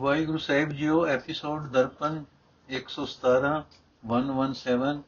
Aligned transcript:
ਵਾਹਿਗੁਰੂ 0.00 0.38
ਸਾਹਿਬ 0.38 0.68
ਜੀਓ 0.68 1.06
ਐਪੀਸੋਡ 1.06 1.68
ਦਰਪਨ 1.68 2.24
117 2.70 3.64
117 4.08 5.02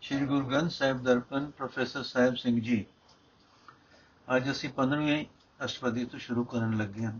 ਸ਼੍ਰੀ 0.00 0.26
ਗੁਰੂ 0.26 0.46
ਗ੍ਰੰਥ 0.46 0.70
ਸਾਹਿਬ 0.70 1.02
ਦਰਪਨ 1.02 1.50
ਪ੍ਰੋਫੈਸਰ 1.50 2.02
ਸਾਹਿਬ 2.02 2.34
ਸਿੰਘ 2.34 2.60
ਜੀ। 2.60 2.86
ਅੱਜ 4.36 4.50
ਅਸੀਂ 4.50 4.70
15ਵੀਂ 4.76 5.26
ਅਸ਼ਟਪਦੀ 5.64 6.04
ਤੋਂ 6.04 6.18
ਸ਼ੁਰੂ 6.18 6.44
ਕਰਨ 6.44 6.78
ਲੱਗੇ 6.78 7.04
ਹਾਂ। 7.04 7.12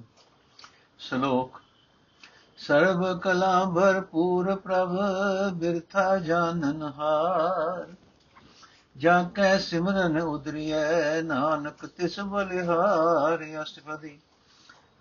ਸ਼ਲੋਕ, 0.98 1.62
ਸਰਬ 2.58 3.20
ਕਲਾ 3.20 3.64
ਭਰਪੂਰ 3.64 4.56
ਪ੍ਰਭ, 4.56 4.96
ਬਿਰਥਾ 5.54 6.18
ਜਾਣਨ 6.18 6.82
ਹਾਰ। 6.82 7.94
ਜਾਂ 8.96 9.30
ਕੈ 9.30 9.58
ਸਿਮਰਨ 9.58 10.20
ਉਦਰੀਐ, 10.20 11.22
ਨਾਨਕ 11.22 11.86
ਤਿਸ 11.86 12.20
ਬਲਿਹਾਰ, 12.20 13.62
ਅਸ਼ਟਪਦੀ। 13.62 14.18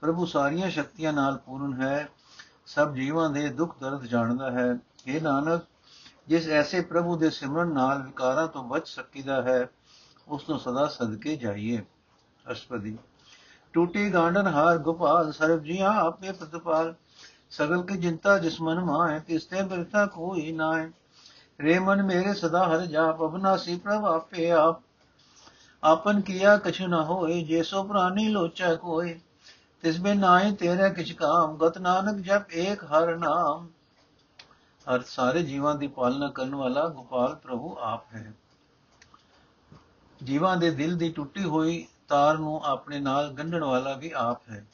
ਪ੍ਰਭੂ 0.02 0.26
ਸਾਰੀਆਂ 0.26 0.70
ਸ਼ਕਤੀਆਂ 0.70 1.14
ਨਾਲ 1.14 1.38
ਪੂਰਨ 1.38 1.82
ਹੈ, 1.82 2.10
ਸਭ 2.66 2.94
ਜੀਵਾਂ 2.94 3.30
ਦੇ 3.30 3.50
ਦੁੱਖ 3.50 3.80
ਦਰਦ 3.80 4.04
ਜਾਣਦਾ 4.04 4.52
ਹੈ। 4.52 4.78
ਇਹ 5.08 5.22
ਨਾਨਕ, 5.22 5.62
ਜਿਸ 6.28 6.48
ਐਸੇ 6.50 6.82
ਪ੍ਰਭੂ 6.82 7.18
ਦੇ 7.18 7.30
ਸਿਮਰਨ 7.30 7.74
ਨਾਲ 7.74 8.02
ਵਿਕਾਰਾਂ 8.02 8.48
ਤੋਂ 8.48 8.64
ਬਚ 8.64 8.88
ਸਕੀਦਾ 8.88 9.42
ਹੈ, 9.42 9.70
ਉਸ 10.28 10.50
ਨੂੰ 10.50 10.60
ਸਦਾ 10.60 10.88
ਸਦਕੇ 10.88 11.36
ਜਾਈਏ। 11.36 11.86
ਅਸ਼ਪਦੀ। 12.52 12.98
ਟੂਟੀ 13.74 14.14
ਗਾਂਡਨ 14.14 14.48
ਹਾਰ 14.48 14.78
ਗੋਪਾਲ, 14.78 15.32
ਸਰਬ 15.32 15.64
ਜੀਆਂ 15.64 15.94
ਆਪੇ 15.94 16.32
ਪ੍ਰਤਪਾਲ। 16.32 16.96
ਸਗਲ 17.52 17.82
ਕੀ 17.82 17.98
ਜਿੰਤਾ 17.98 18.38
ਜਿਸ 18.38 18.62
ਮਨ 18.62 18.80
ਮਾਏ 18.80 19.20
ਤਿਸ 19.20 19.46
ਤੇ 19.46 19.62
ਬਿਰਥਾ 19.62 20.06
ਕੋਈ 20.06 20.52
ਨਾਏ 20.52 20.92
ਰੇ 21.62 21.80
ਮਨ 21.80 22.04
ਮੇਰੇ 22.04 22.34
ਸਦਾ 22.34 22.68
ਹਰ 22.68 22.86
ਜਾਪ 22.86 23.22
ਅਬਨਾਸੀ 23.22 23.76
ਪ੍ਰਭ 23.76 24.06
ਆਪੇ 24.06 24.52
ਆਪ। 24.52 24.82
ਆਪਨ 25.84 26.22
ਕੀਆ 26.22 26.58
ਕਛੁ 26.58 26.88
ਨ 26.88 26.94
ਹੋਏ, 26.94 27.44
ਜੇ 27.44 27.64
ਸੋ 27.64 27.84
ਪ੍ਰਾਨੀ 27.84 28.28
ਲੋਚੈ 28.28 28.76
ਕੋਏ। 28.76 29.20
ਤਿਸ 29.84 30.00
ਬਿਨ 30.00 30.20
ਨਾਏ 30.20 30.52
ਤੇਰੇ 30.52 30.90
ਕਿਛ 30.94 31.12
ਕਾਮ, 31.12 31.58
ਗਤ 31.58 31.78
ਨਾਨਕ 31.78 32.22
ਜਪ 32.22 32.52
ਏਕ 32.52 32.84
ਹਰ 32.84 33.16
ਨਾਮ। 33.18 33.68
ਹਰ 34.88 35.02
ਸਾਰੇ 35.02 35.44
ਜੀਵਾਂ 35.44 35.76
ਦੀ 35.76 35.88
ਪਾਲਣਾ 35.88 36.30
ਕਰਨ 36.30 36.56
ਵਾਲਾ 36.56 36.88
ਗੋਪਾਲ 36.88 37.36
ਪ੍ਰਭੂ 37.36 37.76
ਆਪ 37.80 38.06
ਹੈ। 38.14 38.34
ਜੀਵਾਂ 40.24 40.58
ਦੇ 40.58 40.72
ਦਿਲ 40.72 40.98
ਦੀ 40.98 41.10
ਟੁੱਟੀ 41.10 41.44
ਹੋਈ 41.44 41.88
ਤਾਰ 42.08 42.38
ਨੂੰ 42.38 42.62
ਆਪਣੇ 42.64 43.00
ਨਾਲ 43.00 43.34
ਗੰਢਣ 43.34 43.64
ਵਾਲਾ 43.64 43.94
ਵੀ 43.94 44.12
ਆਪ 44.12 44.50
ਹੈ। 44.50 44.66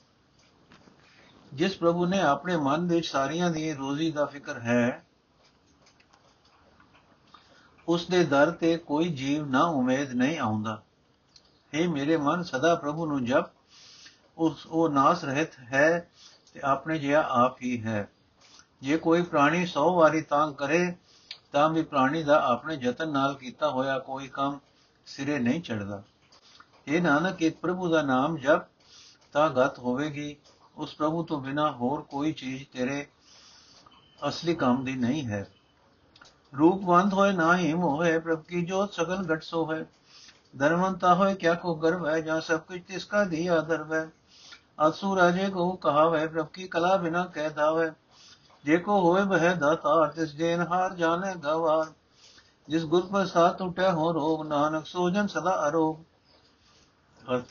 ਜਿਸ 1.53 1.77
ਪ੍ਰਭੂ 1.77 2.05
ਨੇ 2.05 2.21
ਆਪਣੇ 2.21 2.55
ਮਨ 2.57 2.87
ਵਿੱਚ 2.87 3.07
ਸਾਰੀਆਂ 3.07 3.49
ਦੀ 3.49 3.73
ਰੋਜ਼ੀ 3.73 4.11
ਦਾ 4.11 4.25
ਫਿਕਰ 4.25 4.59
ਹੈ, 4.59 5.05
ਉਸ 7.87 8.07
ਦੇ 8.07 8.23
ਦਰ 8.23 8.51
ਤੇ 8.51 8.77
ਕੋਈ 8.77 9.09
ਜੀਵ 9.09 9.45
ਨਾ 9.45 9.63
ਉਮੀਦ 9.63 10.13
ਨਹੀਂ 10.13 10.39
ਆਉਂਦਾ। 10.39 10.81
हे 11.73 11.89
ਮੇਰੇ 11.89 12.17
ਮਨ, 12.17 12.43
ਸਦਾ 12.43 12.75
ਪ੍ਰਭੂ 12.75 13.05
ਨੂੰ 13.05 13.25
ਜਪ 13.25 13.45
ਉਸ 14.37 14.65
ਉਹ 14.65 14.89
ਨਾਸ 14.89 15.23
ਰਹਿਤ 15.23 15.59
ਹੈ 15.59 16.09
ਤੇ 16.53 16.59
ਆਪਣੇ 16.63 16.99
ਜਿਹਾ 16.99 17.21
ਆਪ 17.27 17.61
ਹੀ 17.61 17.83
ਹੈ। 17.83 18.09
ਜੇ 18.81 18.97
ਕੋਈ 18.97 19.21
ਪ੍ਰਾਣੀ 19.21 19.65
100 19.65 19.93
ਵਾਰੀ 19.95 20.21
ਤਾਂਗ 20.21 20.53
ਕਰੇ, 20.53 20.95
ਤਾਂ 21.51 21.69
ਵੀ 21.69 21.81
ਪ੍ਰਾਣੀ 21.81 22.23
ਦਾ 22.23 22.43
ਆਪਣੇ 22.45 22.75
ਯਤਨ 22.75 23.11
ਨਾਲ 23.11 23.35
ਕੀਤਾ 23.35 23.69
ਹੋਇਆ 23.69 23.99
ਕੋਈ 23.99 24.27
ਕੰਮ 24.27 24.59
ਸਿਰੇ 25.05 25.39
ਨਹੀਂ 25.39 25.61
ਚੜਦਾ 25.61 26.03
ਇਹ 26.87 27.01
ਨਾਨਕ 27.01 27.41
ਇੱਕ 27.41 27.57
ਪ੍ਰਭੂ 27.57 27.89
ਦਾ 27.89 28.01
ਨਾਮ 28.01 28.37
ਜਪ 28.37 28.61
ਤਾਂ 29.33 29.49
ਗਤ 29.49 29.79
ਹੋਵੇਗੀ। 29.79 30.35
ਉਸ 30.77 30.95
ਪ੍ਰਭੂ 30.95 31.23
ਤੋਂ 31.23 31.41
ਬਿਨਾ 31.41 31.71
ਹੋਰ 31.71 32.01
ਕੋਈ 32.01 32.31
ਚੀਜ਼ 32.31 32.63
ਤੇਰੇ 32.73 33.05
ਅਸਲੀ 34.27 34.55
ਕੰਮ 34.55 34.83
ਦੀ 34.83 34.95
ਨਹੀਂ 34.95 35.27
ਹੈ। 35.27 35.47
ਰੂਪਵੰਤ 36.57 37.13
ਹੋਏ 37.13 37.31
ਨਾ 37.31 37.57
ਹੀ 37.57 37.73
ਮੋਹੇ 37.73 38.19
ਪ੍ਰਭ 38.19 38.43
ਕੀ 38.43 38.65
ਜੋਤ 38.65 38.93
ਸਗਲ 38.93 39.25
ਘਟ 39.33 39.43
ਸੋ 39.43 39.73
ਹੈ 39.73 39.85
ਧਰਮੰਤਾ 40.59 41.13
ਹੋਏ 41.15 41.35
ਕਿਆ 41.35 41.53
ਕੋ 41.53 41.75
ਗਰਵ 41.75 42.07
ਹੈ, 42.07 42.19
ਜਾਂ 42.19 42.41
ਸਭ 42.41 42.59
ਕੁਝ 42.59 42.81
ਤਿਸਕਾ 42.87 43.23
ਦੀ 43.23 43.47
ਆਦਰ 43.47 43.93
ਹੈ। 43.93 44.09
ਅਸੂ 44.87 45.15
ਰਾਜੇ 45.15 45.49
ਕੋ 45.49 45.71
ਕਹਾਵੇ 45.71 46.27
ਪ੍ਰਭ 46.27 46.47
ਕੀ 46.47 46.67
ਕਲਾ 46.67 46.97
ਬਿਨਾ 46.97 47.25
ਕਹਿ 47.25 47.49
ਦਾਵੇ। 47.49 47.91
ਜੇ 48.65 48.77
ਕੋ 48.77 48.99
ਹੋਏ 49.01 49.23
ਬਹਿ 49.23 49.55
ਦਾਤਾ, 49.55 50.05
ਤਿਸ 50.07 50.35
ਜੇਨ 50.35 50.61
ਹਾਰ 50.61 50.93
ਜਾਣੇ 50.93 51.35
ਗਵਾਰ। 51.35 51.91
ਜਿਸ 52.69 52.85
ਗੁਰ 52.85 53.05
ਪ੍ਰਸਾਦ 53.05 53.57
ਟੁਟੇ 53.57 53.89
ਹੋ 53.91 54.13
ਰੋਗ, 54.13 54.47
ਨਾਨਕ 54.47 54.85
ਸੋਜਨ 54.85 55.27
ਸਦਾ 55.27 55.67
ਅਰੋਗ। 55.67 55.97
ਅਰਥ, 57.31 57.45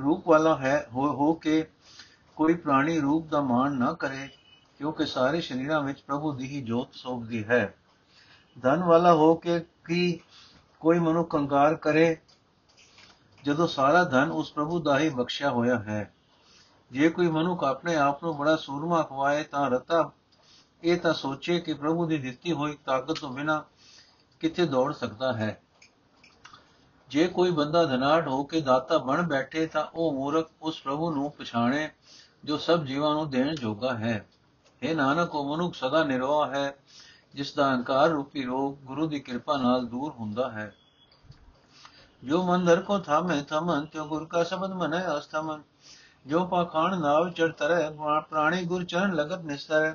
ਰੂਪ 0.00 0.28
ਵਾਲਾ 0.28 0.56
ਹੈ, 0.56 0.88
ਹੋ 0.94 1.12
ਹੋ 1.12 1.32
ਕੇ 1.34 1.70
ਕੋਈ 2.36 2.54
ਪ੍ਰਾਣੀ 2.54 3.00
ਰੂਪ 3.00 3.26
ਦਾ 3.26 3.40
ਮਾਣ 3.40 3.72
ਨਾ 3.72 3.92
ਕਰੇ, 3.92 4.28
ਕਿਉਂਕਿ 4.78 5.06
ਸਾਰੇ 5.06 5.40
ਸ਼ਰੀਰਾਂ 5.40 5.80
ਵਿੱਚ 5.80 6.00
ਪ੍ਰਭੂ 6.00 6.32
ਦੀ 6.32 6.46
ਹੀ 6.46 6.60
ਜੋਤ 6.60 6.88
ਸੋਭਦੀ 6.92 7.44
ਹੈ। 7.44 7.74
ਧਨ 8.62 8.82
ਵਾਲਾ 8.82 9.14
ਹੋ 9.14 9.34
ਕੇ 9.34 9.60
ਕੀ 9.60 10.20
ਕੋਈ 10.80 10.98
ਮਨੁ 10.98 11.24
ਕੰਗਾਰ 11.24 11.74
ਕਰੇ, 11.74 12.16
ਜਦੋਂ 13.44 13.66
ਸਾਰਾ 13.66 14.04
ਧਨ 14.04 14.30
ਉਸ 14.30 14.52
ਪ੍ਰਭੂ 14.52 14.80
ਦਾ 14.80 14.98
ਹੀ 14.98 15.08
ਬਖਸ਼ਿਆ 15.08 15.50
ਹੋਇਆ 15.50 15.78
ਹੈ। 15.78 16.14
ਜੇ 16.92 17.08
ਕੋਈ 17.08 17.28
ਮਨੁੱਖ 17.28 17.64
ਆਪਣੇ 17.64 17.96
ਆਪ 17.96 18.24
ਨੂੰ 18.24 18.36
ਬੜਾ 18.36 18.56
ਸੂਰਮਾ 18.56 19.02
ਖਵਾਏ 19.02 19.44
ਤਾਂ 19.44 19.70
ਰਤਾ, 19.70 20.10
ਇਹ 20.82 21.00
ਤਾਂ 21.00 21.14
ਸੋਚੇ 21.14 21.60
ਕਿ 21.60 21.74
ਪ੍ਰਭੂ 21.74 22.06
ਦੀ 22.06 22.18
ਦਿੱਤੀ 22.18 22.52
ਹੋਈ 22.52 22.78
ਤਾਕਤ 22.86 23.20
ਤੋਂ 23.20 23.30
ਬਿਨਾ 23.30 23.64
ਕਿੱਥੇ 24.40 24.66
ਦੌੜ 24.66 24.94
ਸਕਦਾ 24.94 25.32
ਹੈ। 25.32 25.62
ਜੇ 27.08 27.28
ਕੋਈ 27.28 27.50
ਬੰਦਾ 27.50 27.84
ਧਨਾਢ 27.84 28.28
ਹੋ 28.28 28.44
ਕੇ 28.44 28.60
ਦਾਤਾ 28.60 28.98
ਬਣ 28.98 29.22
ਬੈਠੇ 29.22 29.66
ਤਾਂ 29.66 29.86
ਉਹ 29.94 30.12
ਮੂਰਖ 30.12 30.50
ਉਸ 30.62 30.82
ਪ੍ਰਭੂ 30.82 31.14
ਨੂੰ 31.14 31.30
ਪਛਾਣੇ 31.30 31.90
ਜੋ 32.44 32.58
ਸਭ 32.58 32.84
ਜੀਵਾਂ 32.84 33.14
ਨੂੰ 33.14 33.30
ਦੇਣ 33.30 33.54
ਜੋਗਾ 33.54 33.94
ਹੈ। 33.94 34.28
ਇਹ 34.82 34.96
ਨਾਨਕ, 34.96 35.34
ਉਹ 35.34 35.56
ਮਨੁੱਖ 35.56 35.74
ਸਦਾ 35.74 36.04
ਨਿਰਵਾਹ 36.04 36.50
ਹੈ, 36.50 36.76
ਜਿਸ 37.34 37.54
ਦਾ 37.54 37.68
ਅਹੰਕਾਰ 37.68 38.08
ਰੂਪੀ 38.08 38.42
ਰੋਗ 38.42 38.74
ਗੁਰੂ 38.74 39.06
ਦੀ 39.06 39.20
ਕਿਰਪਾ 39.20 39.56
ਨਾਲ 39.56 39.86
ਦੂਰ 39.86 40.12
ਹੁੰਦਾ 40.12 40.50
ਹੈ। 40.50 40.74
ਜੋ 42.24 42.42
ਮੰਦਰ 42.42 42.82
ਕੋ 42.82 42.98
ਥਾਮੇ 42.98 43.42
ਥਮਨ, 43.42 43.86
ਤਿਉ 43.86 44.04
ਗੁਰ 44.04 44.24
ਕਾ 44.24 44.44
ਸ਼ਬਦ 44.44 44.72
ਮਨੈ 44.72 45.18
ਅਸਥਮਨ। 45.18 45.62
ਜੋ 46.26 46.44
ਪਾਖਾਨ 46.46 46.98
ਨਾਵ 47.00 47.28
ਚੜ 47.30 47.50
ਤਰੈ 47.52 47.90
ਪ੍ਰਾਣੀ 48.20 48.64
ਗੁਰ 48.64 48.84
ਚਰਨ 48.84 49.14
ਲਗਤ 49.14 49.44
ਨਿਸਰੈ 49.44 49.94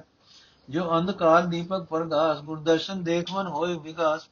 ਜੋ 0.69 0.97
ਅੰਧਕਾਰ 0.97 1.46
ਦੀਪਕ 1.46 1.84
ਪ੍ਰਗਾਸ, 1.84 2.41
ਗੁਰਦਰਸ਼ਨ 2.41 3.03
ਦੇਖ 3.03 3.31
ਮਨ 3.34 3.47
ਹੋਏ 3.47 3.78
ਵਿਕਾਸ 3.78 4.30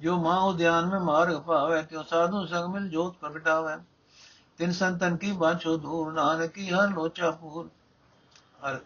ਜੋ 0.00 0.16
ਮਾਹ 0.16 0.40
ਉਦਿਆਨ 0.40 0.86
ਮੇ 0.86 0.98
ਮਾਰਗ 0.98 1.40
ਪਾਵੇ 1.40 1.82
ਤਿਉ 1.82 2.02
ਸਾਧੂ 2.02 2.44
ਸੰਗ 2.46 2.72
ਮਿਲ 2.74 2.88
ਜੋਤ 2.88 3.16
ਪ੍ਰਗਟਾਵੇ, 3.16 3.76
ਤਿਨ 4.58 4.72
ਸੰਤਨ 4.72 5.16
ਕੀ 5.16 5.32
ਬਾਛੋ 5.32 5.76
ਦੂਰ, 5.76 6.12
ਨਾਨਕੀ 6.12 6.70
ਹਰ 6.70 6.88
ਲੋਚਾ 6.88 7.30
ਪੂਰ। 7.30 7.68
ਅਰਥ 8.68 8.82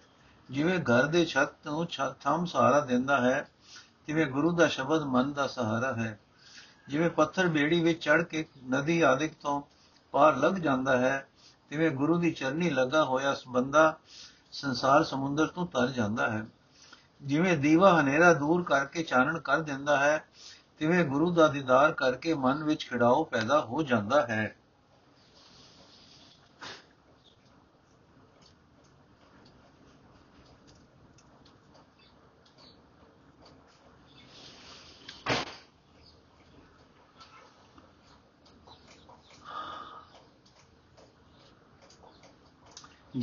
ਜਿਵੇਂ 0.48 0.78
ਘਰ 0.80 1.06
ਦੇ 1.06 1.24
ਛੱਤ 1.24 1.52
ਤੋਂ 1.64 1.84
ਥੰਮ 2.20 2.44
ਸਹਾਰਾ 2.44 2.80
ਦਿੰਦਾ 2.80 3.20
ਹੈ 3.20 3.46
ਜਿਵੇਂ 4.06 4.26
ਗੁਰੂ 4.26 4.50
ਦਾ 4.52 4.66
ਸ਼ਬਦ 4.68 5.02
ਮਨ 5.02 5.32
ਦਾ 5.32 5.46
ਸਹਾਰਾ 5.46 5.92
ਹੈ। 5.92 6.18
ਜਿਵੇਂ 6.88 7.10
ਪੱਥਰ 7.10 7.46
ਬੇੜੀ 7.48 7.80
ਵਿੱਚ 7.80 8.02
ਚੜ 8.04 8.22
ਕੇ 8.22 8.44
ਨਦੀ 8.70 9.00
ਆਦਿਕ 9.02 9.32
ਤੋਂ 9.42 9.60
ਪਾਰ 10.14 10.36
ਲੱਗ 10.36 10.54
ਜਾਂਦਾ 10.54 10.96
ਹੈ 10.98 11.26
ਤਿਵੇਂ 11.74 11.90
ਗੁਰੂ 11.90 12.18
ਦੀ 12.18 12.30
ਚਰਨੀ 12.30 12.70
ਲੱਗਾ 12.70 13.04
ਹੋਇਆ 13.04 13.36
ਬੰਦਾ 13.48 13.98
ਸੰਸਾਰ 14.52 15.04
ਸਮੁੰਦਰ 15.04 15.46
ਤੋਂ 15.46 15.66
ਤਰ 15.66 15.88
ਜਾਂਦਾ 15.88 16.30
ਹੈ। 16.30 16.46
ਜਿਵੇਂ 17.22 17.56
ਦੀਵਾ 17.58 18.00
ਹਨੇਰਾ 18.00 18.32
ਦੂਰ 18.32 18.62
ਕਰਕੇ 18.62 19.02
ਚਾਨਣ 19.02 19.38
ਕਰ 19.38 19.60
ਦਿੰਦਾ 19.60 19.96
ਹੈ, 19.96 20.24
ਤਿਵੇਂ 20.78 21.04
ਗੁਰੂ 21.04 21.30
ਦਾ 21.30 21.48
ਦੀਦਾਰ 21.48 21.92
ਕਰਕੇ 21.92 22.34
ਮਨ 22.34 22.64
ਵਿੱਚ 22.64 22.88
ਖਿੜਾਓ 22.90 23.24
ਪੈਦਾ 23.24 23.60
ਹੋ 23.60 23.82
ਜਾਂਦਾ 23.82 24.26
ਹੈ। 24.26 24.56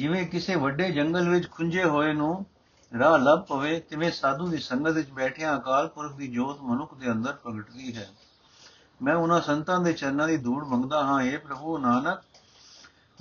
ਜਿਵੇਂ 0.02 0.26
ਕਿਸੇ 0.28 0.56
ਵੱਡੇ 0.56 0.92
ਜੰਗਲ 0.92 1.30
ਵਿੱਚ 1.30 1.52
ਖੁੰਝੇ 1.52 1.84
ਹੋਏ 1.84 2.14
ਨੂੰ 2.14 2.46
ਰਾਹ 3.00 3.18
ਲੱਭ 3.18 3.40
ਪਵੇ, 3.40 3.80
ਤਿਵੇਂ 3.80 4.12
ਸਾਧੂ 4.12 4.48
ਦੀ 4.48 4.58
ਸੰਗਤ 4.58 4.92
ਵਿੱਚ 4.92 5.10
ਬੈਠਿਆਂ 5.10 5.58
ਅਕਾਲ 5.58 5.88
ਪੁਰਖ 5.88 6.16
ਦੀ 6.16 6.28
ਜੋਤ 6.28 6.62
ਮਨੁੱਖ 6.62 6.94
ਦੇ 6.94 7.12
ਅੰਦਰ 7.12 7.34
ਪ੍ਰਗਟਦੀ 7.34 7.96
ਹੈ। 7.96 8.10
ਮੈਂ 9.02 9.16
ਉਹਨਾਂ 9.16 9.42
ਸੰਤਾਂ 9.42 9.80
ਦੇ 9.80 9.94
ਚਰਨਾਂ 9.94 10.28
ਦੀ 10.28 10.38
ਧੂੜ 10.38 10.64
ਮੰਗਦਾ 10.68 11.04
ਹਾਂ 11.04 11.22
ਏ 11.22 11.38
ਪ੍ਰਭੂ 11.38 11.78
ਨਾਨਕ 11.78 12.22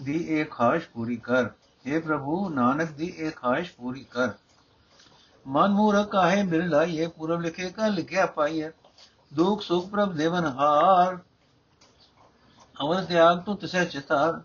ਦੀ 0.02 0.12
ਇਹ 0.12 0.44
ਖਾਸ਼ 0.44 0.88
ਪੂਰੀ 0.88 1.16
ਕਰ। 1.16 1.50
ਏ 1.86 2.00
ਪ੍ਰਭੂ 2.00 2.48
ਨਾਨਕ 2.48 2.90
ਦੀ 2.90 3.06
ਇਹ 3.06 3.30
ਖਾਸ਼ 3.30 3.72
ਪੂਰੀ 3.72 4.04
ਕਰ। 4.04 4.30
ਮਨ 5.46 5.68
ਮੂਰਖ 5.68 6.14
ਆਹੇ 6.14 6.42
ਮਿਰਲਾ 6.42 6.82
ਇਹ 6.84 7.08
ਪੂਰਬ 7.08 7.40
ਲਿਖੇ 7.40 7.70
ਕਾ 7.70 7.88
ਲਿਖਿਆ 7.88 8.26
ਪਾਈਏ। 8.26 8.70
ਦੁਖ 9.34 9.62
ਸੁਖ 9.62 9.88
ਪ੍ਰਭ 9.88 10.12
ਦੇਵਨ 10.12 10.46
ਹਾਰ 10.46 11.18
ਅਵਰ 12.82 13.04
ਤਿਆਗ 13.04 13.38
ਤੋਂ 13.38 13.56
ਤਿਸੈ 13.56 13.84
ਚਿਤਾਰ। 13.84 14.40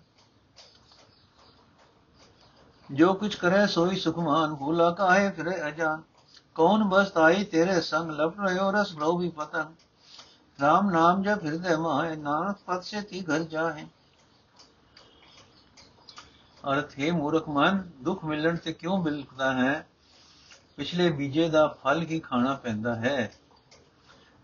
ਜੋ 2.92 3.14
ਕੁਛ 3.14 3.36
ਕਰੇ 3.36 3.68
ਸੋਈ 3.68 3.96
ਸੁਖਮਾਨ, 3.96 4.56
ਭੂਲਾ 4.56 4.92
ਕਾਹੇ 4.92 5.30
ਫਿਰੇ 5.32 5.68
ਅਜਾਨ। 5.68 6.02
ਕੌਣ 6.56 6.84
ਬਸ 6.84 7.18
ਆਈ 7.18 7.44
ਤੇਰੇ 7.44 7.82
ਸੰਗ 7.82 8.12
ਲਪ 8.12 8.40
ਰਿਓ 8.40 8.72
ਰਸ 8.72 8.94
ਲੋ 8.94 9.18
ਵੀ 9.18 9.30
ਪਤਨ। 9.30 9.74
ਰਾਮ 10.62 10.92
ਨਾਮ 10.92 11.24
ਜਪ 11.24 11.44
ਹਿਰਦੇ 11.46 11.76
ਮਾਏ 11.76 12.16
ਨਾਨਕ 12.16 12.58
ਪਤ 12.66 12.84
ਸੇ 12.84 13.02
ਤੀ 13.02 13.22
ਘਰ 13.22 13.40
ਜਾਏ 13.40 13.86
ਅਰਥ, 16.72 17.00
ਹੈ 17.00 17.12
ਮੂਰਖ 17.12 17.50
ਮਨ, 17.50 17.92
ਦੁੱਖ 18.02 18.26
ਮਿਲਣ 18.26 18.56
ਤੇ 18.56 18.74
ਕਿਉਂ 18.74 19.04
ਬਿਲਕਦਾ 19.04 19.54
ਹੈ? 19.54 19.88
ਪਿਛਲੇ 20.78 21.10
ਬੀਜੇ 21.10 21.50
ਦਾ 21.50 21.68
ਫਲ 21.68 22.02
ਹੀ 22.02 22.20
ਖਾਣਾ 22.20 22.54
ਪੈਂਦਾ 22.54 22.96
ਹੈ? 22.96 23.31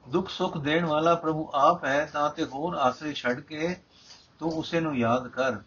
ਦੁੱਖ 0.10 0.30
ਸੁੱਖ 0.30 0.58
ਦੇਣ 0.58 0.86
ਵਾਲਾ 0.86 1.16
ਪ੍ਰਭੂ 1.16 1.50
ਆਪ 1.54 1.86
ਹੈ, 1.86 2.06
ਤਾਂ 2.14 2.30
ਤੇ 2.30 2.46
ਹੋਰ 2.46 2.76
ਆਸਰੇ 2.76 3.14
ਛੱਡ 3.14 3.40
ਕੇ 3.40 3.76
ਤੂੰ 4.40 4.52
ਉਸੇ 4.52 4.80
ਨੂੰ 4.80 4.98
ਯਾਦ 4.98 5.28
ਕਰ। 5.28 5.58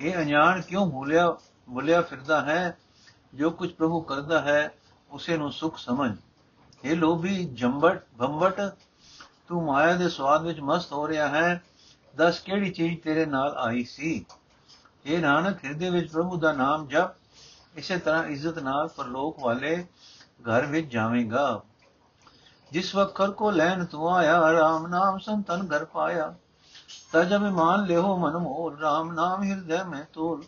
ਇਹ 0.00 0.14
ਅਣਜਾਣ 0.14 0.60
ਕਿਉਂ 0.60 0.90
ਭੁੱਲਿਆ? 0.90 1.36
ਭੁੱਲਿਆ 1.74 2.02
ਫਿਰਦਾ 2.02 2.40
ਹੈ, 2.40 2.78
ਜੋ 3.34 3.50
ਕੁਝ 3.50 3.72
ਪ੍ਰਭੂ 3.72 4.00
ਕਰਦਾ 4.00 4.40
ਹੈ, 4.40 4.74
ਉਸੇ 5.10 5.36
ਨੂੰ 5.36 5.52
ਸੁਖ 5.52 5.78
ਸਮਝ। 5.78 6.16
ਇਹ 6.84 6.96
ਲੋਭੀ, 6.96 7.44
ਜੰਬਟ 7.44 8.02
ਭੰਬਟ 8.18 8.60
ਤੂੰ 9.48 9.64
ਮਾਇਆ 9.64 9.96
ਦੇ 9.96 10.08
ਸਵਾਦ 10.08 10.42
ਵਿੱਚ 10.42 10.60
ਮਸਤ 10.60 10.92
ਹੋ 10.92 11.08
ਰਿਹਾ 11.08 11.28
ਹੈ, 11.28 11.62
ਦੱਸ 12.16 12.40
ਕਿਹੜੀ 12.40 12.70
ਚੀਜ਼ 12.70 13.00
ਤੇਰੇ 13.00 13.26
ਨਾਲ 13.26 13.54
ਆਈ 13.58 13.84
ਸੀ? 13.84 14.26
ਇਹ 15.06 15.18
ਨਾਨਕ, 15.18 15.64
ਹਿਰਦੇ 15.64 15.90
ਵਿੱਚ 15.90 16.12
ਪ੍ਰਭੂ 16.12 16.36
ਦਾ 16.36 16.52
ਨਾਮ 16.52 16.86
ਜਪ, 16.86 17.10
ਇਸੇ 17.76 17.98
ਤਰ੍ਹਾਂ 17.98 18.24
ਇੱਜ਼ਤ 18.24 18.58
ਨਾਲ 18.58 18.88
ਪਰਲੋਕ 18.88 19.38
ਵਾਲੇ 19.40 19.86
ਘਰ 20.42 20.66
ਵਿੱਚ 20.66 20.92
ਜਾਵੇਂਗਾ। 20.92 21.62
ਜਿਸ 22.72 22.94
ਵਕਰ 22.94 23.30
ਕੋ 23.30 23.50
ਲੈਣ 23.50 23.84
ਤੂੰ 23.84 24.16
ਆਇਆ 24.16 24.40
RAM 24.40 24.88
ਨਾਮ 24.88 25.18
ਸੰਤਨ 25.18 25.66
ਘਰ 25.66 25.84
ਪਾਇਆ। 25.84 26.34
ਤਜ 27.12 27.34
ਅਭਿਮਾਨ 27.36 27.84
ਲਿਓ 27.84 28.16
ਮਨ 28.16 28.36
ਮੋਲ 28.36 28.74
RAM 28.74 29.12
ਨਾਮ 29.14 29.42
ਹਿਰਦੈ 29.42 29.84
ਮੈਂ 29.84 30.04
ਤੋਲ। 30.12 30.44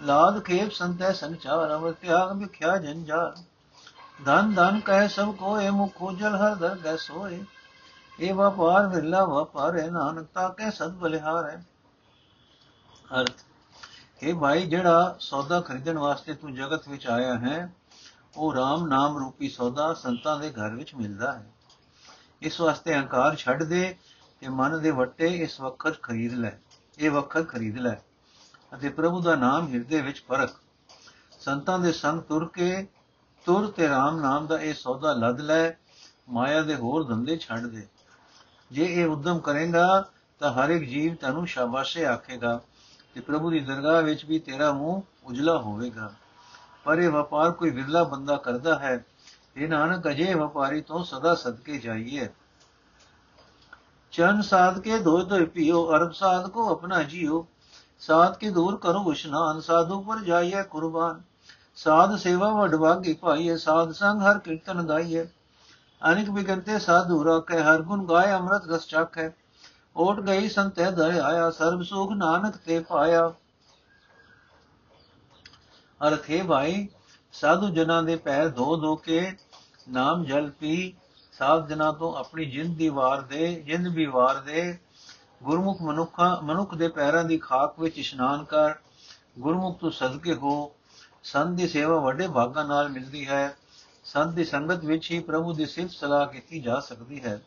ਲਾਦ 0.00 0.42
ਖੇਪ 0.44 0.70
ਸੰਤੈ 0.72 1.12
ਸੰਚਾਰ 1.12 1.74
ਅਵਰ 1.74 1.92
ਤਿਆਗ 1.92 2.36
ਵਿਖਿਆ 2.36 2.76
ਜੰਜਾਰ 2.76 3.34
ਧਨ 4.24 4.54
ਧਨ 4.54 4.80
ਕਹਿ 4.80 5.08
ਸਭ 5.08 5.34
ਕੋਏ, 5.34 5.70
ਮੁਖ 5.70 6.02
ਉਜਲ 6.02 6.36
ਹਰ 6.36 6.54
ਦਰ 6.54 6.76
ਗੈ 6.76 6.96
ਸੋਏ। 6.96 7.44
ਇਹ 8.18 8.32
ਵਪਾਰ 8.34 8.86
ਵਿਰਲਾ 8.86 9.24
ਵਪਾਰ 9.24 9.78
ਹੈ 9.78 9.88
ਨਾਨਕ 9.90 10.26
ਤਾ 10.34 10.48
ਕਹਿ 10.48 10.70
ਸਦ 10.70 10.94
ਬਲਿਹਾਰ। 10.94 11.50
ਹੈ 11.50 11.64
ਅਰਥ 13.20 13.44
ਇਹ 14.22 14.34
ਭਾਈ, 14.34 14.66
ਜਿਹੜਾ 14.66 15.16
ਸੌਦਾ 15.20 15.60
ਖਰੀਦਣ 15.60 15.98
ਵਾਸਤੇ 15.98 16.34
ਤੂੰ 16.34 16.54
ਜਗਤ 16.54 16.88
ਵਿੱਚ 16.88 17.06
ਆਇਆ 17.06 17.38
ਹੈ, 17.38 17.72
ਉਹ 18.36 18.54
RAM 18.54 18.86
ਨਾਮ 18.88 19.18
ਰੂਪੀ 19.18 19.48
ਸੌਦਾ 19.48 19.92
ਸੰਤਾਂ 19.94 20.38
ਦੇ 20.38 20.50
ਘਰ 20.50 20.74
ਵਿੱਚ 20.74 20.94
ਮਿਲਦਾ 20.94 21.32
ਹੈ। 21.32 21.46
ਇਸ 22.42 22.60
ਵਾਸਤੇ 22.60 22.94
ਹੰਕਾਰ 22.94 23.36
ਛੱਡ 23.36 23.62
ਦੇ 23.62 23.96
ਤੇ 24.40 24.48
ਮਨ 24.48 24.80
ਦੇ 24.82 24.90
ਵੱਟੇ 24.90 25.26
ਇਸ 25.26 25.60
ਵਕਤ 25.60 26.02
ਖਰੀਦ 26.02 26.34
ਲੈ, 26.34 26.52
ਇਹ 26.98 27.10
ਵਕਤ 27.10 27.48
ਖਰੀਦ 27.48 27.78
ਲੈ। 27.78 27.96
ਅਤੇ 28.74 28.88
ਪ੍ਰਭੂ 28.88 29.20
ਦਾ 29.20 29.34
ਨਾਮ 29.34 29.74
ਹਿਰਦੇ 29.74 30.00
ਵਿੱਚ 30.00 30.20
ਪਰਖ 30.20 30.60
ਸੰਤਾਂ 31.40 31.78
ਦੇ 31.78 31.92
ਸੰਗ 31.92 32.20
ਤੁਰ 32.20 32.48
ਕੇ, 32.48 32.86
ਤੁਰ 33.46 33.70
ਤੇ 33.70 33.86
RAM 33.86 34.20
ਨਾਮ 34.22 34.46
ਦਾ 34.46 34.58
ਇਹ 34.58 34.74
ਸੌਦਾ 34.74 35.12
ਲੱਦ 35.12 35.40
ਲੈ, 35.40 35.70
ਮਾਇਆ 36.28 36.62
ਦੇ 36.62 36.74
ਹੋਰ 36.74 37.04
ਧੰਦੇ 37.04 37.36
ਛੱਡ 37.36 37.66
ਦੇ। 37.66 37.86
ਜੇ 38.72 38.84
ਇਹ 38.84 39.06
ਉਦਮ 39.06 39.38
ਕਰੇਗਾ, 39.38 40.10
ਤਾਂ 40.38 40.52
ਹਰ 40.52 40.70
ਇੱਕ 40.70 40.84
ਜੀਵ 40.84 41.14
ਤੈਨੂੰ 41.14 41.46
ਸ਼ਾਬਾਸ਼ੇ 41.46 42.04
ਆਖੇਗਾ 42.04 42.60
ਤੇ 43.14 43.20
ਪ੍ਰਭੂ 43.20 43.50
ਦੀ 43.50 43.60
ਦਰਗਾਹ 43.60 44.02
ਵਿੱਚ 44.02 44.24
ਵੀ 44.24 44.38
ਤੇਰਾ 44.38 44.72
ਮੂੰਹ 44.72 45.02
ਉਜਲਾ 45.24 45.58
ਹੋਵੇਗਾ। 45.58 46.12
ਪਰ 46.84 46.98
ਇਹ 46.98 47.10
ਵਪਾਰ 47.10 47.50
ਕੋਈ 47.50 47.70
ਵਿਰਲਾ 47.70 48.04
ਬੰਦਾ 48.04 48.36
ਕਰਦਾ 48.36 48.78
ਹੈ। 48.78 49.04
ਇਹ 49.56 49.68
ਨਾਨਕ, 49.68 50.08
ਅਜੇ 50.08 50.34
ਵਪਾਰੀ 50.34 50.80
ਤੋਂ 50.80 51.04
ਸਦਾ 51.04 51.34
ਸਦਕੇ 51.34 51.78
ਜਾਈਏ। 51.78 52.28
ਚਰਨ 54.10 54.42
ਸਾਧ 54.42 54.78
ਕੇ 54.78 54.98
ਧੋਏ 54.98 55.24
ਧੋਏ 55.24 55.44
ਪੀਓ, 55.44 55.90
ਅਰਬ 55.92 56.12
ਸਾਧ 56.12 56.48
ਕੋ 56.48 56.70
ਆਪਣਾ 56.70 57.02
ਜੀਓ। 57.02 57.46
ਸਾਧ 58.00 58.36
ਕੇ 58.36 58.50
ਦੂਰ 58.50 58.76
ਕਰੋ 58.76 59.12
ਇਸ਼ਨਾਨ, 59.12 59.60
ਸਾਧੂ 59.60 60.00
ਪਰ 60.02 60.18
ਜਾਈਏ 60.18 60.62
ਕੁਰਬਾਨ। 60.62 61.20
ਸਾਧ 61.76 62.16
ਸੇਵਾ 62.16 62.48
ਵਡਵਾਗੀ 62.52 63.12
ਭਾਈਏ 63.14 63.56
ਸਾਧ 63.56 63.92
ਸੰਗ 63.92 64.22
ਹਰ 64.22 64.38
ਕੀਰਤਨ 64.38 64.82
ਗਾਈਏ 64.82 65.26
ਅਨੇਕ 66.02 66.30
ਬਿਗੰਤੇ 66.30 66.78
ਸਾਧੂ 66.78 67.24
ਰਾਖੇ 67.24 67.60
ਹਰ 67.62 67.82
ਗੁਣ 67.82 68.06
ਗਾਏ 68.06 68.32
ਅੰਮ੍ਰਿਤ 68.32 68.70
ਰਸ 68.70 68.86
ਚਾਖੇ। 68.86 69.30
ਓਟ 69.96 70.20
ਗਈ 70.20 70.48
ਸੰਤੈ 70.48 70.90
ਦਰ 70.90 71.20
ਆਇਆ 71.20 71.50
ਸਰਬ 71.50 71.82
ਸੁਖ 71.82 72.12
ਨਾਨਕ 72.12 72.56
ਤੇ 72.56 72.80
ਪਾਇਆ। 72.80 73.32
ਅਰਥੇ 76.00 76.42
ਭਾਈ, 76.42 76.88
ਸਾਧੂ 77.32 77.68
ਜਨਾਂ 77.68 78.02
ਦੇ 78.02 78.16
ਪੈਰ 78.16 78.48
ਧੋ 78.48 78.76
ਧੋ 78.76 78.96
ਕੇ 78.96 79.36
ਨਾਮ 79.88 80.24
ਜਲ 80.24 80.50
ਪੀ। 80.50 80.94
ਸਾਧ 81.32 81.68
ਜਨਾਂ 81.68 81.92
ਤੋਂ 81.92 82.14
ਆਪਣੀ 82.16 82.44
ਜਿੰਦ 82.44 82.76
ਦੀ 82.76 82.88
ਵਾਰ 82.88 83.20
ਦੇ, 83.20 83.54
ਜਿੰਦ 83.54 83.88
ਵੀ 83.88 84.06
ਵਾਰ 84.06 84.36
ਦੇ। 84.36 84.78
ਗੁਰਮੁਖ 85.42 85.82
ਮਨੁੱਖਾਂ, 85.82 86.42
ਮਨੁੱਖ 86.42 86.74
ਦੇ 86.74 86.88
ਪੈਰਾਂ 86.88 87.24
ਦੀ 87.24 87.38
ਖਾਕ 87.38 87.80
ਵਿੱਚ 87.80 87.98
ਇਸ਼ਨਾਨ 87.98 88.44
ਕਰ, 88.44 88.74
ਗੁਰਮੁਖ 89.38 89.78
ਤੋਂ 89.78 89.90
ਸਦਕੇ 89.90 90.34
ਹੋ, 90.34 90.72
ਸੰਤ 91.24 91.56
ਦੀ 91.56 91.68
ਸੇਵਾ 91.68 92.00
ਵੱਡੇ 92.00 92.28
ਭਾਗਾਂ 92.28 92.64
ਨਾਲ 92.64 92.88
ਮਿਲਦੀ 92.88 93.28
ਹੈ। 93.28 93.56
ਸੰਤ 94.04 94.34
ਦੀ 94.34 94.44
ਸੰਗਤ 94.44 94.84
ਵਿੱਚ 94.84 95.10
ਹੀ 95.10 95.20
ਪ੍ਰਭੂ 95.20 95.52
ਦੀ 95.52 95.66
ਸਿਫਤ 95.66 95.90
ਸਲਾਹ 95.90 96.26
ਕੀਤੀ 96.26 96.60
ਜਾ 96.60 96.80
ਸਕਦੀ 96.80 97.24
ਹੈ। 97.24 97.40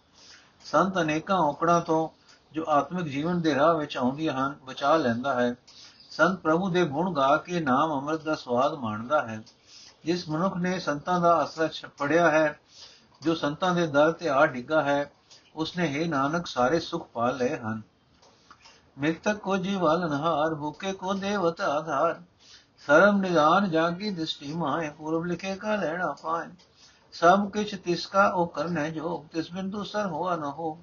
ਸੰਤ 0.65 0.97
ਅਨੇਕਾਂ 1.01 1.37
ਔਕੜਾਂ 1.37 1.81
ਤੋਂ 1.81 2.09
ਜੋ 2.51 2.65
ਆਤਮਿਕ 2.67 3.05
ਜੀਵਨ 3.05 3.41
ਦੇ 3.41 3.55
ਰਾਹ 3.55 3.73
ਵਿੱਚ 3.73 3.97
ਆਉਂਦੀਆਂ 3.97 4.33
ਹਨ, 4.33 4.55
ਬਚਾ 4.65 4.95
ਲੈਂਦਾ 4.95 5.41
ਹੈ। 5.41 5.55
ਸੰਤ 6.09 6.39
ਪ੍ਰਭੂ 6.39 6.69
ਦੇ 6.69 6.85
ਗੁਣ 6.85 7.13
ਗਾ 7.13 7.37
ਕੇ 7.37 7.59
ਨਾਮ 7.59 7.91
ਅੰਮ੍ਰਿਤ 7.91 8.21
ਦਾ 8.21 8.35
ਸਵਾਦ 8.35 8.73
ਮਾਣਦਾ 8.73 9.27
ਹੈ। 9.27 9.41
ਜਿਸ 10.05 10.29
ਮਨੁੱਖ 10.29 10.57
ਨੇ 10.57 10.79
ਸੰਤਾਂ 10.79 11.19
ਦਾ 11.19 11.43
ਅਸਰ 11.43 11.69
ਪੜਿਆ 11.97 12.31
ਹੈ, 12.31 12.59
ਜੋ 13.21 13.35
ਸੰਤਾਂ 13.35 13.75
ਦੇ 13.75 13.87
ਦਰ 13.87 14.11
ਤੇ 14.11 14.29
ਆ 14.29 14.45
ਡਿੱਗਾ 14.45 14.83
ਹੈ 14.83 15.11
ਉਸਨੇ 15.55 15.87
ਹੈ 15.87 16.07
ਨਾਨਕ 16.07 16.47
ਸਾਰੇ 16.47 16.79
ਸੁਖ 16.79 17.07
ਪਾ 17.07 17.31
ਲਏ 17.31 17.57
ਹਨ। 17.57 17.81
ਮਿਰਤਕ 18.97 19.37
ਕੋ 19.37 19.57
ਜੀਵਾਲਨਹਾਰ 19.57 20.55
ਭੁਕੇ 20.55 20.93
ਕੋ 20.93 21.13
ਦੇਵਤ 21.13 21.61
ਆਧਾਰ। 21.61 22.21
ਸਰਮ 22.87 23.17
ਨਿਦਾਨ 23.17 23.69
ਜਾਗੀ 23.69 24.09
ਦ੍ਰਿਸ਼ਟੀ 24.09 24.53
ਮਾਏ, 24.53 24.89
ਪੂਰਬ 24.89 25.25
ਲਿਖੇ 25.25 25.55
ਕਾ 25.55 25.75
ਲੈਣਾ 25.75 26.15
ਪਾਏ। 26.23 26.47
ਸਭ 27.13 27.49
ਕਿਛ 27.49 27.75
ਤਿਸਕਾ 27.75 28.27
ਉਹ 28.27 28.47
ਕਰਨੇ 28.47 28.91
ਜੋ 28.91 29.25
ਤਿਸ 29.31 29.51
ਬਿੰਦੂ 29.51 29.83
ਸਰ 29.83 30.05
ਹੋਆ 30.05 30.35
ਨ 30.35 30.43
ਹੋ 30.43 30.77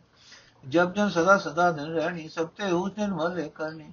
ਜਬ 0.68 0.94
ਜਨ 0.94 1.08
ਸਦਾ 1.08 1.38
ਸਦਾ 1.38 1.72
ਦਿਨ 1.72 1.84
ਰਹਿਣੀ, 1.84 2.28
ਸਭ 2.28 2.46
ਤੇ 2.46 2.70
ਉਸ 2.70 2.92
ਦਿਨ 2.92 3.14
ਮਲੇ 3.14 3.48
ਕਰਨੀ। 3.48 3.92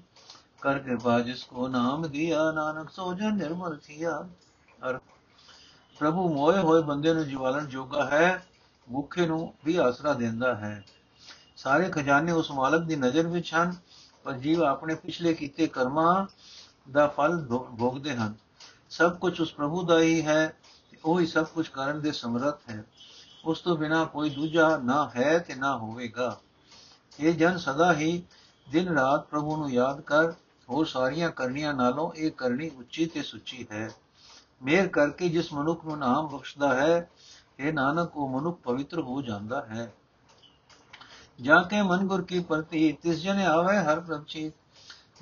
ਕਰ 0.62 0.79
ਕਿਰਪਾ 0.79 1.19
ਜਿਸ 1.19 1.44
ਕੋ 1.44 1.68
ਨਾਮ 1.68 2.07
ਦਿਆ, 2.07 2.51
ਨਾਨਕ 2.51 2.89
ਸੋ 2.89 3.13
ਜਨ 3.13 3.35
ਨਿਰਮਲ 3.35 3.77
ਥੀਆ। 3.77 4.27
ਅਰ 4.89 5.00
ਪ੍ਰਭੂ 6.00 6.33
ਮੋਏ 6.33 6.59
ਹੋਏ 6.59 6.81
ਬੰਦੇ 6.81 7.13
ਨੂੰ 7.13 7.25
ਜੀਵਾਲਣ 7.25 7.65
ਜੋਗਾ 7.65 8.06
ਹੈ। 8.06 8.45
ਭੁੱਖੇ 8.94 9.25
ਨੂੰ 9.28 9.54
ਵੀ 9.66 9.75
ਆਸਰਾ 9.75 10.13
ਦਿੰਦਾ 10.13 10.56
ਹੈ। 10.56 10.84
ਸਾਰੇ 11.56 11.89
ਖਜ਼ਾਨੇ 11.89 12.31
ਉਸ 12.31 12.51
ਮਾਲਕ 12.51 12.81
ਦੀ 12.81 12.95
ਨਜ਼ਰ 12.95 13.28
ਵਿੱਚ 13.28 13.54
ਹਨ, 13.54 13.75
ਪਰ 14.24 14.34
ਜੀਵ 14.34 14.63
ਆਪਣੇ 14.63 14.95
ਪਿਛਲੇ 14.95 15.34
ਕੀਤੇ 15.34 15.68
ਕਰਮਾਂ 15.68 16.25
ਦਾ 16.92 17.07
ਫਲ 17.07 17.45
ਭੋਗਦੇ 17.80 18.16
ਹਨ। 18.16 18.34
ਸਭ 18.89 19.18
ਕੁਝ 19.18 19.42
ਉਸ 19.42 19.54
ਪ੍ਰਭੂ 19.54 19.86
ਦਾ 19.86 20.00
ਹੀ 20.00 20.25
ਹੈ 20.25 20.54
ਉਹ 21.06 21.19
ਹੀ 21.19 21.28
ਸਭ 21.28 21.45
ਕੁਝ 21.45 21.68
ਕਰਨ 21.68 22.01
ਦੇ 22.01 22.12
ਸਮਰੱਥ 22.12 22.69
ਹੈ। 22.69 22.84
ਉਸ 23.45 23.62
ਤੋਂ 23.62 23.78
ਬਿਨਾ 23.78 24.06
ਕੋਈ 24.06 24.30
ਦੂਜਾ 24.30 24.78
ਨਾ 24.78 25.12
ਹੈ 25.16 25.38
ਤੇ 25.39 25.56
ਨਾ 25.56 25.78
ਹੋਵੇਗਾ। 25.78 26.39
ਇਹ 27.19 27.34
ਜਨ 27.34 27.57
ਸਦਾ 27.57 27.94
ਹੀ 27.94 28.24
ਦਿਨ 28.72 28.88
ਰਾਤ 28.88 29.28
ਪ੍ਰਭੂ 29.28 29.57
ਨੂੰ 29.57 29.72
ਯਾਦ 29.72 30.01
ਕਰ, 30.01 30.31
ਹੋਰ 30.69 30.86
ਸਾਰੀਆਂ 30.86 31.30
ਕਰਨੀਆਂ 31.30 31.74
ਨਾਲੋਂ 31.74 32.13
ਇਹ 32.13 32.31
ਕਰਨੀ 32.31 32.69
ਉੱਚੀ 32.69 33.06
ਤੇ 33.06 33.22
ਸੁੱਚੀ 33.22 33.68
ਹੈ। 33.72 33.89
ਮੇਰ 34.63 34.88
ਕਰਕੇ 34.88 35.30
ਜਿਸ 35.30 35.54
ਮਨੁੱਖ 35.54 35.86
ਨੂੰ 35.86 35.98
ਨਾਮ 36.00 36.28
ਬਖਸ਼ਦਾ 36.28 36.75
ਹੈ 36.75 37.10
ਇਹ 37.59 37.74
ਨਾਨਕ, 37.74 38.18
ਉਹ 38.18 38.30
ਮਨੁੱਖ 38.30 38.59
ਪਵਿੱਤਰ 38.59 39.00
ਹੋ 39.00 39.21
ਜਾਂਦਾ 39.21 39.62
ਹੈ। 39.62 39.94
ਜਾ 41.42 41.62
ਕੇ 41.63 41.81
ਮਨ 41.81 42.07
ਗੁਰ 42.07 42.21
ਕੀ 42.21 42.39
ਪ੍ਰਤੀ, 42.39 42.92
ਤਿਸ 42.92 43.21
ਜਨ 43.21 43.42
ਆਵੇ 43.42 43.77
ਹਰ 43.77 44.00
ਪ੍ਰਭਚੀ 44.00 44.51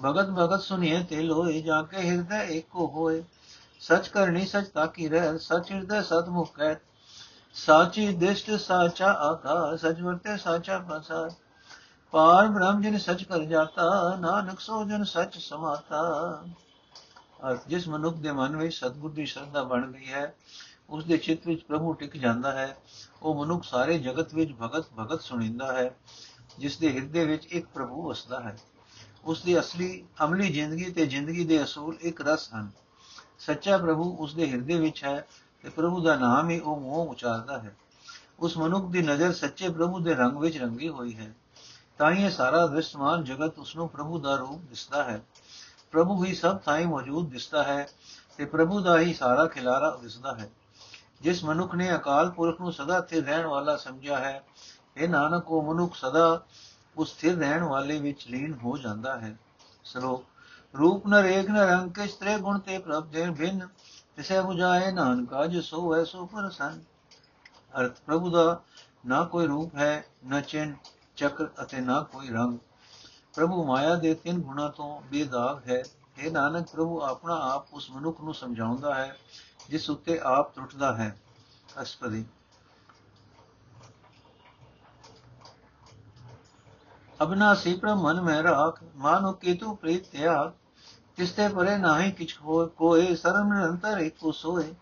ਭਗਤ 0.06 0.30
ਭਗਤ 0.30 0.62
ਸੁਨੀਏ 0.62 1.04
ਤੇ 1.04 1.22
ਲੋਏ 1.22 1.62
ਜਾ 1.62 1.82
ਕੇ 1.82 1.98
ਹਿਰਦੈ 1.98 2.44
ਏਕੋ 2.44 2.88
ਹੋਏ। 2.88 3.24
ਸਚ 3.80 4.08
ਕਰਨੀ 4.08 4.46
ਸਚ 4.46 4.68
ਤਾਕੀ 4.68 5.08
ਰਹਿ, 5.10 5.38
ਸਚ 5.38 5.72
ਹਿਰਦੈ 5.72 6.02
ਸਤਮੁਖ 6.02 6.56
ਕਹਿ 6.56 6.76
ਸਾਚੀ 7.56 8.14
ਦਿਸ਼ਟ 8.14 8.52
ਸਾਚਾ 8.52 9.12
ਆਕਾ 9.12 9.76
ਸਚ 9.76 10.02
ਵਰਤੇ 10.02 10.38
ਸਾਚਾ 10.38 10.80
ਪ੍ਰਸਾਦ 10.80 11.34
ਪਾਰ 12.12 12.48
ਬ੍ਰਹਮ 12.48 12.82
ਜਨ 12.82 12.98
ਸਚ 12.98 13.24
ਕਰ 13.24 13.40
ਜਾਤਾ, 13.40 14.18
ਨਾਨਕ 14.20 14.60
ਸੋ 14.60 14.84
ਜਨ 14.86 15.04
ਸਚ 15.04 15.38
ਸਮਾਤਾ। 15.38 16.44
ਅਰ 17.50 17.58
ਜਿਸ 17.68 17.88
ਮਨੁੱਖ 17.88 18.18
ਦੇ 18.18 18.32
ਮਨ 18.32 18.56
ਵਿੱਚ 18.58 18.76
ਸਤਗੁਰ 18.76 19.12
ਦੀ 19.12 19.26
ਸ਼ਰਧਾ 19.26 19.64
ਬਣ 19.64 19.92
ਗਈ 19.92 20.12
ਹੈ 20.12 20.36
ਉਸ 20.90 21.06
ਦੇ 21.06 21.18
ਚਿੱਤ 21.18 21.48
ਵਿੱਚ 21.48 21.64
ਪ੍ਰਭੂ 21.64 21.94
ਟਿਕ 21.94 22.18
ਜਾਂਦਾ 22.18 22.52
ਹੈ, 22.52 22.78
ਉਹ 23.24 23.46
ਮਨੁੱਖ 23.46 23.64
ਸਾਰੇ 23.64 23.98
ਜਗਤ 23.98 24.34
ਵਿੱਚ 24.34 24.52
ਭਗਤ 24.62 24.86
ਭਗਤ 25.00 25.22
ਸੁਣੀਂਦਾ 25.22 25.74
ਹੈ 25.74 25.96
ਜਿਸ 26.60 26.78
ਦੇ 26.78 26.94
ਹਿਰਦੇ 26.94 27.26
ਵਿੱਚ 27.26 27.46
ਇੱਕ 27.46 27.68
ਪ੍ਰਭੂ 27.74 28.10
ਵਸਦਾ 28.10 28.40
ਹੈ। 28.40 28.58
ਉਸ 29.26 29.42
ਦੀ 29.42 29.60
ਅਸਲੀ 29.60 30.06
ਅਮਲੀ 30.24 30.54
ਜ਼ਿੰਦਗੀ 30.54 30.92
ਤੇ 30.92 31.06
ਜ਼ਿੰਦਗੀ 31.06 31.46
ਦੇ 31.46 31.64
ਅਸੂਲ 31.64 31.98
ਇੱਕ 32.02 32.22
ਰਸ 32.22 32.54
ਹਨ। 32.54 32.72
ਸੱਚਾ 33.40 33.78
ਪ੍ਰਭੂ 33.78 34.18
ਉਸ 34.20 34.34
ਦੇ 34.34 34.50
ਹਿਰਦੇ 34.52 34.80
ਵਿੱਚ 34.80 35.04
ਹੈ 35.04 35.28
ਤੇ 35.62 35.70
ਪ੍ਰਭੂ 35.70 36.04
ਦਾ 36.04 36.16
ਨਾਮ 36.16 36.50
ਹੀ 36.50 36.60
ਉਹ 36.60 36.80
ਮੋਹ 36.80 37.08
ਉਚਾਰਦਾ 37.08 37.60
ਹੈ। 37.60 37.76
ਉਸ 38.40 38.58
ਮਨੁੱਖ 38.58 38.92
ਦੀ 38.92 39.02
ਨਜ਼ਰ 39.02 39.34
ਸੱਚੇ 39.34 39.70
ਪ੍ਰਭੂ 39.70 40.00
ਦੇ 40.00 40.14
ਰੰਗ 40.14 40.38
ਵਿੱਚ 40.38 40.58
ਰੰਗੀ 40.58 40.90
ਹੋਈ 40.90 41.16
ਹੈ। 41.16 41.36
ਤਾਂ 41.98 42.12
ਹੀ 42.12 42.24
ਇਹ 42.24 42.30
ਸਾਰਾ 42.30 42.66
ਵਿਸਮਾਨ 42.66 43.24
ਜਗਤ 43.24 43.60
ਉਸ 43.60 43.76
ਨੂੰ 43.76 43.90
ਪ੍ਰਭੂ 43.90 44.20
ਦਾ 44.20 44.36
ਰੂਪ 44.36 44.62
ਦਿਸਦਾ 44.62 45.04
ਹੈ। 45.04 45.22
ਪ੍ਰਭੂ 45.92 46.26
ਹੀ 46.26 46.36
ਸਭ 46.36 46.58
ਥਾਈਂ 46.58 46.88
ਮੌਜੂਦ 46.88 47.30
ਦਿਸਦਾ 47.30 47.64
ਹੈ 47.64 47.88
ਤੇ 48.38 48.46
ਪ੍ਰਭੂ 48.46 48.80
ਦਾ 48.80 49.00
ਹੀ 49.00 49.14
ਸਾਰਾ 49.14 49.46
ਖਿਲਾਰਾ 49.46 50.00
ਦਿਸਦਾ 50.02 50.36
ਹੈ। 50.36 50.50
ਜਿਸ 51.22 51.44
ਮਨੁੱਖ 51.44 51.76
ਨੇ 51.76 51.96
ਅਕਾਲ 51.96 52.30
ਪੁਰਖ 52.32 52.62
ਨੂੰ 52.62 52.72
ਸਦਾ 52.74 53.00
ਸਥਿਰ 53.02 53.26
ਰਹਿਣ 53.26 53.46
ਵਾਲਾ 53.46 53.76
ਸਮਝਿਆ 53.78 54.20
ਹੈ 54.20 54.44
ਇਹ 54.98 55.10
ਨਾਨਕ, 55.10 55.52
ਉਹ 55.52 55.74
ਮਨੁੱਖ 55.74 55.96
ਸਦਾ 55.96 56.46
ਉਸ 56.98 57.14
ਸਥਿਰ 57.14 57.38
ਰਹਿਣ 57.38 57.64
ਵਾਲੇ 57.64 58.00
ਵਿੱਚ 58.00 58.28
ਲੀਨ 58.28 58.54
ਹੋ 58.54 58.78
ਜਾਂਦਾ 58.78 59.20
ਹੈ। 59.20 59.36
ਸ਼ਲੋਕ, 59.84 60.26
ਰੂਪ 60.74 61.08
ਨ 61.08 61.14
ਰੇਖ 61.14 61.50
ਨ 61.50 61.58
ਰੰਗ 61.58 61.92
ਕੇ 61.92 62.08
ਸਤਰੇ 62.08 62.38
ਗੁਣ 62.38 62.60
ਤੇ 62.60 62.78
ਪ੍ਰਭ 62.78 63.08
ਦੇ 63.08 63.30
ਭਿੰਨ 63.32 63.68
ਤਿਸੇ 64.16 64.40
부ਝਾਏ 64.40 64.92
ਨਾਨਕਾ 64.92 65.46
ਜੋ 65.46 65.62
ਸੋ 65.62 65.94
ਹੈ 65.96 66.04
ਸੋ 66.04 66.26
ਪਰਸਨ 66.26 66.82
ਅਰਥ, 67.80 68.00
ਪ੍ਰਭੂ 68.06 68.30
ਦਾ 68.30 68.62
ਨਾ 69.06 69.24
ਕੋਈ 69.24 69.48
ਰੂਪ 69.48 69.76
ਹੈ, 69.76 70.06
ਨਾ 70.26 70.42
ਚਿੰਨ, 70.42 70.76
ਚੱਕਰ 71.16 71.48
ਅਤੇ 71.64 71.80
ਨਾ 71.80 72.02
ਕੋਈ 72.02 72.30
ਰੰਗ। 72.30 72.58
ਪ੍ਰਭੂ 73.34 73.64
ਮਾਇਆ 73.66 73.96
ਦੇ 73.96 74.14
ਤਿੰਨ 74.14 74.40
ਗੁਣਾ 74.42 74.68
ਤੋਂ 74.70 75.02
ਬੇਦਾਗ 75.02 75.70
ਹੈ। 75.70 75.84
ਇਹ 76.18 76.32
ਨਾਨਕ, 76.32 76.68
ਪ੍ਰਭੂ 76.72 77.02
ਆਪਣਾ 77.02 77.40
ਆਪ 77.54 77.74
ਉਸ 77.74 77.90
ਮਨੁੱਖ 77.92 78.22
ਨੂੰ 78.22 78.34
ਸਮਝਾਉਂਦਾ 78.34 78.94
ਹੈ 78.96 79.16
ਜਿਸ 79.70 79.90
ਉੱਤੇ 79.90 80.20
ਆਪ 80.24 80.56
ਟੁੱਟਦਾ 80.56 80.96
ਹੈ। 80.96 81.18
ਅਸਪਦੀ। 81.82 82.26
ਅਬਨਾਸੀ 87.24 87.74
ਪ੍ਰਭ 87.74 87.98
ਮਨ 87.98 88.22
ਮੈਂ 88.22 88.44
ਰਾਖ। 88.44 88.84
ਮਾਨੋ 88.96 89.32
ਕੀ 89.32 89.54
ਪ੍ਰੀਤ 89.54 90.08
ਤਿਆਗ। 90.08 90.52
ਤਿਸ 91.16 91.32
ਤੇ 91.32 91.48
ਪਰੇ 91.48 91.78
ਨਾਹੀ 91.78 92.12
ਕਿਛ 92.12 92.42
ਹੋਏ 92.42 92.68
ਕੋਏ। 92.68 93.16
ਸਰਮ 93.16 93.54
ਨਿਰੰਤਰ 93.54 93.98
ਇੱਕੋ 93.98 94.32
ਸੋਏ। 94.32 94.76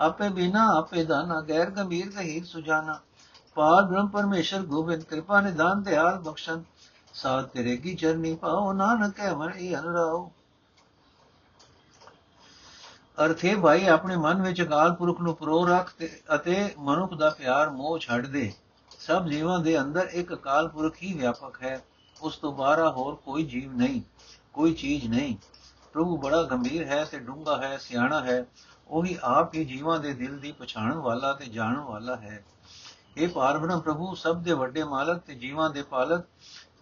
ਆਪੇ 0.00 0.28
ਬਿਨਾ, 0.28 0.66
ਆਪੇ 0.78 1.04
ਦਾਨਾ। 1.04 1.40
ਗੈਰ 1.40 1.70
ਗੰਭੀਰ 1.70 2.10
ਗਹੀਰ 2.10 2.44
ਸੁਜਾਨਾ। 2.44 3.00
ਪਾਰ 3.54 3.82
ਬ੍ਰਹਮ 3.82 4.08
ਪਰਮੇਸ਼ਰ 4.08 4.62
ਗੋਬਿੰਦ, 4.62 5.02
ਕਿਰਪਾ 5.02 5.40
ਨਿਦਾਨ 5.40 5.82
ਦਿਆਲ 5.82 6.18
ਬਖਸ਼ਨ। 6.18 6.64
ਸਾਥ 7.14 7.44
ਤੇਰੇ 7.44 7.76
ਕੀ 7.76 7.94
ਚਰਨੀ 7.94 8.34
ਪਾਓ। 8.34 8.72
ਨਾਨਕ 8.72 9.20
ਹੈ 9.20 9.34
ਮਨ 9.34 9.50
ਇਹ 9.50 9.76
ਅਨਰਾਓ। 9.76 10.32
ਅਰਥੇ 13.18 13.54
ਭਾਈ, 13.54 13.86
ਆਪਣੇ 13.86 14.16
ਮਨ 14.16 14.42
ਵਿੱਚ 14.42 14.62
ਅਕਾਲ 14.62 14.92
ਪੁਰਖ 14.94 15.20
ਨੂੰ 15.20 15.34
ਪਰੋ 15.36 15.64
ਰੱਖ 15.66 15.92
ਤੇ 15.98 16.08
ਅਤੇ 16.34 16.74
ਮਨੁੱਖ 16.78 17.14
ਦਾ 17.14 17.30
ਪਿਆਰ 17.30 17.70
ਮੋਹ 17.70 17.98
ਛੱਡ 17.98 18.26
ਦੇ। 18.26 18.52
ਸਭ 19.00 19.26
ਜੀਵਾਂ 19.26 19.58
ਦੇ 19.58 19.78
ਅੰਦਰ 19.80 20.08
ਇੱਕ 20.12 20.32
ਅਕਾਲ 20.34 20.68
ਪੁਰਖ 20.68 20.96
ਹੀ 21.02 21.12
ਵਿਆਪਕ 21.12 21.62
ਹੈ। 21.62 21.82
ਉਸ 22.22 22.36
ਤੋਂ 22.36 22.52
ਬਾਹਰ 22.52 22.88
ਹੋਰ 22.88 23.14
ਕੋਈ 23.14 23.44
ਜੀਵ 23.44 23.72
ਨਹੀਂ, 23.72 24.00
ਕੋਈ 24.52 24.74
ਚੀਜ਼ 24.74 25.06
ਨਹੀਂ। 25.06 25.36
ਪ੍ਰਭੂ 25.92 26.16
ਬੜਾ 26.16 26.42
ਗੰਭੀਰ 26.42 26.84
ਹੈ 26.84 27.04
ਤੇ 27.04 27.18
ਡੂੰਘਾ 27.18 27.56
ਹੈ, 27.56 27.76
ਸਿਆਣਾ 27.76 28.20
ਹੈ। 28.24 28.44
ਉਹੀ 28.88 29.18
ਆਪ 29.22 29.54
ਹੀ 29.54 29.64
ਜੀਵਾਂ 29.64 29.98
ਦੇ 29.98 30.12
ਦਿਲ 30.12 30.38
ਦੀ 30.38 30.52
ਪਛਾਣਨ 30.52 30.98
ਵਾਲਾ 30.98 31.32
ਤੇ 31.32 31.46
ਜਾਣਨ 31.46 31.80
ਵਾਲਾ 31.80 32.16
ਹੈ। 32.16 32.44
ਇਹ 33.16 33.28
ਪਾਰਬ੍ਰਹਮ 33.28 33.80
ਪ੍ਰਭੂ, 33.80 34.14
ਸਭ 34.14 34.42
ਦੇ 34.42 34.52
ਵੱਡੇ 34.52 34.84
ਮਾਲਕ 34.84 35.18
ਤੇ 35.18 35.34
ਜੀਵਾਂ 35.34 35.70
ਦੇ 35.70 35.82
ਪਾਲਕ, 35.82 36.24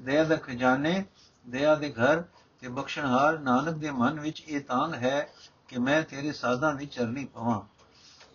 ਦਇਆ 0.02 0.24
ਦਾ 0.24 0.36
ਖਜ਼ਾਨੇ, 0.36 1.04
ਦਇਆ 1.46 1.74
ਦੇ 1.74 1.92
ਘਰ 1.92 2.22
ਤੇ 2.60 2.68
ਬਖਸ਼ਣਹਾਰ 2.68 3.38
ਨਾਨਕ 3.38 3.74
ਦੇ 3.74 3.90
ਮਨ 3.90 4.20
ਵਿੱਚ 4.20 4.42
ਇਹ 4.48 4.60
ਤਾਂਗ 4.60 4.94
ਹੈ 4.94 5.28
ਕਿ 5.68 5.78
ਮੈਂ 5.78 6.02
ਤੇਰੇ 6.02 6.33
ਸਾਧਾਂ 6.33 6.75
ਦੀ 6.75 6.87
ਚਰਨੀ 6.87 7.25
ਪਵਾਂ। 7.25 7.61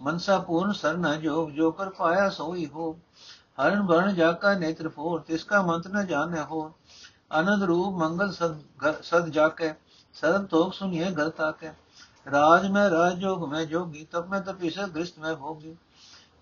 ਮਨਸਾ 0.02 0.38
ਪੂਰਨ 0.40 0.72
ਸਰਨਾ 0.74 1.16
ਜੋਗ, 1.16 1.50
ਜੋ 1.50 1.72
ਕਰ 1.72 1.90
ਪਾਇਆ 1.90 2.30
ਸੋਈ 2.30 2.66
ਹੋ। 2.66 2.92
ਹਰਨ 3.62 3.86
ਭਰਨ 3.88 4.16
ਜਾਕਾ 4.16 4.54
ਨੇਤਰ 4.54 4.90
ਫੋਰ, 4.90 5.20
ਤਿਸ 5.20 5.44
ਕਾ 5.44 5.62
ਮੰਤ 5.62 5.88
ਨ 5.88 6.06
ਜਾਣੈ 6.06 6.44
ਹੋ 6.44 6.70
ਅਨੰਦ 7.40 7.64
ਰੂਪ 7.64 7.96
ਮੰਗਲ 7.96 8.32
ਸਦ 8.32 9.02
ਸਦ 9.02 9.28
ਜਾਕੇ, 9.30 9.74
ਸਰਬ 10.14 10.46
ਤੋਕ 10.46 10.74
ਸੁਨਿਏ 10.74 11.12
ਘਰ 11.12 11.30
ਤਾਕੇ। 11.30 11.72
ਰਾਜ 12.32 12.68
ਮੈਂ 12.68 12.90
ਰਾਜ 12.90 13.18
ਜੋਗ, 13.18 13.44
ਮੈਂ 13.50 13.66
ਜੋਗੀ 13.66 14.06
ਤਬ 14.12 14.30
ਮੈਂ 14.30 14.42
ਤਪਿਸ 14.42 14.80
ਦ੍ਰਿਸ਼ਟ 14.80 15.20
ਮੈਂ 15.20 15.36
ਭੋਗੀ। 15.36 15.76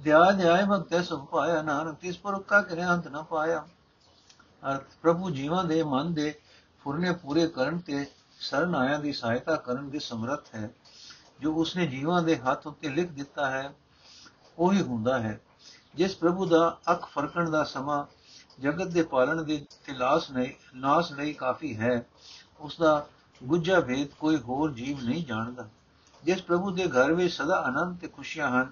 ਧਿਆ 0.04 0.32
ਧਿਆਇ 0.32 0.66
ਭਗਤੈ, 0.66 1.02
ਸੁਭ 1.02 1.26
ਪਾਇਆ 1.26 1.62
ਨਾਨਕ, 1.62 1.98
ਤਿਸ 1.98 2.18
ਪੁਰਖ 2.18 2.46
ਕਾ 2.46 2.62
ਕਿਨੇ 2.62 2.86
ਅੰਤ 2.86 3.08
ਨ 3.08 3.24
ਪਾਇਆ। 3.24 3.66
ਅਰਥ, 4.64 4.84
ਪ੍ਰਭੂ 5.02 5.30
ਜੀਵਾਂ 5.30 5.64
ਦੇ 5.64 5.84
ਮਨ 5.84 6.14
ਦੇ 6.14 6.34
ਫੁਰਨੇ 6.84 7.12
ਪੂਰੇ 7.14 7.48
ਕਰਨ 7.48 7.80
ਤੇ 7.80 8.06
ਸਰਨਾਇਆ 8.40 8.98
ਦੀ 8.98 9.14
ਸਹਾਇਤਾ 9.14 9.56
ਕਰਨ 9.56 9.90
ਦੇ 9.90 10.00
ਸਮਰੱਥ 10.00 10.56
ਹੈ। 10.56 10.70
ਜੋ 11.42 11.54
ਉਸਨੇ 11.54 11.86
ਜੀਵਾਂ 11.88 12.22
ਦੇ 12.24 12.38
ਹੱਥ 12.38 12.68
ਉੱਤੇ 12.68 12.90
ਲਿਖ 12.90 13.12
ਦਿੱਤਾ 13.12 13.50
ਹੈ, 13.52 13.74
ਉਹੀ 14.58 14.82
ਹੁੰਦਾ 14.82 15.20
ਹੈ। 15.20 15.40
ਜਿਸ 15.96 16.16
ਪ੍ਰਭੂ 16.16 16.46
ਦਾ 16.46 16.78
ਅੱਖ 16.92 17.08
ਫਰਕਣ 17.10 17.50
ਦਾ 17.50 17.64
ਸਮਾਂ 17.64 18.06
ਜਗਤ 18.60 18.88
ਦੇ 18.88 19.04
ਪਾਲਣ 19.04 19.44
ਦੇ 19.44 19.66
ਤਿਲਾਸ 19.86 20.32
ਨਹੀਂ, 20.32 20.52
ਨਾਸ 20.76 21.12
ਨਹੀਂ 21.12 21.34
ਕਾਫੀ 21.36 21.78
ਹੈ 21.78 22.06
ਉਸ 22.60 22.78
ਦਾ 22.78 23.08
ਗੁੱਜਾ 23.44 23.80
ਭੇਦ 23.80 24.08
ਕੋਈ 24.20 24.38
ਹੋਰ 24.38 24.72
ਜੀਵ 24.72 25.04
ਨਹੀਂ 25.04 25.26
ਜਾਣਦਾ। 25.26 25.68
ਜਿਸ 26.24 26.42
ਪ੍ਰਭੂ 26.42 26.72
ਦੇ 26.72 26.88
ਘਰ 26.88 27.14
ਵਿੱਚ 27.14 27.34
ਸਦਾ 27.34 27.56
ਆਨੰਦ 27.56 28.00
ਤੇ 28.00 28.08
ਖੁਸ਼ੀਆਂ 28.08 28.50
ਹਨ, 28.50 28.72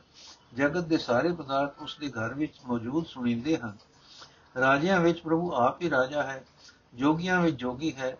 ਜਗਤ 0.54 0.84
ਦੇ 0.84 0.98
ਸਾਰੇ 0.98 1.32
ਪਦਾਰਥ 1.34 1.82
ਉਸ 1.82 1.98
ਦੇ 2.00 2.10
ਘਰ 2.10 2.34
ਵਿੱਚ 2.34 2.60
ਮੌਜੂਦ 2.66 3.06
ਸੁਣੀਂਦੇ 3.06 3.58
ਹਨ। 3.58 3.78
ਰਾਜਿਆਂ 4.60 5.00
ਵਿੱਚ 5.00 5.22
ਪ੍ਰਭੂ 5.22 5.52
ਆਪ 5.54 5.82
ਹੀ 5.82 5.90
ਰਾਜਾ 5.90 6.24
ਹੈ, 6.24 6.44
ਜੋਗੀਆਂ 6.94 7.42
ਵਿੱਚ 7.42 7.56
ਜੋਗੀ 7.56 7.94
ਹੈ, 7.96 8.18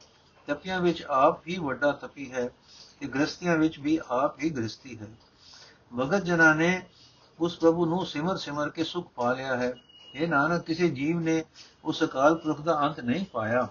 ਤਪਿਆਂ 0.48 0.80
ਵਿੱਚ 0.80 1.04
ਆਪ 1.04 1.48
ਹੀ 1.48 1.58
ਵੱਡਾ 1.58 1.92
ਤਪੀ 1.92 2.32
ਹੈ 2.32 2.50
ਤੇ 3.00 3.08
ਗ੍ਰਸਤੀਆਂ 3.08 3.58
ਵਿੱਚ 3.58 3.80
ਵੀ 3.80 4.00
ਆਪ 4.12 4.44
ਹੀ 4.44 4.50
ਗ੍ਰਸਤੀ 4.50 5.00
ਹੈ। 5.00 5.08
ਭਗਤ 6.00 6.24
ਜਨਾਂ 6.24 6.56
ਨੇ 6.56 6.86
ਉਸ 7.40 7.58
ਪ੍ਰਭੂ 7.58 7.86
ਨੂੰ 7.86 8.06
ਸਿਮਰ 8.06 8.38
ਸਿਮਰ 8.38 8.70
ਕੇ 8.70 8.84
ਸੁਖ 8.84 9.12
ਪਾ 9.16 9.34
ਲਿਆ 9.34 9.58
ਹੈ। 9.58 9.74
ਇਹ 10.16 10.28
ਨਾਨਕ, 10.28 10.64
ਕਿਸੇ 10.64 10.90
ਜੀਵ 10.90 11.20
ਨੇ 11.20 11.44
ਉਸ 11.86 12.04
ਅਕਾਲ 12.04 12.36
ਪੁਰਖ 12.36 12.62
ਦਾ 12.62 12.82
ਅੰਤ 12.82 13.00
ਨਹੀਂ 13.00 13.26
ਪਾਇਆ। 13.26 13.68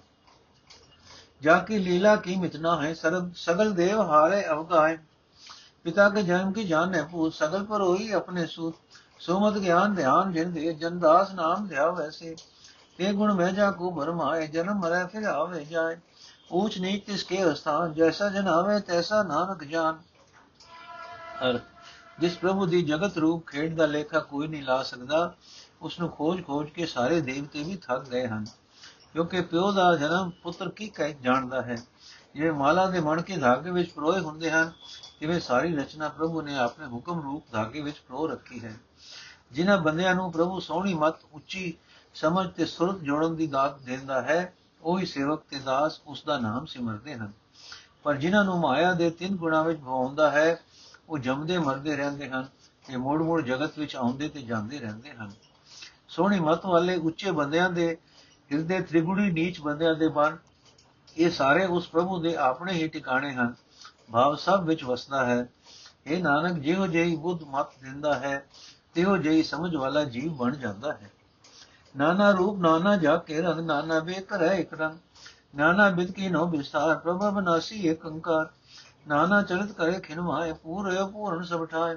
ਜਾ 1.42 1.58
ਕੀ 1.58 1.78
ਲੀਲਾ 1.78 2.16
ਕੀ 2.16 2.36
ਮਿਤਨਾ 2.36 2.82
ਹੈ? 2.82 2.94
ਸਰਬ 2.94 3.32
ਸਗਲ 3.36 3.72
ਦੇਵ 3.72 4.00
ਹਾਰੇ 4.00 4.48
ਅਵਗਾਏ 4.48 4.98
ਪਿਤਾ 5.84 6.08
ਕੇ 6.08 6.22
ਜਨਮ 6.22 6.52
ਕੀ 6.52 6.64
ਜਾਨ 6.64 6.94
ਹੈ 6.94 7.02
ਭੂਤ? 7.02 7.34
ਸਗਲ 7.34 7.64
ਪਰ 7.64 7.82
ਹੋਈ 7.82 8.10
ਆਪਣੇ 8.10 8.46
ਸੂਤ 8.46 8.74
ਸੁਮਤ 9.18 9.58
ਗਿਆਨ 9.58 9.94
ਧਿਆਨ 9.94 10.32
ਜਿਨ 10.32 10.52
ਦੇ 10.52 10.72
ਜਨਦਾਸ 10.72 11.32
ਨਾਮ 11.32 11.66
ਧਿਆ 11.66 11.90
ਵੈਸੇ। 11.90 12.36
ਤੇ 12.98 13.12
ਗੁਣ 13.12 13.32
ਮਹਿਜਾ 13.32 13.70
ਕੋ 13.70 13.90
ਭਰਮਾਏ 13.90 14.46
ਜਨਮ 14.46 14.74
ਮਰੈ 14.74 15.04
ਫਿਰ 15.06 15.22
ਆਵੇ 15.22 15.64
ਜਾਏ। 15.64 15.96
ਊਚ 16.52 16.78
ਨੀਚ 16.78 17.06
ਤਿਸਕੇ 17.06 17.52
ਅਸਥਾਨ, 17.52 17.92
ਜੈਸਾ 17.92 18.28
ਜਨ 18.28 18.48
ਆਵੇ 18.48 18.80
ਤੈਸਾ 18.80 19.22
ਨਾਨਕ 19.22 19.64
ਜਾਨ। 19.64 19.98
ਅਰ 21.50 21.58
ਜਿਸ 22.18 22.36
ਪ੍ਰਭੂ 22.36 22.66
ਦੀ 22.66 22.82
ਜਗਤ 22.82 23.18
ਰੂਪ 23.18 23.46
ਖੇਡ 23.46 23.76
ਦਾ 23.76 23.86
ਲੇਖਾ 23.86 24.20
ਕੋਈ 24.20 24.48
ਨਹੀਂ 24.48 24.62
ਲਾ 24.62 24.82
ਸਕਦਾ 24.82 25.34
ਉਸ 25.82 26.00
ਨੂੰ 26.00 26.08
ਖੋਜ-ਖੋਜ 26.08 26.70
ਕੇ 26.70 26.86
ਸਾਰੇ 26.86 27.20
ਦੇਵਤੇ 27.20 27.62
ਵੀ 27.62 27.76
ਥੱਕ 27.76 28.08
ਗਏ 28.08 28.26
ਹਨ। 28.26 28.44
ਕਿਉਂਕਿ 29.12 29.40
ਪਿਓ 29.40 29.72
ਦਾ 29.72 29.96
ਜਨਮ 29.96 30.30
ਪੁੱਤਰ 30.30 30.68
ਕੀ 30.68 30.88
ਕਹਿ 30.88 31.14
ਜਾਣਦਾ 31.14 31.62
ਹੈ? 31.62 31.76
ਜਿਵੇਂ 32.34 32.52
ਮਾਲਾ 32.52 32.86
ਦੇ 32.86 33.00
ਮਣ 33.00 33.22
ਕੇ 33.22 33.36
ਧਾਗੇ 33.36 33.70
ਵਿੱਚ 33.70 33.90
ਪਰੋਏ 33.90 34.20
ਹੁੰਦੇ 34.20 34.50
ਹਨ 34.50 34.72
ਜਿਵੇਂ 35.20 35.40
ਸਾਰੀ 35.40 35.76
ਰਚਨਾ 35.76 36.08
ਪ੍ਰਭੂ 36.08 36.42
ਨੇ 36.42 36.58
ਆਪਣੇ 36.58 36.86
ਹੁਕਮ 36.86 37.22
ਰੂਪ 37.22 37.44
ਧਾਗੇ 37.52 37.80
ਵਿੱਚ 37.80 37.96
ਪਰੋ 38.08 38.26
ਰੱਖੀ 38.26 38.64
ਹੈ। 38.64 38.76
ਜਿਨ੍ਹਾਂ 39.52 39.78
ਬੰਦਿਆਂ 39.78 40.14
ਨੂੰ 40.14 40.32
ਪ੍ਰਭੂ 40.32 40.60
ਸੋਹਣੀ 40.60 40.94
ਮਤ 40.94 41.14
ਉੱਚੀ 41.32 41.74
ਸਮਝ 42.14 42.50
ਤੇ 42.50 42.66
ਸੁਰਤ 42.66 42.98
ਜੋੜਨ 42.98 43.36
ਦੀ 43.36 43.46
ਦਾਤ 43.46 43.78
ਦਿੰਦਾ 43.78 44.22
ਹੈ 44.22 44.54
ਉਹੀ 44.84 45.06
ਸੇਵਕ 45.06 45.42
ਤੇ 45.50 45.58
ਦਾਸ 45.58 46.00
ਉਸ 46.06 46.24
ਦਾ 46.24 46.38
ਨਾਮ 46.38 46.66
ਸਿਮਰਦੇ 46.66 47.14
ਹਨ। 47.14 47.32
ਪਰ 48.02 48.14
ਜਿਨ੍ਹਾਂ 48.14 48.44
ਨੂੰ 48.44 48.60
ਮਾਇਆ 48.60 48.92
ਦੇ 48.92 49.10
ਤਿੰਨ 49.10 49.36
ਗੁਣਾਂ 49.36 49.64
ਵਿੱਚ 49.64 49.80
ਭਵਾਉਂਦਾ 49.80 50.30
ਹੈ, 50.30 50.60
ਉਹ 51.08 51.18
ਜੰਮਦੇ 51.18 51.58
ਮਰਦੇ 51.58 51.96
ਰਹਿੰਦੇ 51.96 52.28
ਹਨ 52.28 52.48
ਤੇ 52.86 52.96
ਮੋੜ-ਮੋੜ 52.96 53.42
ਜਗਤ 53.42 53.78
ਵਿੱਚ 53.78 53.96
ਆਉਂਦੇ 53.96 54.28
ਤੇ 54.28 54.42
ਜਾਂਦੇ 54.42 54.78
ਰਹਿੰਦੇ 54.78 55.10
ਹਨ। 55.10 55.30
ਸੋਹਣੀ 56.08 56.40
ਮਤ 56.40 56.66
ਵਾਲੇ 56.66 56.96
ਉੱਚੇ 56.96 57.30
ਬੰਦਿਆਂ 57.30 57.70
ਦੇ 57.70 57.98
ਹਿਰਦੇ 58.52 58.80
ਤ੍ਰਿਗੁਣੀ 58.80 59.30
ਨੀਚ 59.30 59.60
ਬੰਦਿਆਂ 59.60 59.94
ਦੇ 59.94 60.08
ਮਨ 60.08 60.38
ਇਹ 61.16 61.30
ਸਾਰੇ 61.30 61.66
ਉਸ 61.66 61.88
ਪ੍ਰਭੂ 61.88 62.22
ਦੇ 62.22 62.36
ਆਪਣੇ 62.36 62.72
ਹੀ 62.72 62.88
ਟਿਕਾਣੇ 62.88 63.32
ਹਨ। 63.32 63.54
ਭਾਵ 64.12 64.36
ਸਭ 64.36 64.64
ਵਿੱਚ 64.64 64.84
ਵਸਦਾ 64.84 65.26
ਹੈ। 65.26 65.48
ਇਹ 66.06 66.22
ਨਾਨਕ, 66.22 66.58
ਜਿਹੋ 66.58 66.86
ਜਿਹੀ 66.86 67.16
ਬੁੱਧ 67.16 67.42
ਮਤ 67.42 67.66
ਦਿੰਦਾ 67.82 68.14
ਹੈ, 68.14 68.46
ਤਿਹੋ 68.94 69.16
ਜਿਹੀ 69.16 69.42
ਸਮਝ 69.42 69.76
ਵਾਲਾ 69.76 70.04
ਜੀਵ 70.04 70.32
ਬਣ 70.32 70.56
ਜਾਂਦਾ 70.56 70.92
ਹੈ। 70.92 71.10
ਨਾਨਾ 71.94 72.30
ਰੂਪ 72.30 72.58
ਨਾਨਾ 72.58 72.96
ਜਾ 72.96 73.16
ਕੇ 73.16 73.40
ਰੰਗ 73.40 73.60
ਨਾਨਾ 73.60 73.98
ਵੇਖ 73.98 74.32
ਰਹਿ 74.32 74.60
ਇਕ 74.60 74.72
ਰੰਗ। 74.74 74.98
ਨਾਨਾ 75.54 75.88
ਬਿਦ 75.90 76.10
ਕੀ 76.10 76.28
ਨੋ 76.28 76.46
ਵਿਸਾਰ 76.46 76.96
ਪ੍ਰਭੂ 76.98 77.30
ਬਨਾਸੀ 77.30 77.86
ਏਕ 77.88 78.06
ਅੰਕਾਰ 78.06 78.48
ਨਾਨਾ 79.08 79.42
ਚਰਿਤ 79.42 79.72
ਕਰੇ 79.72 80.00
ਖਿਨਵਾਏ 80.00 80.52
ਪੂਰੇ 80.52 81.04
ਪੂਰਨ 81.12 81.42
ਸਭ 81.42 81.64
ਠਾਏ 81.66 81.96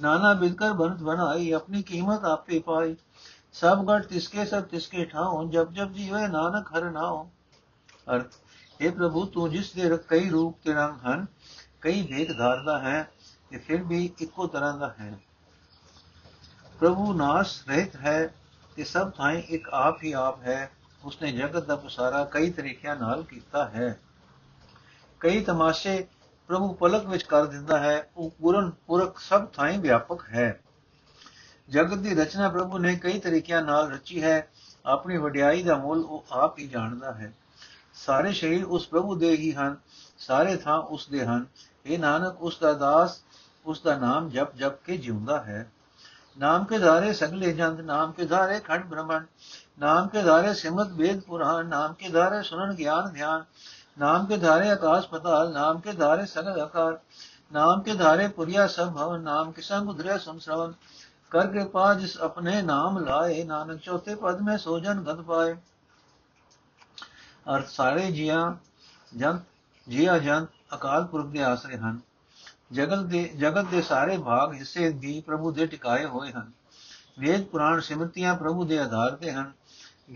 ਨਾਨਾ 0.00 0.32
ਬਿਦ 0.34 0.54
ਕਰ 0.54 0.72
ਬਨਤ 0.72 1.02
ਬਣਾਈ, 1.02 1.52
ਆਪਣੀ 1.52 1.82
ਕੀਮਤ 1.82 2.24
ਆਪੇ 2.24 2.58
ਪਾਈ। 2.58 2.96
ਸਭ 3.52 3.84
ਗੜ 3.84 4.02
ਤਿਸਕੇ, 4.02 4.44
ਸਭ 4.44 4.62
ਤਿਸਕੇ 4.62 5.04
ਠਾਉ 5.04 5.48
ਜਬ 5.50 5.72
ਜਬ 5.72 5.92
ਜੀਵੇ 5.92 6.26
ਨਾਨਕ 6.26 6.76
ਹਰ 6.76 6.90
ਨਾਉ 6.90 7.24
ਅਰਥ 8.14 8.34
ਇਹ 8.80 8.92
ਪ੍ਰਭੂ, 8.92 9.24
ਤੂੰ 9.26 9.50
ਜਿਸ 9.50 9.72
ਦੇ 9.72 9.98
ਕਈ 10.08 10.28
ਰੂਪ 10.30 10.58
ਤੇ 10.64 10.72
ਰੰਗ 10.72 11.06
ਹਨ, 11.06 11.26
ਕਈ 11.80 12.02
ਭੇਦ 12.02 12.36
ਧਾਰਦਾ 12.38 12.78
ਹੈ 12.78 13.10
ਤੇ 13.50 13.58
ਫਿਰ 13.58 13.82
ਵੀ 13.82 14.10
ਇੱਕੋ 14.20 14.46
ਤਰ੍ਹਾਂ 14.46 14.76
ਦਾ 14.78 14.94
ਹੈ। 15.00 15.18
ਪ੍ਰਭੂ 16.78 17.12
ਨਾਸ 17.12 17.62
ਰਹਿਤ 17.68 17.96
ਹੈ 17.96 18.34
ਤੇ 18.78 18.84
ਸਭ 18.84 19.10
ਥਾਈਂ 19.10 19.42
ਇੱਕ 19.42 19.68
ਆਪ 19.68 20.02
ਹੀ 20.04 20.12
ਆਪ 20.12 20.42
ਹੈ, 20.42 20.70
ਉਸਨੇ 21.04 21.32
ਜਗਤ 21.32 21.64
ਦਾ 21.64 21.76
ਪਸਾਰਾ 21.76 22.24
ਕਈ 22.24 22.50
ਤਰੀਕਿਆਂ 22.50 22.96
ਨਾਲ 22.96 23.22
ਕੀਤਾ 23.22 23.68
ਹੈ। 23.68 24.00
ਕਈ 25.20 25.40
ਤਮਾਸ਼ੇ 25.40 26.06
ਪ੍ਰਭੂ 26.46 26.72
ਪਲਕ 26.72 27.06
ਵਿੱਚ 27.06 27.22
ਕਰ 27.22 27.46
ਦਿੰਦਾ 27.46 27.78
ਹੈ, 27.78 28.10
ਉਹ 28.16 28.30
ਪੂਰਨ 28.30 28.70
ਪੁਰਖ 28.70 29.18
ਸਭ 29.18 29.46
ਥਾਈਂ 29.46 29.78
ਵਿਆਪਕ 29.78 30.24
ਹੈ। 30.28 30.60
ਜਗਤ 31.68 31.98
ਦੀ 31.98 32.14
ਰਚਨਾ 32.14 32.48
ਪ੍ਰਭੂ 32.48 32.78
ਨੇ 32.78 32.96
ਕਈ 32.96 33.18
ਤਰੀਕਿਆਂ 33.18 33.62
ਨਾਲ 33.62 33.90
ਰਚੀ 33.92 34.22
ਹੈ, 34.22 34.48
ਆਪਣੀ 34.86 35.16
ਵਡਿਆਈ 35.16 35.62
ਦਾ 35.62 35.76
ਮੁੱਲ 35.76 36.00
ਉਹ 36.00 36.24
ਆਪ 36.32 36.58
ਹੀ 36.58 36.68
ਜਾਣਦਾ 36.68 37.12
ਹੈ। 37.12 37.32
ਸਾਰੇ 37.94 38.32
ਸ਼ਰੀਰ 38.32 38.64
ਉਸ 38.64 38.88
ਪ੍ਰਭੂ 38.88 39.14
ਦੇ 39.14 39.30
ਹੀ 39.30 39.52
ਹਨ, 39.52 39.76
ਸਾਰੇ 40.18 40.56
ਥਾਂ 40.56 40.78
ਉਸ 40.78 41.08
ਦੇ 41.08 41.24
ਹਨ। 41.26 41.46
ਇਹ 41.86 41.98
ਨਾਨਕ, 41.98 42.42
ਉਸ 42.42 42.58
ਦਾ 42.58 42.72
ਦਾਸ, 42.72 43.22
ਉਸ 43.66 43.82
ਦਾ 43.82 43.98
ਨਾਮ 43.98 44.28
ਜਪ 44.28 44.54
ਜਪ 44.54 44.82
ਕੇ 44.84 44.96
ਜਿਉਂਦਾ 44.96 45.42
ਹੈ। 45.42 45.70
ਨਾਮ 46.37 46.63
ਕੇ 46.65 46.79
ਧਾਰੇ 46.79 47.13
ਸਗਲੇ 47.13 47.53
ਜੰਤ 47.53 47.79
ਨਾਮ 47.81 48.11
ਕੇ 48.11 48.25
ਧਾਰੇ 48.25 48.59
ਖੰਡ 48.59 48.85
ਬ੍ਰਹਮਣ 48.85 49.25
ਨਾਮ 49.79 50.07
ਕੇ 50.07 50.21
ਧਾਰੇ 50.21 50.53
ਸਿਮਤ 50.53 50.91
ਵੇਦ 50.91 51.21
ਪੁਰਾਣ 51.21 51.67
ਨਾਮ 51.67 51.93
ਕੇ 51.93 52.09
ਧਾਰੇ 52.09 52.41
ਸੁਨਨ 52.41 52.73
ਗਿਆਨ 52.73 53.11
ਧਿਆਨ 53.13 53.43
नाम 53.97 54.25
के 54.25 54.37
धारे 54.37 54.69
आकाश 54.69 55.05
पताल 55.05 55.51
नाम 55.53 55.79
के 55.79 55.93
धारे 55.93 56.25
सगल 56.25 56.59
आकार 56.61 56.93
नाम 57.53 57.81
के 57.81 57.95
धारे 57.95 58.27
पुरिया 58.29 58.65
सब 58.67 58.93
भवन 58.93 59.21
नाम 59.21 59.51
के 59.51 59.61
संग 59.61 59.89
उधरे 59.89 60.17
संश्रवण 60.17 60.71
कर 61.31 61.47
कृपा 61.47 61.93
जिस 61.93 62.17
अपने 62.19 62.61
नाम 62.63 62.97
लाए 63.05 63.43
नानक 63.43 63.81
चौथे 63.81 64.15
पद 64.17 64.41
में 64.41 64.57
सोजन 64.59 65.05
गत 65.05 65.23
पाए 65.27 65.55
ਅਰਥ 67.47 67.67
ਸਾਰੇ 67.67 68.11
ਜੀਆਂ 68.11 68.39
ਜੰਤ 69.11 69.41
ਜੀਆ 69.87 70.17
ਜੰਤ 70.17 70.49
ਅਕਾਲ 70.73 71.05
ਪੁਰਖ 71.05 71.25
ਦੇ 71.27 71.41
ਆਸਰੇ 71.43 71.77
ਹਨ 71.77 71.99
ਜਗਤ 72.72 72.98
ਦੇ 72.98 73.24
ਜਗਤ 73.24 73.64
ਦੇ 73.64 73.82
ਸਾਰੇ 73.82 74.18
ਭਾਗ 74.18 74.54
ਹਿੱਸੇ 74.54 74.88
ਵੀ 74.88 75.20
ਪ੍ਰਭੂ 75.20 75.52
ਦੇ 75.52 75.66
ਟਿਕਾਏ 75.66 76.04
ਹੋਏ 76.04 76.32
ਹਨ। 76.32 76.52
ਵੇਦ, 77.18 77.44
ਪੁਰਾਣ 77.44 77.80
ਸਿਮਰਤੀਆਂ 77.80 78.34
ਪ੍ਰਭੂ 78.34 78.64
ਦੇ 78.64 78.78
ਆਧਾਰ 78.78 79.16
ਤੇ 79.16 79.32
ਹਨ। 79.32 79.52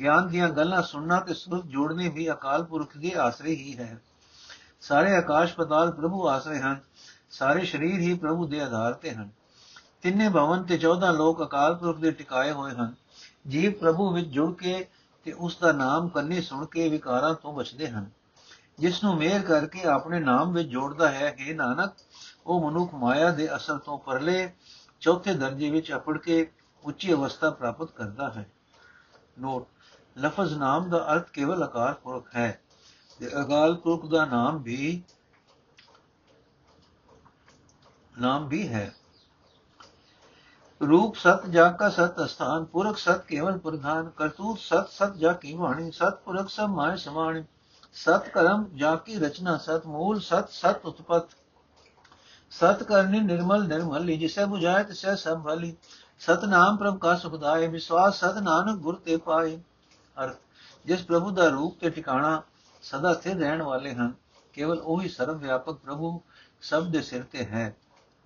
ਗਿਆਨ 0.01 0.29
ਦੀਆਂ 0.29 0.49
ਗੱਲਾਂ 0.49 0.83
ਸੁਣਨਾ 0.83 1.21
ਤੇ 1.21 1.35
ਸੁਰਤ 1.35 1.65
ਜੋੜਨੀ 1.65 2.09
ਵੀ 2.09 2.33
ਅਕਾਲ 2.33 2.65
ਪੁਰਖ 2.65 2.99
ਦੇ 2.99 3.13
ਆਸਰੇ 3.15 3.51
ਹੀ 3.51 3.77
ਹੈ। 3.79 4.01
ਸਾਰੇ 4.81 5.17
ਆਕਾਸ਼ 5.17 5.55
ਪਤਾਲ 5.55 5.91
ਪ੍ਰਭੂ 5.91 6.29
ਆਸਰੇ 6.29 6.59
ਹਨ। 6.59 6.81
ਸਾਰੇ 7.31 7.65
ਸਰੀਰ 7.65 8.01
ਹੀ 8.01 8.15
ਪ੍ਰਭੂ 8.15 8.47
ਦੇ 8.47 8.61
ਆਧਾਰ 8.61 8.93
ਤੇ 8.93 9.11
ਹਨ। 9.11 9.29
ਤਿੰਨੇ 10.03 10.29
ਭਵਨ 10.29 10.63
ਤੇ 10.63 10.79
14 10.79 11.13
ਲੋਕ 11.13 11.43
ਅਕਾਲ 11.43 11.75
ਪੁਰਖ 11.75 11.99
ਦੇ 11.99 12.11
ਟਿਕਾਏ 12.11 12.53
ਹੋਏ 12.53 12.73
ਹਨ। 12.73 12.95
ਜੀਵ 13.49 13.73
ਪ੍ਰਭੂ 13.73 14.13
ਵਿੱਚ 14.13 14.27
ਜੁੜ 14.27 14.55
ਕੇ 14.55 14.87
ਤੇ 15.25 15.33
ਉਸ 15.33 15.59
ਦਾ 15.61 15.73
ਨਾਮ 15.73 16.09
ਕੰਨੀ 16.09 16.43
ਸੁਣ 16.43 16.67
ਕੇ 16.67 16.89
ਵਿਕਾਰਾਂ 16.89 17.35
ਤੋਂ 17.35 17.53
ਬਚਦੇ 17.53 17.89
ਹਨ। 17.89 18.11
ਜਿਸ 18.79 19.05
ਨੂੰ 19.05 19.17
ਮੇਰ 19.17 19.43
ਕਰਕੇ 19.43 19.83
ਆਪਣੇ 19.83 20.21
ਨਾਮ 20.21 20.53
ਵਿੱਚ 20.53 20.69
ਜੋੜਦਾ 20.69 21.09
ਹੈ 21.09 21.37
हे 21.41 21.57
ਨਾਨਕ 21.57 21.93
ਉਹ 22.47 22.71
ਮਨੁੱਖ 22.71 22.95
ਮਾਇਆ 22.95 23.31
ਦੇ 23.31 23.55
ਅਸਲ 23.57 23.79
ਤੋਂ 23.79 23.99
ਪਰਲੇ 23.99 24.53
ਚੌਥੇ 25.01 25.35
ਦਰਜੇ 25.35 25.71
ਵਿੱਚ 25.71 25.93
ਅਪੜ 25.93 26.19
ਕੇ 26.19 26.51
ਉੱਚੀ 26.85 27.13
ਅਵਸਥਾ 27.13 27.51
ਪ੍ਰਾਪਤ 27.51 27.91
ਕਰਦਾ 27.91 28.31
ਹੈ। 28.31 28.47
ਨੋਟ, 29.39 29.67
ਲਫ਼ਜ਼ 30.17 30.55
ਨਾਮ 30.55 30.89
ਦਾ 30.91 30.99
ਅਰਥ 31.13 31.31
ਕੇਵਲ 31.31 31.65
ਅਕਾਲ 31.65 31.95
ਪੁਰਖ 31.95 32.37
ਹੈ 32.37 32.61
ਤੇ 33.21 33.29
ਅਕਾਲ 33.41 33.75
ਪੁਰਖ 33.75 34.07
ਦਾ 34.07 34.25
ਨਾਮ 34.25 34.63
ਵੀ 34.63 35.03
ਨਾਮ 38.19 38.49
ਵੀ 38.49 38.67
ਹੈ। 38.69 38.93
ਰੂਪ 40.81 41.17
ਸਤ 41.17 41.47
ਜਾ 41.47 41.69
ਕਾ 41.71 41.89
ਸਤ 41.89 42.25
ਅਸਥਾਨ, 42.25 42.65
ਪੁਰਖ 42.65 42.97
ਸਤ 42.99 43.25
ਕੇਵਲ 43.25 43.59
ਪ੍ਰਧਾਨ, 43.59 44.11
ਕਰਤੂਤ 44.11 44.59
ਸਤ 44.59 44.89
ਸਤ 44.91 45.17
ਜਾ 45.17 45.33
ਕੀ 45.33 45.55
ਬਾਣੀ, 45.55 45.91
ਸਤ 45.91 46.21
ਪੁਰਖ 46.25 46.49
ਸਭ 46.49 46.69
ਮਾਇ 46.69 46.97
ਸਮਾਣੀ 46.97 47.45
ਸਤ 47.95 48.29
ਕਰਮ 48.29 48.65
ਜਾ 48.75 48.95
ਕੀ 48.97 49.19
ਰਚਨਾ, 49.19 49.57
ਸਤ 49.57 49.87
ਮੂਲ, 49.87 50.21
ਸਤ 50.21 50.51
ਸਤ 50.51 50.85
ਉਤਪਤ। 50.85 51.37
ਸਤ 52.53 52.83
ਕਰਨੀ 52.83 53.21
ਨਿਰਮਲ 53.21 53.67
ਨਿਰਮਲੀ 53.69 54.17
ਜਿਸੇ 54.19 54.45
부ਝਾਏ 54.45 54.85
ਤਿਸੈ 54.85 55.15
ਸਭ 55.15 55.43
ਭਲੀ 55.43 55.75
ਸਤ 56.21 56.45
ਨਾਮ 56.45 56.77
ਪ੍ਰਭ 56.77 56.99
ਕਾ 56.99 57.15
ਸੁਖਦਾਏ 57.17 57.67
ਵਿਸਵਾਸ 57.67 58.21
ਸਤ 58.21 58.39
ਨਾਨਕ 58.39 58.79
ਗੁਰ 58.79 58.97
ਤੇ 58.97 59.17
ਪਾਏ। 59.17 59.57
ਅਰਥ, 60.17 60.37
ਜਿਸ 60.87 61.05
ਪ੍ਰਭੂ 61.05 61.31
ਦਾ 61.31 61.49
ਰੂਪ 61.49 61.79
ਤੇ 61.81 61.91
ਟਿਕਾਣਾ 61.91 62.43
ਸਦਾ 62.83 63.13
ਸਥਿਰ 63.15 63.37
ਰਹਿਣ 63.37 63.63
ਵਾਲੇ 63.63 63.95
ਹਨ, 63.95 64.13
ਕੇਵਲ 64.53 64.79
ਉਹੀ 64.79 65.09
ਸਰਵ 65.09 65.39
ਵਿਆਪਕ 65.39 65.75
ਪ੍ਰਭੂ 65.75 66.21
ਸਭ 66.63 66.87
ਦੇ 66.87 67.03
ਸਿਰ 67.03 67.23
ਤੇ 67.23 67.45
ਹੈ, 67.45 67.75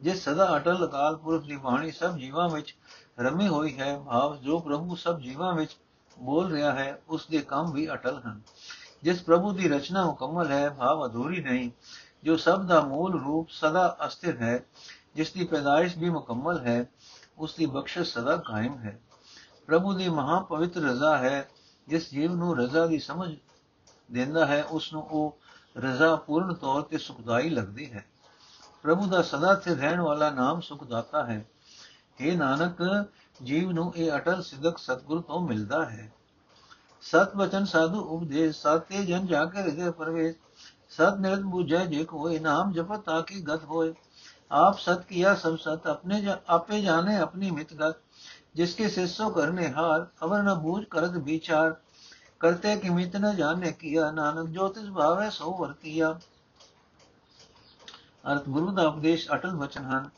ਜਿਸ 0.01 0.25
ਸਦਾ 0.25 0.57
ਅਟਲ 0.57 0.85
ਅਕਾਲ 0.87 1.17
ਪੁਰਖ 1.17 1.45
ਦੀ 1.45 1.57
ਬਾਣੀ 1.57 1.91
ਸਭ 1.91 2.17
ਜੀਵਾਂ 2.17 2.49
ਵਿੱਚ 2.49 2.75
ਰਮੀ 3.19 3.49
ਹੋਈ 3.49 3.79
ਹੈ। 3.79 3.97
ਭਾਵ, 3.99 4.37
ਜੋ 4.37 4.59
ਪ੍ਰਭੂ 4.59 4.97
ਸਭ 4.97 5.21
ਜੀਵਾਂ 5.21 5.55
ਵਿੱਚ 5.55 5.77
ਬੋਲ 6.17 6.53
ਰਿਹਾ 6.53 6.73
ਹੈ, 6.73 6.99
ਉਸ 7.09 7.27
ਦੇ 7.31 7.39
ਕੰਮ 7.39 7.73
ਵੀ 7.73 7.89
ਅਟਲ 7.93 8.21
ਹਨ। 8.27 8.41
ਜਿਸ 9.03 9.23
ਪ੍ਰਭੂ 9.23 9.53
ਦੀ 9.53 9.69
ਰਚਨਾ 9.69 10.05
ਮੁਕੰਮਲ 10.07 10.51
ਹੈ, 10.53 10.69
ਭਾਵ 10.71 11.05
ਅਧੂਰੀ 11.07 11.41
ਨਹੀਂ 11.43 11.71
ਜੋ 12.27 12.37
ਸਭ 12.37 12.63
ਦਾ 12.63 12.81
ਮੂਲ 12.81 13.25
ਰੂਪ 13.25 13.49
ਸਦਾ 13.51 13.97
ਅਸਥਿਰ 14.07 14.37
ਹੈ, 14.37 14.65
ਜਿਸ 15.15 15.33
ਦੀ 15.33 15.45
ਪੈਦਾਇਸ਼ 15.45 15.99
ਵੀ 15.99 16.11
ਮੁਕੰਮਲ 16.11 16.61
ਹੈ, 16.61 16.87
ਉਸ 17.39 17.55
ਦੀ 17.55 17.67
ਬਖਸ਼ਿਸ਼ 17.67 18.15
ਸਦਾ 18.15 18.37
ਕਾਇਮ 18.37 18.79
ਹੈ। 18.79 19.01
ਪ੍ਰਭੂ 19.67 19.93
ਦੀ 19.93 20.09
ਮਹਾ 20.09 20.41
ਪਵਿੱਤਰ 20.41 20.81
ਰਜ਼ਾ 20.81 21.19
ਹੈ, 21.19 21.49
ਜਿਸ 21.89 22.11
ਜੀਵ 22.11 22.35
ਨੂੰ 22.35 22.59
ਰਜ਼ਾ 22.59 22.87
ਦੀ 22.87 22.99
ਸਮਝ 22.99 23.37
ਦਿੰਦਾ 24.13 24.47
ਹੈ, 24.47 24.65
ਉਸ 24.65 24.93
ਨੂੰ 24.93 25.03
ਉਹ 25.03 25.39
ਰਜ਼ਾ 25.77 26.17
ਪੂਰਨ 26.17 26.55
ਤੌਰ 26.55 26.83
ਤੇ 26.83 26.99
ਸੁਖਦਾਈ 26.99 27.51
ਲੱਗਦੀ 27.51 27.93
ਹੈ। 27.93 28.07
ਪ੍ਰਭੂ 28.83 29.07
ਦਾ 29.07 29.23
ਸਦਾ 29.23 29.55
ਸਥਿਰ 29.55 29.77
ਰਹਿਣ 29.77 30.01
ਵਾਲਾ 30.01 30.31
ਨਾਮ 30.31 30.61
ਸੁਖਦਾਤਾ 30.61 31.27
ਹੈ। 31.27 31.47
हे 32.21 32.37
ਨਾਨਕ, 32.37 33.07
ਜੀਵ 33.43 33.71
ਨੂੰ 33.71 33.97
ਇਹ 33.97 34.13
ਅਟਲ 34.13 34.43
ਸਿੱਧਕ 34.43 34.79
ਸਤਗੁਰ 34.79 35.21
ਤੋਂ 35.21 35.49
ਮਿਲਦਾ 35.49 35.87
ਹੈ। 35.87 36.13
ਸਤ 37.03 37.37
ਬਚਨ 37.37 37.65
ਸਾਧੂ 37.65 38.01
ਉਪਦੇਸ਼ 38.01 38.59
ਸਾਤੇ 38.59 39.05
ਜਨ 39.05 39.27
ਜਾ 39.27 39.45
ਕੇ 39.45 39.59
ਹਿਰਦੇ 39.59 39.91
ਪਰਵੇਸ਼ 39.91 40.37
ਸਤ 40.90 41.20
ਨਿਰਤ 41.20 41.42
ਬੁਝੈ 41.48 41.86
ਜੇ 41.86 42.04
ਕੋਈ 42.06 42.40
ਨਾਮ 42.40 42.72
ਜਪਤ 42.72 43.04
ਤਾਕੀ 43.06 43.42
ਗਤ 43.42 43.64
ਹੋਏ 43.64 43.94
आप 44.52 44.80
सत 44.80 45.04
किया 45.10 45.34
सब 45.36 45.58
सत 45.58 45.86
अपने 45.88 46.22
जा, 46.22 46.34
आपे 46.48 46.82
जाने 46.82 47.16
अपनी 47.18 47.52
मित 47.52 47.70
गत 47.74 48.02
जिसके 48.56 48.90
शिष्यो 48.90 49.30
करने 49.30 49.68
हार 49.68 50.02
अवर 50.22 50.42
न 50.42 50.56
बूझ 50.56 50.84
करत 50.92 51.14
विचार 51.22 51.70
करते 52.42 52.76
कि 52.76 52.90
मित 52.90 53.16
न 53.16 53.32
जाने 53.36 53.72
किया 53.74 54.10
नानक 54.12 54.50
ज्योतिष 54.50 54.90
भाव 54.92 55.22
है 55.22 55.30
सो 55.32 55.54
ਵਰਤੀਆ 55.60 56.12
ਅਰਥ 58.26 58.50
ਗੁਰੂ 58.50 58.72
ਦਾ 58.72 58.88
ਉਪਦੇਸ਼ 58.88 59.28
ਅਟਲ 59.32 59.56
ਬਚਨ 59.56 59.86
ਹਨ 59.86 60.10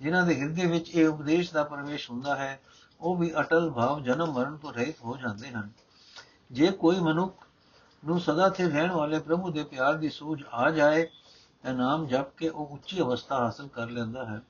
ਜਿਨ੍ਹਾਂ 0.00 0.22
ਦੇ 0.22 0.34
ਹਿਰਦੇ 0.34 0.66
ਵਿੱਚ 0.66 0.90
ਇਹ 0.90 1.06
ਉਪਦੇਸ਼ 1.08 1.52
ਦਾ 1.52 1.62
ਪ੍ਰਵੇਸ਼ 1.64 2.10
ਹੁੰਦਾ 2.10 2.34
ਹੈ 2.36 2.58
ਉਹ 3.00 3.16
ਵੀ 3.16 3.32
ਅਟਲ 3.40 3.70
ਭਾਵ 3.70 4.02
ਜਨਮ 4.02 4.32
ਮਰਨ 4.32 4.56
ਤੋਂ 4.56 4.72
ਰਹਿਤ 4.72 5.00
ਹੋ 5.04 5.16
ਜਾਂਦੇ 5.16 5.50
ਹਨ 5.50 5.70
ਜੇ 6.50 6.70
ਕੋਈ 6.80 7.00
ਮਨੁੱਖ 7.00 7.46
ਨੂੰ 8.05 8.19
ਸਦਾ 8.19 8.49
ਤੇ 8.49 8.69
ਰਹਿਣ 8.69 8.91
ਵਾਲੇ 8.91 9.19
ਪ੍ਰਭੂ 9.19 9.51
ਦੇ 9.51 9.63
ਪਿਆਰ 9.63 9.93
ਦੀ 9.93 10.09
ਸੂਝ 10.09 10.43
ਆ 10.51 10.69
ਜਾਏ 10.69 11.07
ਤਾਂ 11.63 11.73
ਨਾਮ 11.73 12.07
ਜਪ 12.07 12.35
ਕੇ 12.35 12.49
ਉਹ 12.49 12.67
ਉੱਚੀ 12.67 13.01
ਅਵਸਥਾ 13.01 13.35
ਹਾਸਲ 13.35 13.67
ਕਰ 13.67 13.89
ਲੈਂਦਾ 13.89 14.25
ਹੈ। 14.25 14.41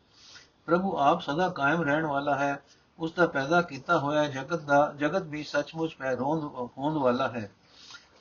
ਪ੍ਰਭੂ 0.66 0.98
ਆਪ 0.98 1.22
ਸਦਾ 1.22 1.50
ਕਾਇਮ 1.50 1.82
ਰਹਿਣ 1.82 2.06
ਵਾਲਾ 2.06 2.36
ਹੈ। 2.36 2.64
ਉਸ 3.00 3.14
ਦਾ 3.14 3.28
ਪੈਦਾ 3.28 3.62
ਕੀਤਾ 3.62 4.00
ਹੋਇਆ 4.00 4.28
ਜਗਤ 4.28 4.62
ਦਾ 4.62 4.94
ਜਗਤ 4.98 5.22
ਵੀ 5.22 5.44
ਸੱਚਮੁੱਚ 5.44 5.96
ਪੈਰੋਂਦ 5.96 6.44
ਹੋਣ 6.78 6.98
ਵਾਲਾ 6.98 7.28
ਹੈ। 7.28 7.52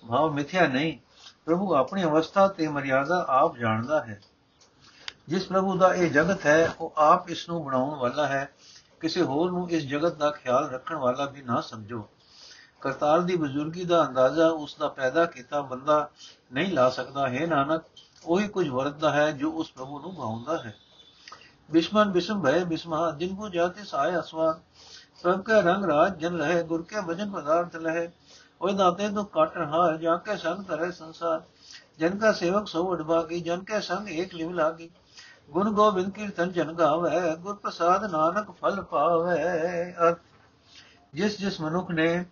ਭਾਵ 0.08 0.32
ਮਿਥਿਆ 0.32 0.66
ਨਹੀਂ, 0.66 0.98
ਪ੍ਰਭੂ 1.44 1.74
ਆਪਣੀ 1.74 2.04
ਅਵਸਥਾ 2.04 2.48
ਤੇ 2.48 2.68
ਮਰਿਆਦਾ 2.68 3.26
ਆਪ 3.28 3.56
ਜਾਣਦਾ 3.56 4.00
ਹੈ। 4.00 4.20
ਜਿਸ 5.28 5.46
ਪ੍ਰਭੂ 5.46 5.78
ਦਾ 5.78 5.94
ਇਹ 5.94 6.10
ਜਗਤ 6.10 6.46
ਹੈ, 6.46 6.74
ਉਹ 6.80 6.92
ਆਪ 6.96 7.30
ਇਸ 7.30 7.48
ਨੂੰ 7.48 7.64
ਬਣਾਉਣ 7.64 7.98
ਵਾਲਾ 7.98 8.26
ਹੈ। 8.26 8.52
ਕਿਸੇ 9.00 9.22
ਹੋਰ 9.22 9.50
ਨੂੰ 9.50 9.70
ਇਸ 9.70 9.82
ਜਗਤ 9.82 10.14
ਦਾ 10.14 10.30
ਖਿਆਲ 10.30 10.70
ਰੱਖਣ 10.70 10.94
ਵਾਲਾ 10.94 11.24
ਵੀ 11.24 11.42
ਨਾ 11.42 11.60
ਸਮਝੋ। 11.60 12.08
ਕਰਤਾਰ 12.80 13.20
ਦੀ 13.20 13.36
ਬਜ਼ੁਰਗੀ 13.36 13.84
ਦਾ 13.84 14.06
ਅੰਦਾਜ਼ਾ 14.06 14.48
ਉਸ 14.48 14.76
ਦਾ 14.80 14.88
ਪੈਦਾ 14.88 15.24
ਕੀਤਾ 15.26 15.60
ਬੰਦਾ 15.60 16.10
ਨਹੀਂ 16.52 16.72
ਲਾ 16.72 16.90
ਸਕਦਾ। 16.90 17.28
ਹੈ 17.28 17.46
ਨਾਨਕ, 17.46 17.82
ਉਹੀ 18.24 18.48
ਕੁਝ 18.48 18.68
ਵਰਤਦਾ 18.68 19.10
ਹੈ 19.10 19.30
ਜੋ 19.30 19.50
ਉਸ 19.50 19.72
ਪ੍ਰਭੂ 19.72 20.00
ਨੂੰ 20.00 20.14
ਭਾਉਂਦਾ 20.14 20.58
ਹੈ। 20.58 20.74
ਬਿਸ਼ਮਨ 21.70 22.10
ਬਿਸ਼ਮ 22.10 22.40
ਭੈ 22.40 22.64
ਬਿਸਮਾ 22.64 23.10
ਜਿਨ 23.10 23.34
ਕੋ 23.34 23.48
ਜਾਤੇ 23.48 23.84
ਸਾਇ 23.84 24.18
ਅਸਵਾ। 24.20 24.60
ਪ੍ਰਭ 25.22 25.42
ਕਾ 25.42 25.60
ਰੰਗ 25.60 25.84
ਰਾਜ 25.84 26.18
ਜਨ 26.18 26.38
ਰਹੇ, 26.38 26.62
ਗੁਰ 26.62 26.82
ਕੇ 26.82 27.00
ਵਜਨ 27.00 27.30
ਪਦਾਰਥ 27.30 27.76
ਲਹੇ। 27.76 28.08
ਉਹ 28.60 28.70
ਦਾਤੇ 28.70 29.08
ਤੋਂ 29.08 29.24
ਕਟ 29.24 29.56
ਹਾਰ, 29.58 29.96
ਜਾ 29.96 30.16
ਕੇ 30.16 30.36
ਸੰਗ 30.36 30.64
ਕਰੇ 30.64 30.90
ਸੰਸਾਰ। 30.92 31.42
ਜਨ 31.98 32.18
ਕਾ 32.18 32.32
ਸੇਵਕ 32.32 32.66
ਸੋ 32.68 32.84
ਉਡਵਾ 32.84 33.22
ਕੀ 33.22 33.40
ਜਨ 33.40 33.64
ਕੇ 33.64 33.80
ਸੰਗ 33.80 34.10
ਏਕ 34.10 34.34
ਲਿਵ 34.34 34.52
ਲਾਗੀ। 34.52 34.90
ਗੁਣ 35.50 35.72
ਗੋਬਿੰਦ 35.72 36.12
ਕੀਰਤਨ 36.12 36.52
ਜਨ 36.52 36.72
ਗਾਵੇ, 36.72 37.36
ਗੁਰ 37.36 37.54
ਪ੍ਰਸਾਦ 37.54 38.04
ਨਾਨਕ 38.04 38.50
ਫਲ 38.50 38.82
ਪਾਵੇ। 38.82 39.94
ਜਿਸ 41.14 41.38
ਜਿਸ 41.38 41.60
ਮਨੁੱਖ 41.60 41.90
ਨੇ 41.90 42.24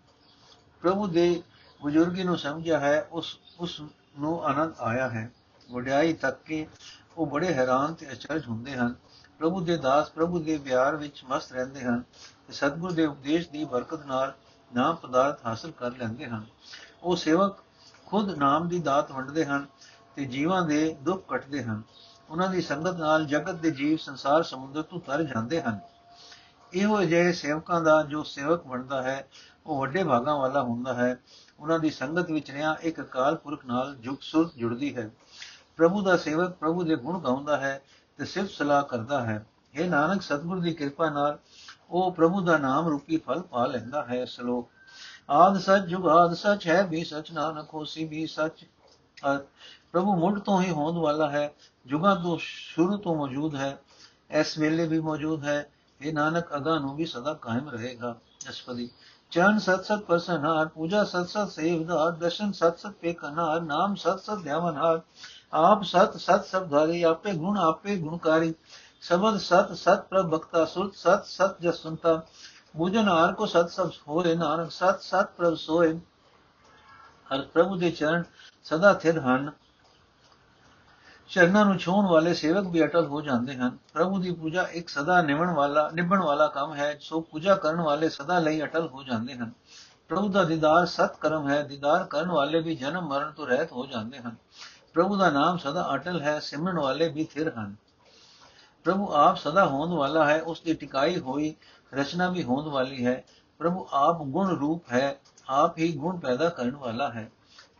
ਪ੍ਰਭੂ 0.83 1.07
ਦੇ 1.07 1.43
ਬਜ਼ੁਰਗੀ 1.85 2.25
ਨੂੰ 2.25 2.38
ਸਮਝਿਆ 2.38 2.79
ਹੈ, 2.79 3.09
ਉਸ 3.12 3.38
ਉਸ 3.61 3.83
ਨੂੰ 4.19 4.45
ਆਨੰਦ 4.45 4.75
ਆਇਆ 4.81 5.09
ਹੈ। 5.09 5.31
ਵਡਿਆਈ 5.73 6.12
ਤੱਕ 6.12 6.43
ਕੇ 6.43 6.67
ਉਹ 7.17 7.27
ਬੜੇ 7.27 7.55
ਹੈਰਾਨ 7.55 7.95
ਤੇ 7.95 8.12
ਅਚਰਜ 8.12 8.47
ਹੁੰਦੇ 8.47 8.77
ਹਨ। 8.77 8.95
ਪ੍ਰਭੂ 9.38 9.61
ਦੇ 9.61 9.77
ਦਾਸ, 9.77 10.11
ਪ੍ਰਭੂ 10.11 10.38
ਦੇ 10.38 10.59
ਪਿਆਰ 10.59 10.97
ਵਿੱਚ 10.97 11.25
ਮਸਤ 11.31 11.53
ਰਹਿੰਦੇ 11.53 11.81
ਹਨ 11.81 12.03
ਤੇ 12.47 12.53
ਸਤਿਗੁਰ 12.53 12.93
ਦੇ 12.93 13.07
ਉਪਦੇਸ਼ 13.07 13.49
ਦੀ 13.49 13.64
ਬਰਕਤ 13.64 14.07
ਨਾਲ 14.07 14.33
ਨਾਮ 14.75 14.97
ਪਦਾਰਥ 14.97 15.47
ਹਾਸਲ 15.47 15.71
ਕਰ 15.71 15.97
ਲੈਂਦੇ 15.97 16.27
ਹਨ। 16.27 16.47
ਉਹ 17.03 17.17
ਸੇਵਕ 17.17 17.57
ਖੁਦ 18.07 18.38
ਨਾਮ 18.38 18.69
ਦੀ 18.69 18.79
ਦਾਤ 18.79 19.12
ਵੰਡਦੇ 19.12 19.45
ਹਨ 19.45 19.67
ਤੇ 20.17 20.25
ਜੀਵਾਂ 20.25 20.62
ਦੇ 20.62 20.97
ਦੁੱਖ 21.03 21.29
ਕੱਟਦੇ 21.29 21.62
ਹਨ। 21.62 21.83
ਉਹਨਾਂ 22.31 22.49
ਦੀ 22.49 22.62
ਸੰਗਤ 22.62 22.97
ਨਾਲ 22.97 23.27
ਜਗਤ 23.27 23.55
ਦੇ 23.55 23.71
ਜੀਵ 23.71 23.97
ਸੰਸਾਰ 23.97 24.43
ਸਮੁੰਦਰ 24.43 24.83
ਤੋਂ 24.83 25.01
ਤਰ 25.01 25.23
ਜਾਂਦੇ 25.23 25.62
ਹਨ। 25.62 25.79
ਇਹੋ 26.73 27.03
ਜਿਹੇ 27.05 27.33
ਸੇਵਕਾਂ 27.33 27.81
ਦਾ 27.81 28.03
ਜੋ 28.03 28.23
ਸੇਵਕ 28.23 28.67
ਬਣਦਾ 28.67 29.03
ਹੈ 29.03 29.29
ਉਹ 29.68 29.81
ਵੱਡੇ 29.81 30.04
ਭਾਗਾਂ 30.04 30.37
ਵਾਲਾ 30.37 30.62
ਹੁੰਦਾ 30.62 30.94
ਹੈ। 30.94 31.16
ਉਹਨਾਂ 31.61 31.78
ਦੀ 31.78 31.90
ਸੰਗਤ 31.90 32.31
ਵਿੱਚ 32.31 32.50
ਰਿਆ 32.50 32.76
ਇੱਕ 32.81 33.00
ਅਕਾਲ 33.00 33.37
ਪੁਰਖ 33.37 33.66
ਨਾਲ 33.66 33.94
ਜੁਗ 33.96 34.16
ਸੁਰਤ 34.20 34.54
ਜੁੜਦੀ 34.57 34.96
ਹੈ। 34.96 35.11
ਪ੍ਰਭੂ 35.76 36.02
ਦਾ 36.02 36.16
ਸੇਵਕ 36.16 36.50
ਪ੍ਰਭੂ 36.50 36.83
ਦੇ 36.83 36.96
ਗੁਣ 36.96 37.18
ਗਾਉਂਦਾ 37.20 37.57
ਹੈ 37.57 37.83
ਤੇ 38.18 38.24
ਸਿਫਤ 38.24 38.50
ਸਲਾਹ 38.50 38.83
ਕਰਦਾ 38.83 39.20
ਹੈ। 39.20 39.46
ਇਹ 39.74 39.90
ਨਾਨਕ, 39.90 40.22
ਸਤਿਗੁਰ 40.22 40.61
ਦੀ 40.61 40.74
ਕਿਰਪਾ 40.74 41.11
ਨਾਲ 41.11 41.38
ਉਹ 41.90 42.12
ਪ੍ਰਭੂ 42.12 42.40
ਦਾ 42.40 42.57
ਨਾਮ 42.59 42.88
ਰੂਪੀ 42.88 43.16
ਫਲ 43.16 43.42
ਪਾ 43.42 43.66
ਲੈਂਦਾ 43.66 44.04
ਹੈ 44.04 44.24
ਸ਼ਲੋਕ। 44.24 44.70
ਆਦ 45.31 45.59
ਸਚ 45.59 45.85
ਜੁਗਾਦ 45.88 46.35
ਸਚ 46.35 46.66
ਹੈ, 46.66 46.87
ਵੀ 46.87 47.04
ਸਚ 47.04 47.33
ਨਾਨਕ 47.33 47.74
ਹੋਸੀ 47.74 48.04
ਵੀ 48.04 48.26
ਸਚ। 48.26 48.64
ਪ੍ਰਭੂ 49.92 50.16
ਮੁੱਢ 50.16 50.38
ਤੋਂ 50.38 50.62
ਹੀ 50.62 50.70
ਹੋਂਦ 50.70 50.96
ਵਾਲਾ 50.96 51.31
ਹੈ, 51.31 51.52
ਜੁਗਾਂ 51.87 52.16
ਤੋਂ 52.16 52.38
ਸ਼ੁਰੂ 52.40 52.96
ਤੋਂ 52.96 53.16
ਮੌਜੂਦ 53.16 53.54
ਹੈ, 53.54 53.78
ਇਸ 54.31 54.59
ਵੇਲੇ 54.59 54.87
ਵੀ 54.87 55.00
ਮੌਜੂਦ 55.00 55.44
ਹੈ। 55.44 55.70
ਇਹ 56.00 56.14
ਨਾਨਕ 56.14 56.57
ਅਗਾ 56.57 56.78
ਨੂੰ 56.78 56.96
ਵੀ 56.96 57.07
ਸਦਾ 57.07 57.35
ਕਾਇਮ 57.35 57.68
ਰਹੇਗਾ। 57.68 58.16
ਅਸਪਦੀ 58.50 58.90
ਚਰਨ 59.33 59.59
ਸਤ 59.59 59.85
ਸਤ 59.85 60.05
ਪਰਸਨਹਾਰ 60.05 60.67
ਪੂਜਾ 60.67 61.05
ਸਤ 61.05 61.29
ਸਤ 61.29 61.51
ਸੇਵਦਾਰ 61.51 62.11
ਦਰਸ਼ਨ 62.11 62.53
ਸਤ 62.53 62.79
ਸਤ 62.79 62.93
ਪੇਖਨਹਾਰ 62.93 63.61
ਨਾਮ 63.61 63.95
ਸਤ 63.95 64.21
ਸਤ 64.21 64.43
ਧਿਆਵਨਹਾਰ 64.43 65.01
ਆਪ 65.53 65.83
ਸਤ 65.83 66.17
ਸਤ 66.17 66.45
ਸਬਦਾਰੀ 66.45 67.03
ਆਪੇ 67.03 67.33
ਗੁਣ 67.33 67.59
ਆਪੇ 67.59 67.97
ਗੁਣਕਾਰੀ 67.97 68.55
ਸਬਦ 69.03 69.37
ਸਤ 69.38 69.73
ਸਤ 69.73 70.07
ਪ੍ਰਭਕਤਾ 70.09 70.64
ਸੁਰਤ 70.64 70.95
ਸਤ 70.95 71.25
ਸਤ 71.25 71.61
ਜਸੁਨਤਾ 71.61 72.21
ਬੁਝਨਾਰ 72.77 73.33
ਕੋ 73.33 73.47
ਸਤ 73.47 73.71
ਸਭ 73.71 73.91
ਹੋਏ 74.09 74.35
ਨਾਨਕ 74.35 74.71
ਸਤ 74.71 75.03
ਸਤ 75.03 75.31
ਪ੍ਰਭ 75.37 75.55
ਸੋਏ 75.55 75.93
ਹਰ 77.27 77.43
ਪ੍ਰਭੂ 77.43 77.77
ਦੇ 77.77 77.91
ਚਰਨ 77.91 78.25
ਸਦਾ 78.64 78.93
ਥਿਰ 78.95 79.19
ਹਨ 79.19 79.51
ਚਰਨਾਂ 81.31 81.64
ਨੂੰ 81.64 81.79
ਛੋਣ 81.79 82.07
ਵਾਲੇ 82.07 82.35
ਸੇਵਕ 82.35 82.67
ਵੀ 82.67 82.85
ਅਟਲ 82.85 83.07
ਹੋ 83.07 83.21
ਜਾਂਦੇ 83.21 83.57
ਹਨ। 83.57 83.79
ਪ੍ਰਭੂ 83.93 84.19
ਦੀ 84.19 84.31
ਪੂਜਾ 84.31 84.62
ਇੱਕ 84.62 84.88
ਸਦਾ 84.88 85.23
ਨਿਵਣ 85.23 85.51
ਵਾਲਾ, 85.51 85.91
ਨਿਭਣ 85.95 86.19
ਵਾਲਾ 86.19 86.47
ਕੰਮ 86.47 86.75
ਹੈ, 86.75 86.99
ਸੋ 87.01 87.21
ਪੂਜਾ 87.21 87.55
ਕਰਨ 87.55 87.81
ਵਾਲੇ 87.81 88.09
ਸਦਾ 88.09 88.38
ਲਈ 88.38 88.62
ਅਟਲ 88.62 88.88
ਹੋ 88.88 89.03
ਜਾਂਦੇ 89.03 89.35
ਹਨ। 89.35 89.53
ਪ੍ਰਭੂ 90.09 90.29
ਦਾ 90.29 90.45
ਦੀਦਾਰ 90.45 90.87
ਸਤ 90.87 91.17
ਕਰਮ 91.21 91.51
ਹੈ, 91.51 91.62
ਦੀਦਾਰ 91.62 92.05
ਕਰਨ 92.05 92.31
ਵਾਲੇ 92.31 92.61
ਵੀ 92.61 92.77
ਜਨਮ 92.77 93.09
ਮਰਨ 93.09 93.33
ਤੋਂ 93.33 93.47
ਰਹਿਤ 93.47 93.73
ਹੋ 93.73 93.87
ਜਾਂਦੇ 93.87 94.19
ਹਨ। 94.19 94.37
ਪ੍ਰਭੂ 94.95 95.17
ਦਾ 95.17 95.31
ਨਾਮ 95.31 95.57
ਸਦਾ 95.57 95.95
ਅਟਲ 95.95 96.21
ਹੈ, 96.21 96.38
ਸਿਮਰਨ 96.38 96.79
ਵਾਲੇ 96.79 97.09
ਵੀ 97.09 97.25
ਥਿਰ 97.25 97.53
ਹਨ। 97.59 97.77
ਪ੍ਰਭੂ 98.85 99.12
ਆਪ 99.12 99.37
ਸਦਾ 99.37 99.67
ਹੋਣ 99.67 99.88
ਵਾਲਾ 99.88 100.25
ਹੈ, 100.25 100.43
ਉਸ 100.43 100.61
ਦੀ 100.61 100.75
ਟਿਕਾਈ 100.75 101.19
ਹੋਈ 101.19 101.57
ਰਚਨਾ 101.95 102.29
ਵੀ 102.29 102.43
ਹੋਣ 102.43 102.69
ਵਾਲੀ 102.69 103.07
ਹੈ। 103.07 103.25
ਪ੍ਰਭੂ 103.59 103.88
ਆਪ 103.93 104.23
ਗੁਣ 104.23 104.49
ਰੂਪ 104.49 104.93
ਹੈ, 104.93 105.19
ਆਪ 105.49 105.79
ਹੀ 105.79 105.93
ਗੁਣ 105.93 106.19
ਪੈਦਾ 106.19 106.49
ਕਰਨ 106.49 106.77
ਵਾਲਾ 106.77 107.11
ਹੈ। 107.11 107.31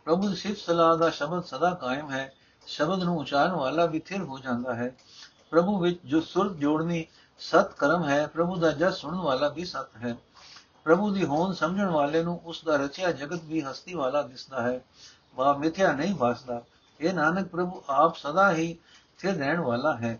ਪ੍ਰਭੂ 0.05 0.29
ਦੀ 0.29 0.35
ਸਿਫਤ 0.35 0.57
ਸਲਾਹ 0.57 0.97
ਦਾ 0.97 1.09
ਸ਼ਬਦ 1.09 1.43
ਸਦਾ 1.43 1.69
ਕਾਇਮ 1.69 2.11
ਹੈ 2.11 2.33
ਸ਼ਬਦ 2.69 3.03
ਨੂੰ 3.03 3.17
ਉਚਾਰਨ 3.17 3.51
ਵਾਲਾ 3.51 3.85
ਵੀ 3.85 3.99
ਥਿਰ 3.99 4.21
ਹੋ 4.21 4.39
ਜਾਂਦਾ 4.39 4.75
ਹੈ। 4.75 4.95
ਪ੍ਰਭੂ 5.49 5.79
ਵਿੱਚ 5.79 5.99
ਜੋ 6.05 6.21
ਸੁਰਤ 6.21 6.51
ਜੋੜਨੀ 6.51 7.05
ਸਤ 7.39 7.73
ਕਰਮ 7.73 8.09
ਹੈ, 8.09 8.27
ਪ੍ਰਭੂ 8.27 8.55
ਦਾ 8.55 8.71
ਜਸ 8.71 8.95
ਸੁਣਨ 8.95 9.17
ਵਾਲਾ 9.17 9.47
ਵੀ 9.47 9.65
ਸਤ 9.65 9.95
ਹੈ। 9.97 10.15
ਪ੍ਰਭੂ 10.83 11.11
ਦੀ 11.11 11.25
ਹੋਂਦ 11.25 11.55
ਸਮਝਣ 11.55 11.89
ਵਾਲੇ 11.89 12.23
ਨੂੰ 12.23 12.41
ਉਸ 12.45 12.63
ਦਾ 12.63 12.75
ਰਚਿਆ 12.75 13.11
ਜਗਤ 13.11 13.39
ਵੀ 13.43 13.61
ਹਸਤੀ 13.61 13.93
ਵਾਲਾ 13.93 14.21
ਦਿਸਦਾ 14.21 14.61
ਹੈ। 14.61 14.81
ਵਾ 15.35 15.53
ਮਿਥਿਆ 15.53 15.91
ਨਹੀਂ 15.91 16.15
ਭਾਸਦਾ 16.15 16.61
ਇਹ 16.99 17.13
ਨਾਨਕ, 17.13 17.47
ਪ੍ਰਭੂ 17.47 17.83
ਆਪ 17.89 18.15
ਸਦਾ 18.15 18.51
ਹੀ 18.51 18.77
ਸਥਿਰ 19.17 19.35
ਰਹਿਣ 19.35 19.59
ਵਾਲਾ 19.59 19.97
ਹੈ। 19.97 20.19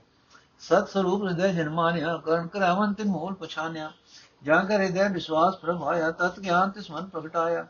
ਸਤ 0.59 0.89
ਸਰੂਪ 0.89 1.23
ਹਿਰਦੈ 1.23 1.53
ਜਨਮਾਨਿਆ, 1.53 2.17
ਕਰਨ 2.17 2.47
ਕਰਾਵਨ 2.47 2.93
ਤੇ 2.93 3.03
ਮੂਲ 3.03 3.33
ਪਛਾਨਿਆ। 3.33 3.91
ਜਾਂ 4.43 4.65
ਕਰ 4.65 4.81
ਹਿਰਦੈ 4.81 5.09
ਵਿਸ਼ਵਾਸ 5.09 5.55
ਪ੍ਰਭ 5.55 5.83
ਆਇਆ, 5.83 6.11
ਤਤ 6.11 6.39
ਗਿਆਨ 6.39 6.69
ਤਿਸ 6.69 6.91
ਮਨ 6.91 7.05
ਪ੍ਰਗਟਾਇਆ। 7.05 7.67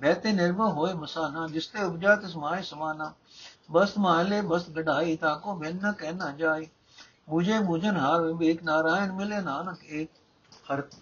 ਬਹਿਤੇ 0.00 0.32
ਨਿਰਭਉ 0.32 0.70
ਹੋਏ 0.72 0.92
ਮਸਾਨਾ, 0.92 1.48
ਜਿਸ 1.48 1.66
ਤੇ 1.66 1.82
ਉਪਜਾ 1.82 2.16
ਤਿਸ 2.16 2.36
ਮਾਇ 2.36 2.62
ਸਮਾਨਾ। 2.62 3.12
ਬਸ 3.70 3.98
ਮਾਲੇ, 3.98 4.40
ਬਸ 4.40 4.70
ਗਢਾਈ 4.70 5.16
ਤਾਕੋ 5.16 5.54
ਬਿਨ 5.54 5.78
ਨ 5.86 5.92
ਕਹਿਣਾ 5.92 6.30
ਜਾਏ। 6.30 6.66
ਮੁਝੇ 7.28 7.58
ਮੁਝਨ 7.58 7.96
ਹਾਰ 7.96 8.22
ਵਿਵੇਕ 8.22 8.62
ਨਾਰਾਇਣ 8.62 9.12
ਮਿਲੇ 9.12 9.40
ਨਾਨਕ 9.40 9.84
ਏਕ। 9.84 10.10
ਅਰਥ 10.72 10.94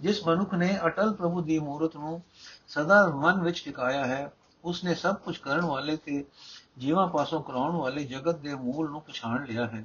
ਜਿਸ 0.00 0.26
ਮਨੁੱਖ 0.26 0.54
ਨੇ 0.54 0.78
ਅਟਲ 0.86 1.12
ਪ੍ਰਭੂ 1.12 1.40
ਦੀ 1.42 1.58
ਮੂਰਤ 1.58 1.96
ਨੂੰ 1.96 2.22
ਸਦਾ 2.68 3.06
ਮਨ 3.06 3.40
ਵਿੱਚ 3.40 3.64
ਟਿਕਾਇਆ 3.64 4.06
ਹੈ, 4.06 4.32
ਉਸਨੇ 4.64 4.94
ਸਭ 4.94 5.14
ਕੁਝ 5.14 5.36
ਕਰਨ 5.38 5.60
ਵਾਲੇ 5.60 5.96
ਤੇ 5.96 6.24
ਜੀਵਾਂ 6.78 7.06
ਪਾਸੋਂ 7.08 7.42
ਕਰਾਉਣ 7.42 7.76
ਵਾਲੇ 7.76 8.04
ਜਗਤ 8.04 8.36
ਦੇ 8.36 8.54
ਮੂਲ 8.54 8.90
ਨੂੰ 8.90 9.00
ਪਛਾਣ 9.00 9.44
ਲਿਆ 9.46 9.66
ਹੈ। 9.66 9.84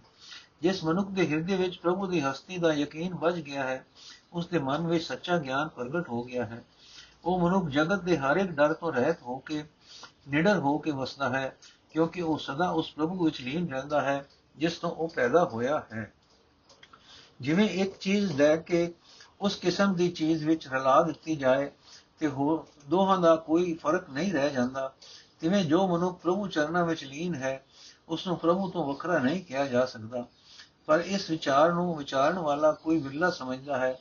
ਜਿਸ 0.61 0.83
ਮਨੁੱਖ 0.83 1.09
ਦੇ 1.09 1.27
ਹਿਰਦੇ 1.27 1.55
ਵਿੱਚ 1.55 1.77
ਪ੍ਰਭੂ 1.77 2.07
ਦੀ 2.07 2.19
ਹਸਤੀ 2.19 2.57
ਦਾ 2.57 2.73
ਯਕੀਨ 2.73 3.13
ਵੱਜ 3.13 3.39
ਗਿਆ 3.39 3.63
ਹੈ 3.63 3.85
ਉਸ 4.33 4.47
ਦੇ 4.47 4.59
ਮਨ 4.59 4.87
ਵਿੱਚ 4.87 5.03
ਸੱਚਾ 5.03 5.37
ਗਿਆਨ 5.37 5.67
ਪ੍ਰਗਟ 5.67 6.09
ਹੋ 6.09 6.23
ਗਿਆ 6.23 6.45
ਹੈ। 6.45 6.63
ਉਹ 7.25 7.39
ਮਨੁੱਖ 7.39 7.69
ਜਗਤ 7.69 8.01
ਦੇ 8.01 8.17
ਹਰ 8.17 8.37
ਇੱਕ 8.37 8.51
ਡਰ 8.51 8.73
ਤੋਂ 8.73 8.93
ਰਹਿਤ 8.93 9.21
ਹੋ 9.21 9.37
ਕੇ, 9.37 9.63
ਨਿਡਰ 10.27 10.59
ਹੋ 10.59 10.77
ਕੇ 10.77 10.91
ਵਸਦਾ 10.91 11.29
ਹੈ। 11.29 11.57
ਕਿਉਂਕਿ 11.93 12.21
ਉਹ 12.21 12.37
ਸਦਾ 12.37 12.69
ਉਸ 12.69 12.91
ਪ੍ਰਭੂ 12.91 13.25
ਵਿੱਚ 13.25 13.41
ਲੀਨ 13.41 13.69
ਰਹਿੰਦਾ 13.69 14.01
ਹੈ, 14.01 14.25
ਜਿਸ 14.57 14.77
ਤੋਂ 14.77 14.91
ਉਹ 14.91 15.07
ਪੈਦਾ 15.07 15.45
ਹੋਇਆ 15.45 15.83
ਹੈ। 15.93 16.13
ਜਿਵੇਂ 17.41 17.69
ਇੱਕ 17.69 17.97
ਚੀਜ਼ 17.97 18.31
ਲੈ 18.31 18.55
ਕੇ 18.55 18.93
ਉਸ 19.41 19.55
ਕਿਸਮ 19.55 19.93
ਦੀ 19.93 20.11
ਚੀਜ਼ 20.11 20.45
ਵਿੱਚ 20.45 20.67
ਰਲਾ 20.67 21.01
ਦਿੱਤੀ 21.03 21.35
ਜਾਏ 21.35 21.71
ਤੇ 22.19 22.27
ਹੋ 22.27 22.67
ਦੋਹਾਂ 22.89 23.17
ਦਾ 23.17 23.35
ਕੋਈ 23.35 23.73
ਫ਼ਰਕ 23.73 24.09
ਨਹੀਂ 24.09 24.33
ਰਹਿ 24.33 24.49
ਜਾਂਦਾ, 24.49 24.93
ਤਿਵੇਂ 25.39 25.65
ਜੋ 25.65 25.87
ਮਨੁੱਖ 25.87 26.21
ਪ੍ਰਭੂ 26.21 26.47
ਚਰਨਾਂ 26.47 26.85
ਵਿੱਚ 26.85 27.03
ਲੀਨ 27.03 27.35
ਹੈ 27.35 27.65
ਉਸ 28.09 28.27
ਨੂੰ 28.27 28.37
ਪ੍ਰਭੂ 28.37 28.69
ਤੋਂ 28.69 28.85
ਵੱਖਰਾ 28.87 29.19
ਨਹੀਂ 29.19 29.43
ਕਿਹਾ 29.43 29.65
ਜਾ 29.65 29.85
ਸਕਦਾ। 29.85 30.25
ਪਰ 30.85 30.99
ਇਸ 30.99 31.29
ਵਿਚਾਰ 31.29 31.73
ਨੂੰ 31.73 31.97
ਵਿਚਾਰਨ 31.97 32.39
ਵਾਲਾ 32.39 32.71
ਕੋਈ 32.71 32.99
ਵਿਰਲਾ 32.99 33.29
ਸਮਝਦਾ 33.29 33.77
ਹੈ 33.77 33.99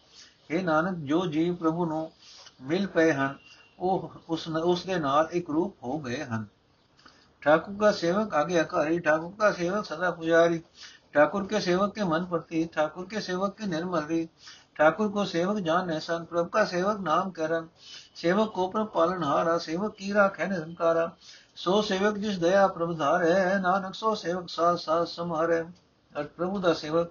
ਇਹ 0.50 0.64
ਨਾਨਕ, 0.64 0.98
ਜੋ 0.98 1.26
ਜੀਵ 1.26 1.54
ਪ੍ਰਭੂ 1.54 1.86
ਨੂੰ 1.86 2.12
ਮਿਲ 2.60 2.86
ਪਏ 2.86 3.12
ਹਨ, 3.12 3.38
ਉਹ 3.78 4.10
ਉਸ 4.28 4.48
ਉਸ 4.48 4.84
ਦੇ 4.84 4.98
ਨਾਲ 4.98 5.28
ਇੱਕ 5.32 5.50
ਰੂਪ 5.50 5.82
ਹੋ 5.82 5.98
ਗਏ 5.98 6.24
ਹਨ। 6.24 6.46
ठाकुर 7.41 7.75
का 7.75 7.91
सेवक 7.93 8.33
आगे 8.33 8.57
अकारी 8.57 8.99
ठाकुर 9.01 9.31
का 9.39 9.51
सेवक 9.53 9.85
सदा 9.85 10.09
पुजारी 10.11 10.59
ठाकुर 11.13 11.45
के 11.45 11.61
सेवक 11.61 11.93
के 11.95 12.03
मन 12.05 12.25
प्रति 12.27 12.63
ठाकुर 12.75 13.05
के 13.05 13.21
सेवक 13.21 13.55
की 13.57 13.67
निर्मल 13.67 14.05
री 14.05 14.25
ठाकुर 14.75 15.09
को 15.09 15.25
सेवक 15.27 15.59
जान 15.63 15.89
ऐसा 15.91 16.17
प्रभु 16.25 16.49
का 16.49 16.63
सेवक 16.67 16.99
नाम 17.01 17.31
करन 17.31 17.69
सेवक 18.15 18.51
को 18.55 18.67
प्रभ 18.67 18.91
पालन 18.93 19.23
हारा 19.23 19.57
सेवक 19.61 19.95
की 19.95 20.11
राख 20.13 20.39
है 20.39 20.49
निरंकारा 20.49 21.09
सो 21.57 21.81
सेवक 21.83 22.17
जिस 22.19 22.37
दया 22.39 22.67
प्रभु 22.73 22.93
धार 22.95 23.23
है 23.25 23.59
नानक 23.61 23.95
सो 23.95 24.15
सेवक 24.17 24.49
साथ 24.51 24.77
साथ 24.79 25.05
समारे 25.11 25.61
ਅਰ 26.15 26.27
ਪ੍ਰਭੂ 26.27 26.59
ਦਾ 26.59 26.73
ਸੇਵਕ 26.73 27.09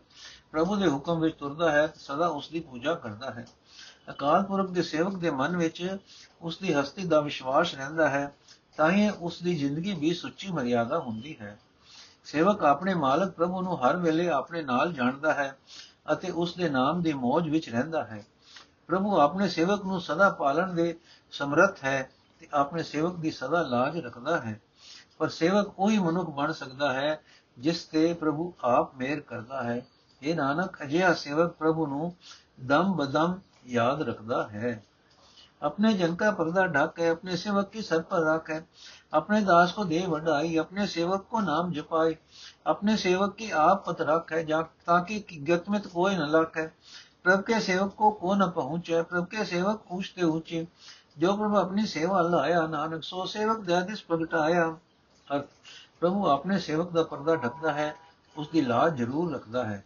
ਪ੍ਰਭੂ 0.53 0.77
ਦੇ 0.77 0.89
ਹੁਕਮ 0.89 1.21
ਵਿੱਚ 1.21 1.37
ਤੁਰਦਾ 1.37 1.71
ਹੈ 1.71 1.87
ਸਦਾ 1.97 2.29
ਉਸ 2.29 2.49
ਦੀ 2.49 2.61
ਪੂਜਾ 2.61 2.95
ਕਰਦਾ 2.95 3.31
ਹੈ 3.31 3.45
ਅਕਾਲ 4.11 4.43
ਪੁਰਖ 4.43 4.71
ਦੇ 4.71 4.83
ਸੇਵਕ 4.83 5.17
ਦੇ 5.17 5.31
ਮਨ 5.31 5.57
ਵਿੱਚ 5.57 5.83
ਉਸ 6.43 6.59
ਦੀ 6.59 6.73
ਹਸਤੀ 6.75 7.05
ਦਾ 7.05 7.21
ਵਿਸ਼ਵਾਸ 7.21 7.75
ਰਹਿੰਦਾ 7.75 8.09
ਹੈ 8.09 8.33
ਤਾਂ 8.82 8.92
ਹੀ 8.92 9.10
ਉਸ 9.10 9.42
ਦੀ 9.42 9.56
ਜ਼ਿੰਦਗੀ 9.56 9.94
ਵੀ 9.94 10.14
ਸੁੱਚੀ 10.14 10.52
ਮਰਿਆਦਾ 10.52 11.00
ਹੁੰਦੀ 11.00 11.38
ਹੈ। 11.42 11.60
ਸੇਵਕ 12.26 12.64
ਆਪਣੇ 12.64 12.94
ਮਾਲਕ 12.94 13.32
ਪ੍ਰਭੂ 13.32 13.62
ਨੂੰ 13.62 13.86
ਹਰ 13.86 13.98
ਵੇਲੇ 13.98 14.30
ਆਪਣੇ 14.30 14.62
ਨਾਲ 14.62 14.94
ਜਾਣਦਾ 14.94 15.34
ਹੈ 15.34 15.58
ਅਤੇ 16.14 16.32
ਉਸ 16.32 16.56
ਦੇ 16.56 16.70
ਨਾਮ 16.70 17.02
ਦੀ 17.02 17.14
ਮੋਜ 17.14 17.50
ਵਿੱਚ 17.50 17.70
ਰਹਿੰਦਾ 17.70 18.04
ਹੈ। 18.04 18.26
ਪ੍ਰਭੂ 18.88 19.20
ਆਪਣੇ 19.20 19.48
ਸੇਵਕ 19.48 19.86
ਨੂੰ 19.86 20.02
ਸਦਾ 20.02 20.30
ਪਾਲਣ 20.30 20.74
ਦੇ 20.74 20.98
ਸਮਰੱਥ 21.32 21.84
ਹੈ 21.84 22.10
ਤੇ 22.40 22.48
ਆਪਣੇ 22.54 22.84
ਸੇਵਕ 22.84 23.16
ਦੀ 23.16 23.32
ਸਦਾ 23.32 23.62
ਲਾਜ 23.62 24.00
ਰੱਖਦਾ 24.00 24.42
ਹੈ। 24.42 24.62
ਪਰ 25.18 25.30
ਸੇਵਕ 25.30 25.80
ਉਹੀ 25.80 26.00
ਮਨੁੱਖ 26.00 26.30
ਬਣ 26.30 26.52
ਸਕਦਾ 26.52 26.94
ਹੈ 26.94 27.22
ਜਿਸ 27.58 27.84
ਤੇ 27.84 28.14
ਪ੍ਰਭੂ 28.14 28.54
ਆਪ 28.64 28.96
ਮਿਹਰ 28.96 29.20
ਕਰਦਾ 29.20 29.64
ਹੈ। 29.64 29.86
ਇਹ 30.22 30.36
ਨਾਨਕ, 30.36 30.84
ਅਜਿਹਾ 30.84 31.14
ਸੇਵਕ 31.14 31.52
ਪ੍ਰਭੂ 31.52 31.88
ਨੂੰ 31.88 32.16
ਦਮ 32.66 32.94
ਬਦਮ 32.94 33.40
ਯਾਦ 33.66 34.02
ਰੱਖਦਾ 34.02 34.48
ਹੈ। 34.48 34.84
अपने 35.63 35.93
जन 35.95 36.15
का 36.15 36.31
पर्दा 36.33 36.65
ढक 36.69 36.99
है 37.01 37.09
अपने 37.11 37.37
सेवक 37.37 37.71
की 37.73 37.83
सर 37.83 38.01
पर 38.03 38.23
रख 38.25 38.51
है 38.51 38.59
अपने 39.13 39.41
दास 39.43 39.73
को 39.73 39.85
दे 39.85 40.07
बढ़ाई 40.07 40.57
अपने 40.57 40.87
सेवक 40.89 41.27
को 41.31 41.41
नाम 41.43 41.73
जपाई 41.73 42.17
अपने 42.67 42.97
सेवक 42.99 43.35
की 43.39 43.51
आप 43.59 43.85
पत 43.87 44.01
रख 44.03 44.33
है 44.33 44.45
ताकि 44.85 45.21
गत 45.43 45.71
में 45.71 45.81
तो 45.81 45.91
कोई 45.91 46.17
न 46.17 46.29
लख 46.31 46.57
है 46.57 46.67
प्रभ 47.25 47.43
के 47.43 47.61
सेवक 47.61 47.95
को 47.95 48.11
को 48.17 48.35
न 48.35 48.51
पहुंचे 48.51 49.03
प्रभ 49.05 49.27
के 49.27 49.45
सेवक 49.45 49.93
ऊंचते 49.93 50.23
ऊंचे 50.25 50.67
जो 51.19 51.37
प्रभु 51.37 51.57
अपनी 51.57 51.87
सेवा 51.89 52.21
लाया 52.25 52.67
नानक 52.69 53.03
सो 53.03 53.27
सेवक 53.27 53.65
दयादिश 53.67 54.01
प्रगटाया 54.03 54.69
प्रभु 56.01 56.25
अपने 56.29 56.59
सेवक 56.61 56.93
ਦਾ 56.93 57.03
ਪਰਦਾ 57.03 57.37
ਢਕਦਾ 57.37 57.73
ਹੈ 57.73 57.95
ਉਸ 58.37 58.49
ਦੀ 58.49 58.61
ਲਾਜ 58.61 58.97
ਜ਼ਰੂਰ 58.97 59.33
ਰੱਖਦਾ 59.33 59.65
ਹੈ 59.65 59.83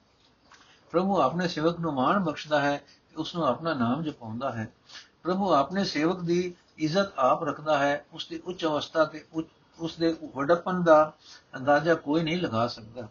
ਪ੍ਰਭੂ 0.92 1.20
ਆਪਣੇ 1.20 1.48
ਸੇਵਕ 1.48 1.80
ਨੂੰ 1.80 1.94
ਮਾਣ 1.94 2.18
ਬਖਸ਼ਦਾ 2.18 2.60
ਹੈ 2.60 2.80
ਉਸ 3.16 3.34
ਨੂੰ 3.34 3.46
ਆਪਣਾ 3.46 3.74
ਨਾਮ 3.74 4.02
ਜਪਾਉਂਦਾ 4.02 4.52
ਹੈ 4.52 4.68
ਪ੍ਰਭੂ 5.25 5.53
ਆਪਣੇ 5.53 5.83
ਸੇਵਕ 5.83 6.19
ਦੀ 6.19 6.53
ਇੱਜ਼ਤ 6.77 7.11
ਆਪ 7.17 7.43
ਰੱਖਦਾ 7.43 7.77
ਹੈ 7.77 8.05
ਉਸ 8.13 8.27
ਦੀ 8.27 8.41
ਉੱਚ 8.45 8.65
ਅਵਸਥਾ 8.65 9.05
ਤੇ 9.05 9.23
ਉਸ 9.79 9.95
ਦੇ 9.97 10.15
ਵੱਡਪਨ 10.35 10.83
ਦਾ 10.83 11.13
ਅੰਦਾਜ਼ਾ 11.57 11.95
ਕੋਈ 11.95 12.23
ਨਹੀਂ 12.23 12.37
ਲਗਾ 12.41 12.67
ਸਕਦਾ। 12.67 13.07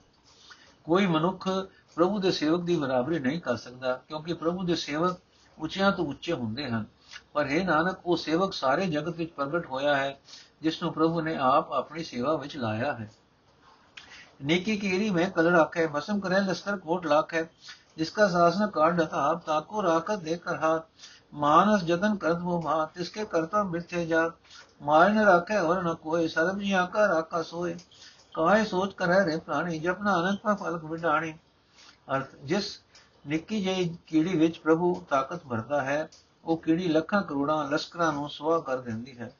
ਕੋਈ 0.84 1.06
ਮਨੁੱਖ 1.06 1.48
ਪ੍ਰਭੂ 1.94 2.18
ਦੇ 2.18 2.30
ਸੇਵਕ 2.30 2.62
ਦੀ 2.62 2.76
ਬਰਾਬਰੀ 2.76 3.18
ਨਹੀਂ 3.18 3.40
ਕਰ 3.40 3.56
ਸਕਦਾ, 3.56 3.94
ਕਿਉਂਕਿ 4.08 4.34
ਪ੍ਰਭੂ 4.34 4.62
ਦੇ 4.62 4.74
ਸੇਵਕ 4.76 5.18
ਉੱਚਿਆਂ 5.58 5.90
ਤੋਂ 5.92 6.06
ਉੱਚੇ 6.06 6.32
ਹੁੰਦੇ 6.32 6.68
ਹਨ। 6.68 6.84
ਪਰ 7.32 7.46
ਇਹ 7.46 7.64
ਨਾਨਕ, 7.64 8.06
ਉਹ 8.06 8.16
ਸੇਵਕ 8.16 8.52
ਸਾਰੇ 8.52 8.86
ਜਗਤ 8.86 9.16
ਵਿੱਚ 9.16 9.32
ਪ੍ਰਗਟ 9.32 9.66
ਹੋਇਆ 9.66 9.96
ਹੈ 9.96 10.18
ਜਿਸ 10.62 10.82
ਨੂੰ 10.82 10.92
ਪ੍ਰਭੂ 10.92 11.20
ਨੇ 11.20 11.36
ਆਪ 11.36 11.72
ਆਪਣੀ 11.72 12.04
ਸੇਵਾ 12.04 12.36
ਵਿੱਚ 12.36 12.56
ਲਾਇਆ 12.56 12.92
ਹੈ। 12.92 13.10
ਨੇਕੀ 14.44 14.76
ਕੀਰੀ 14.76 15.10
ਮੈਂ 15.10 15.30
ਕਲੜ 15.30 15.54
ਆਖੇ 15.56 15.86
ਮਸਮ 15.86 16.20
ਕਰੇ 16.20 16.40
ਲਸਕਰ 16.40 16.76
ਕੋਟ 16.76 17.06
ਲਾਖ 17.06 17.34
ਹੈ 17.34 17.48
ਜਿਸ 17.96 18.12
ਦਾ 18.12 18.28
ਸਾਸਨ 18.28 18.66
ਕਾਢ 18.66 19.00
ਆਪ 19.02 19.44
ਤਾਕੋ 19.46 19.82
ਰਾਖਤ 19.82 20.18
ਦੇ 20.18 20.36
ਕਹਾ 20.36 20.76
ਮਾਨਸ 21.34 21.82
ਜਤਨ 21.82 22.16
ਕਰਤ 22.16 22.38
ਹੋ 22.38 22.62
ਮਾ 22.62 22.84
ਤਿਸਕੇ 22.84 23.24
ਕਰਤਾ 23.24 23.62
ਮਿਰਥੇ 23.62 24.06
ਜਾ 24.06 24.30
ਮਾਇਨ 24.82 25.18
ਰਾਖੇ 25.18 25.58
ਹੋਰ 25.58 25.82
ਨ 25.82 25.94
ਕੋਈ 25.94 26.28
ਸਰਬ 26.28 26.58
ਜੀ 26.58 26.72
ਆਕਾ 26.72 27.08
ਰਾਖਾ 27.08 27.42
ਸੋਏ 27.42 27.76
ਕਾਇ 28.34 28.64
ਸੋਚ 28.64 28.94
ਕਰੈ 28.94 29.24
ਰੇ 29.24 29.36
ਪ੍ਰਾਣੀ 29.36 29.78
ਜਪਨਾ 29.78 30.20
ਅਨੰਤ 30.20 30.40
ਪਾ 30.40 30.54
ਫਲਕ 30.54 30.84
ਵਿਡਾਣੀ। 30.84 31.32
ਅਰਥ, 32.16 32.26
ਜਿਸ 32.44 32.80
ਨਿੱਕੀ 33.26 33.62
ਜਿਹੀ 33.62 33.98
ਕੀੜੀ 34.06 34.38
ਵਿੱਚ 34.38 34.58
ਪ੍ਰਭੂ 34.58 35.06
ਤਾਕਤ 35.10 35.46
ਭਰਦਾ 35.46 35.82
ਹੈ, 35.82 36.08
ਉਹ 36.44 36.56
ਕੀੜੀ 36.56 36.88
ਲੱਖਾਂ 36.88 37.22
ਕਰੋੜਾਂ 37.22 37.70
ਲਸ਼ਕਰਾਂ 37.70 38.12
ਨੂੰ 38.12 38.30
ਸੁਆ 38.30 38.60
ਕਰ 38.60 38.80
ਦਿੰਦੀ 38.80 39.18
ਹੈ। 39.18 39.32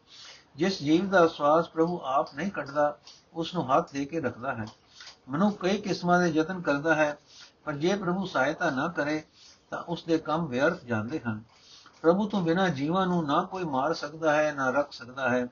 ਜਿਸ 0.57 0.83
ਜੀਵ 0.83 1.11
ਦਾ 1.11 1.27
ਸਵਾਸ 1.29 1.69
ਪ੍ਰਭੂ 1.69 2.01
ਆਪ 2.05 2.35
ਨਹੀਂ 2.35 2.51
ਕੱਢਦਾ 2.51 2.99
ਉਸ 3.35 3.55
ਨੂੰ 3.55 3.77
ਹੱਥ 3.77 3.93
ਦੇ 3.93 4.05
ਕੇ 4.05 4.21
ਰੱਖਦਾ 4.21 4.55
ਹੈ। 4.55 4.65
ਮਨੁੱਖ 5.29 5.61
ਕਈ 5.61 5.81
ਕਿਸਮਾਂ 5.81 6.21
ਦੇ 6.21 6.29
ਯਤਨ 6.29 6.61
ਕਰਦਾ 6.61 6.95
ਹੈ, 6.95 7.19
ਪਰ 7.65 7.73
ਜੇ 7.73 7.97
ਪ੍ਰਭੂ 7.97 8.27
ਸਹਾਇਤਾ 8.27 8.71
ਨਾ 8.71 8.89
ਕਰੇ, 8.89 9.23
ਤਾਂ 9.71 9.83
ਉਸ 9.83 10.05
ਦੇ 10.05 10.19
ਕੰਮ 10.19 10.47
ਵਿਅਰਥ 10.47 10.85
ਜਾਂਦੇ 10.85 11.21
ਹਨ। 11.21 11.43
ਪ੍ਰਭੂ 12.05 12.29
ਤੋਂ 12.29 12.41
ਬਿਨਾ 12.41 12.69
ਜੀਵਾਂ 12.69 13.07
ਨੂੰ 13.07 13.27
ਨਾ 13.27 13.43
ਕੋਈ 13.43 13.65
ਮਾਰ 13.65 13.95
ਸਕਦਾ 13.95 14.33
ਹੈ, 14.35 14.53
ਨਾ 14.53 14.71
ਰੱਖ 14.71 14.93
ਸਕਦਾ 14.93 15.29
ਹੈ। 15.29 15.47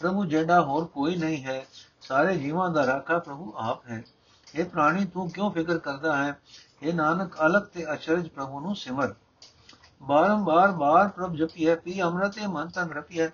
ਪ੍ਰਭੂ 0.00 0.24
ਜਿਹੜਾ 0.24 0.60
ਹੋਰ 0.60 0.84
ਕੋਈ 0.84 1.16
ਨਹੀਂ 1.16 1.44
ਹੈ, 1.44 1.66
ਸਾਰੇ 2.00 2.36
ਜੀਵਾਂ 2.36 2.70
ਦਾ 2.70 2.86
ਰਾਖਾ 2.86 3.18
ਪ੍ਰਭੂ 3.18 3.52
ਆਪ 3.56 3.86
ਹੈ। 3.86 4.02
ਇਹ 4.54 4.64
ਪ੍ਰਾਣੀ, 4.64 5.04
ਤੂੰ 5.04 5.30
ਕਿਉਂ 5.30 5.50
ਫਿਕਰ 5.50 5.78
ਕਰਦਾ 5.78 6.16
ਹੈ? 6.16 6.40
ਇਹ 6.82 6.94
ਨਾਨਕ 6.94 7.36
ਅਲਗ 7.40 7.62
ਤੇ 7.62 7.92
ਅਚਰਜ 7.92 8.28
ਪ੍ਰਭੂ 8.28 8.60
ਨੂੰ 8.60 8.76
ਸਿਮਰ। 8.76 9.14
ਬਾਰੰਬਾਰ 10.02 10.72
ਬਾਰ 10.72 11.08
ਪ੍ਰਭ 11.08 11.34
ਜਪੀਐ 11.34 11.74
ਪੀ 11.74 12.02
ਅੰਮ੍ਰਿਤੇ 12.02 12.46
ਮਨ 12.46 12.68
ਤਨ 12.68 12.90
ਰਪੀਐ 12.90 13.28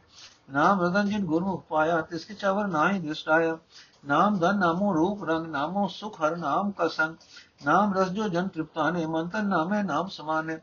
ਨਾਮ 0.51 0.83
ਰਤਨ 0.83 1.09
ਜਿਨ 1.09 1.25
ਗੁਰਮੁਖ 1.25 1.65
ਪਾਇਆ, 1.69 2.01
ਤਿਸ 2.01 2.25
ਕੇ 2.25 2.35
ਚਾਵਰ 2.35 2.67
ਨਾਹੀ 2.67 2.99
ਦ੍ਰਿਸ਼ਟਾਇਆ 2.99 3.59
ਨਾਮ 4.07 4.39
ਧਨ 4.39 4.59
ਨਾਮੋ 4.59 4.95
ਰੂਪ 4.95 5.25
ਰੰਗ, 5.25 5.47
ਨਾਮੋ 5.47 5.89
ਸੁਖ 5.89 6.21
ਹਰ 6.21 6.37
ਨਾਮ 6.37 6.71
ਕਾ 6.71 6.89
ਸੰਗ। 6.89 7.17
ਨਾਮ 7.67 7.95
ਰਸ 7.95 8.09
ਜੋ 8.09 8.29
ਜਨ 8.29 8.49
ਤ੍ਰਿਪਤਾਨੇ 8.49 9.07
ਮੰਤਨ 9.07 9.47
ਨਾਮੇ 9.47 9.83
ਨਾਮ 9.83 10.09
ਸਮਾਨੇ। 10.09 10.59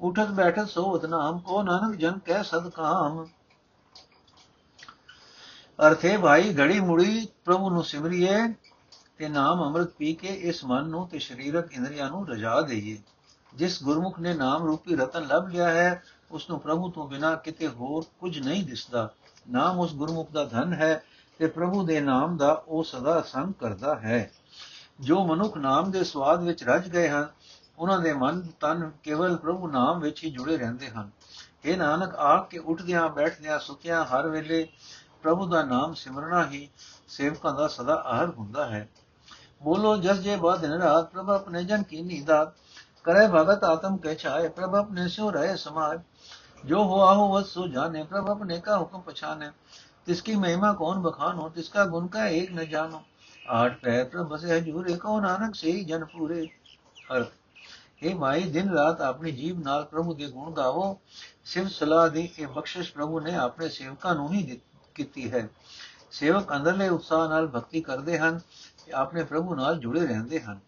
ਉਠਤ 0.00 0.28
ਬੈਠਤ 0.28 0.68
ਸੋਵਤ 0.68 1.04
ਨਾਮ, 1.06 1.38
ਕੋ 1.38 1.62
ਨਾਨਕ 1.62 1.96
ਜਨ 1.96 2.18
ਕਹਿ 2.18 2.44
ਸਦ 2.44 2.68
ਕਾਮ। 2.68 3.26
ਅਰਥੇ 5.86 6.16
ਭਾਈ 6.16 6.56
ਘੜੀ 6.58 6.80
ਮੁੜੀ 6.80 7.28
ਪ੍ਰਭੂ 7.44 7.70
ਨੂੰ 7.70 7.84
ਸਿਮਰਿਏ 7.84 8.36
ਤੇ 9.18 9.28
ਨਾਮ 9.28 9.64
ਅੰਮ੍ਰਿਤ 9.64 9.88
ਪੀ 9.88 10.14
ਕੇ 10.14 10.28
ਇਸ 10.28 10.64
ਮਨ 10.64 10.84
ਨੂੰ 10.84 11.08
ਤੇ 11.08 11.18
ਸਰੀਰਕ 11.18 11.72
ਇੰਦਰੀਆਂ 11.72 12.10
ਨੂੰ 12.10 12.28
ਰਜਾ 12.28 12.60
ਦਈਏ। 12.60 12.98
ਜਿਸ 13.54 13.82
ਗੁਰਮੁਖ 13.82 14.18
ਨੇ 14.20 14.34
ਨਾਮ 14.34 14.64
ਰੂਪੀ 14.64 14.96
ਰਤਨ 14.96 15.26
ਲੱਭ 15.26 15.48
ਲਿਆ 15.48 15.70
ਹੈ 15.70 16.02
ਉਸ 16.30 16.50
ਨੂੰ 16.50 16.60
ਪ੍ਰਭੂ 16.60 16.90
ਤੋਂ 16.90 17.08
ਬਿਨਾ 17.08 17.34
ਕਿਤੇ 17.34 17.68
ਹੋਰ 17.68 18.04
ਕੁਝ 18.20 18.38
ਨਹੀਂ 18.38 18.64
ਦਿਸਦਾ। 18.64 19.10
ਨਾਮ 19.50 19.78
ਉਸ 19.78 19.94
ਗੁਰਮੁਖ 19.94 20.30
ਦਾ 20.30 20.44
ਧਨ 20.44 20.72
ਹੈ 20.72 21.04
ਤੇ 21.38 21.46
ਪ੍ਰਭੂ 21.46 21.86
ਦੇ 21.86 22.00
ਨਾਮ 22.00 22.36
ਦਾ 22.36 22.64
ਉਹ 22.68 22.84
ਸਦਾ 22.84 23.20
ਸੰਗ 23.20 23.52
ਕਰਦਾ 23.60 23.94
ਹੈ। 23.94 24.30
ਜੋ 25.00 25.26
ਮਨੁੱਖ 25.26 25.56
ਨਾਮ 25.56 25.90
ਦੇ 25.90 26.04
ਸਵਾਦ 26.04 26.42
ਵਿੱਚ 26.42 26.64
ਰਜ 26.64 26.88
ਗਏ 26.88 27.08
ਹਨ 27.08 27.28
ਉਹਨਾਂ 27.78 27.98
ਦੇ 27.98 28.12
ਮਨ, 28.12 28.40
ਤਨ 28.60 28.90
ਕੇਵਲ 29.02 29.36
ਪ੍ਰਭੂ 29.36 29.68
ਨਾਮ 29.68 30.00
ਵਿੱਚ 30.00 30.24
ਹੀ 30.24 30.30
ਜੁੜੇ 30.30 30.56
ਰਹਿੰਦੇ 30.56 30.90
ਹਨ। 30.90 31.10
ਇਹ 31.64 31.76
ਨਾਨਕ, 31.76 32.14
ਆਪ 32.14 32.50
ਕੇ 32.50 32.58
ਉੱਠਦਿਆਂ, 32.58 33.08
ਬੈਠਦਿਆਂ 33.08 33.58
ਸੁਖਿਆਂ 33.58 34.04
ਹਰ 34.04 34.28
ਵੇਲੇ 34.28 34.68
ਪ੍ਰਭੂ 35.22 35.46
ਦਾ 35.46 35.62
ਨਾਮ 35.62 35.94
ਸਿਮਰਨਾ 35.94 36.46
ਹੀ 36.46 36.68
ਸੇਵਕਾਂ 37.08 37.54
ਦਾ 37.54 37.68
ਸਦਾ 37.68 37.94
ਆਹਰ 37.94 38.28
ਹੁੰਦਾ 38.28 38.66
ਹੈ। 38.66 38.88
ਬੋਲੋ, 39.62 39.96
ਜਸ 39.96 40.16
ਜੇ 40.16 40.36
ਬਾਦ 40.36 40.60
ਦਿਨ 40.60 40.72
ਰਾਤ, 40.72 41.10
ਪ੍ਰਭ 41.10 41.30
ਆਪਣੇ 41.30 41.64
ਜਨ 41.64 41.82
ਕੀ 41.82 42.02
ਨੀਂਦਾ 42.02 42.52
ਕਰੇ 43.04 43.26
ਭਗਤ 43.26 43.64
ਆਤਮ 43.64 43.96
ਕਹਿ 43.96 44.16
ਛਾਏ, 44.16 44.48
ਪ੍ਰਭ 44.48 44.74
ਆਪਣੇ 44.74 45.08
ਸਿਉ 45.08 45.30
ਰਹੇ 45.30 45.56
ਸਮਾਜ 45.56 46.00
ਜੋ 46.64 46.84
ਹੋਆ 46.84 47.14
ਹੋ 47.14 47.32
ਵਸ 47.32 47.46
ਸੋ 47.46 47.66
ਜਾਣੇ, 47.66 48.02
ਪ੍ਰਭ 48.02 48.30
ਆਪਣੇ 48.30 48.60
ਕਾ 48.60 48.78
ਹੁਕਮ 48.78 49.00
ਪਛਾਨੇ 49.00 49.50
ਤਿਸਕੀ 50.06 50.34
ਮਹਿਮਾ 50.34 50.72
ਕੌਣ 50.72 50.98
ਬਖਾਨੋ 50.98 51.48
ਤਿਸਕਾ 51.48 51.84
ਗੁਣ 51.84 52.06
ਕਾ 52.06 52.26
ਏਕ 52.26 52.52
ਨ 52.52 52.64
ਜਾਣੋ। 52.64 53.02
ਆਠ 53.48 53.80
ਪੈ 53.80 54.04
ਪ੍ਰਭ 54.04 54.36
ਸੇ 54.36 54.58
ਹਜੂਰੇ 54.58 54.96
ਕੋ 54.96 55.20
ਨਾਨਕ 55.20 55.54
ਸੇ 55.54 55.84
ਜਨ 55.84 56.04
ਪੂਰੇ। 56.04 56.48
ਅਰਥ 57.16 57.28
हे 58.02 58.14
ਮਾਈ 58.16 58.42
ਦਿਨ 58.42 58.70
ਰਾਤ 58.70 59.00
ਆਪਣੀ 59.00 59.32
ਜੀਬ 59.32 59.60
ਨਾਲ 59.60 59.84
ਪ੍ਰਭੂ 59.84 60.14
ਦੇ 60.14 60.26
ਗੁਣ 60.26 60.52
ਗਾਵੋ 60.52 61.00
ਸਿਵ 61.44 61.68
ਸਲਾਹ 61.68 62.08
ਦੀ 62.08 62.30
ਇਹ 62.38 62.46
ਬਖਸ਼ਿਸ਼ 62.46 62.92
ਪ੍ਰਭੂ 62.92 63.20
ਨੇ 63.20 63.34
ਆਪਣੇ 63.34 63.68
ਸੇਵਕਾਂ 63.68 64.14
ਨੂੰ 64.14 64.32
ਹੀ 64.32 64.60
ਕੀਤੀ 64.94 65.32
ਹੈ। 65.32 65.48
ਸੇਵਕ 66.10 66.56
ਅੰਦਰਲੇ 66.56 66.88
ਉਤਸ਼ਾਹ 66.88 67.28
ਨਾਲ 67.28 67.46
ਭਗਤੀ 67.46 67.80
ਕਰਦੇ 67.80 68.18
ਹਨ 68.18 68.38
ਤੇ 68.86 68.92
ਆਪਣੇ 68.92 69.24
ਪ੍ਰਭੂ 69.24 69.54
ਨਾਲ 69.54 69.78
ਜੁੜੇ 69.78 70.06
ਰਹਿੰਦੇ 70.06 70.40
ਹਨ। 70.40 70.60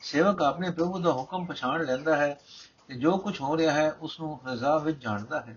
ਸੇਵਕ 0.00 0.42
ਆਪਣੇ 0.42 0.70
ਪ੍ਰਭੂ 0.70 0.98
ਦਾ 0.98 1.12
ਹੁਕਮ 1.12 1.46
ਪਛਾਣ 1.46 1.84
ਲੈਂਦਾ 1.84 2.16
ਹੈ 2.16 2.40
ਤੇ 2.88 2.94
ਜੋ 2.94 3.18
ਕੁਝ 3.18 3.40
ਹੋ 3.40 3.56
ਰਿਹਾ 3.56 3.72
ਹੈ 3.72 3.92
ਉਸ 3.92 4.20
ਨੂੰ 4.20 4.40
ਰਜ਼ਾ 4.46 4.78
ਵਿੱਚ 4.78 5.02
ਜਾਣਦਾ 5.02 5.40
ਹੈ। 5.40 5.56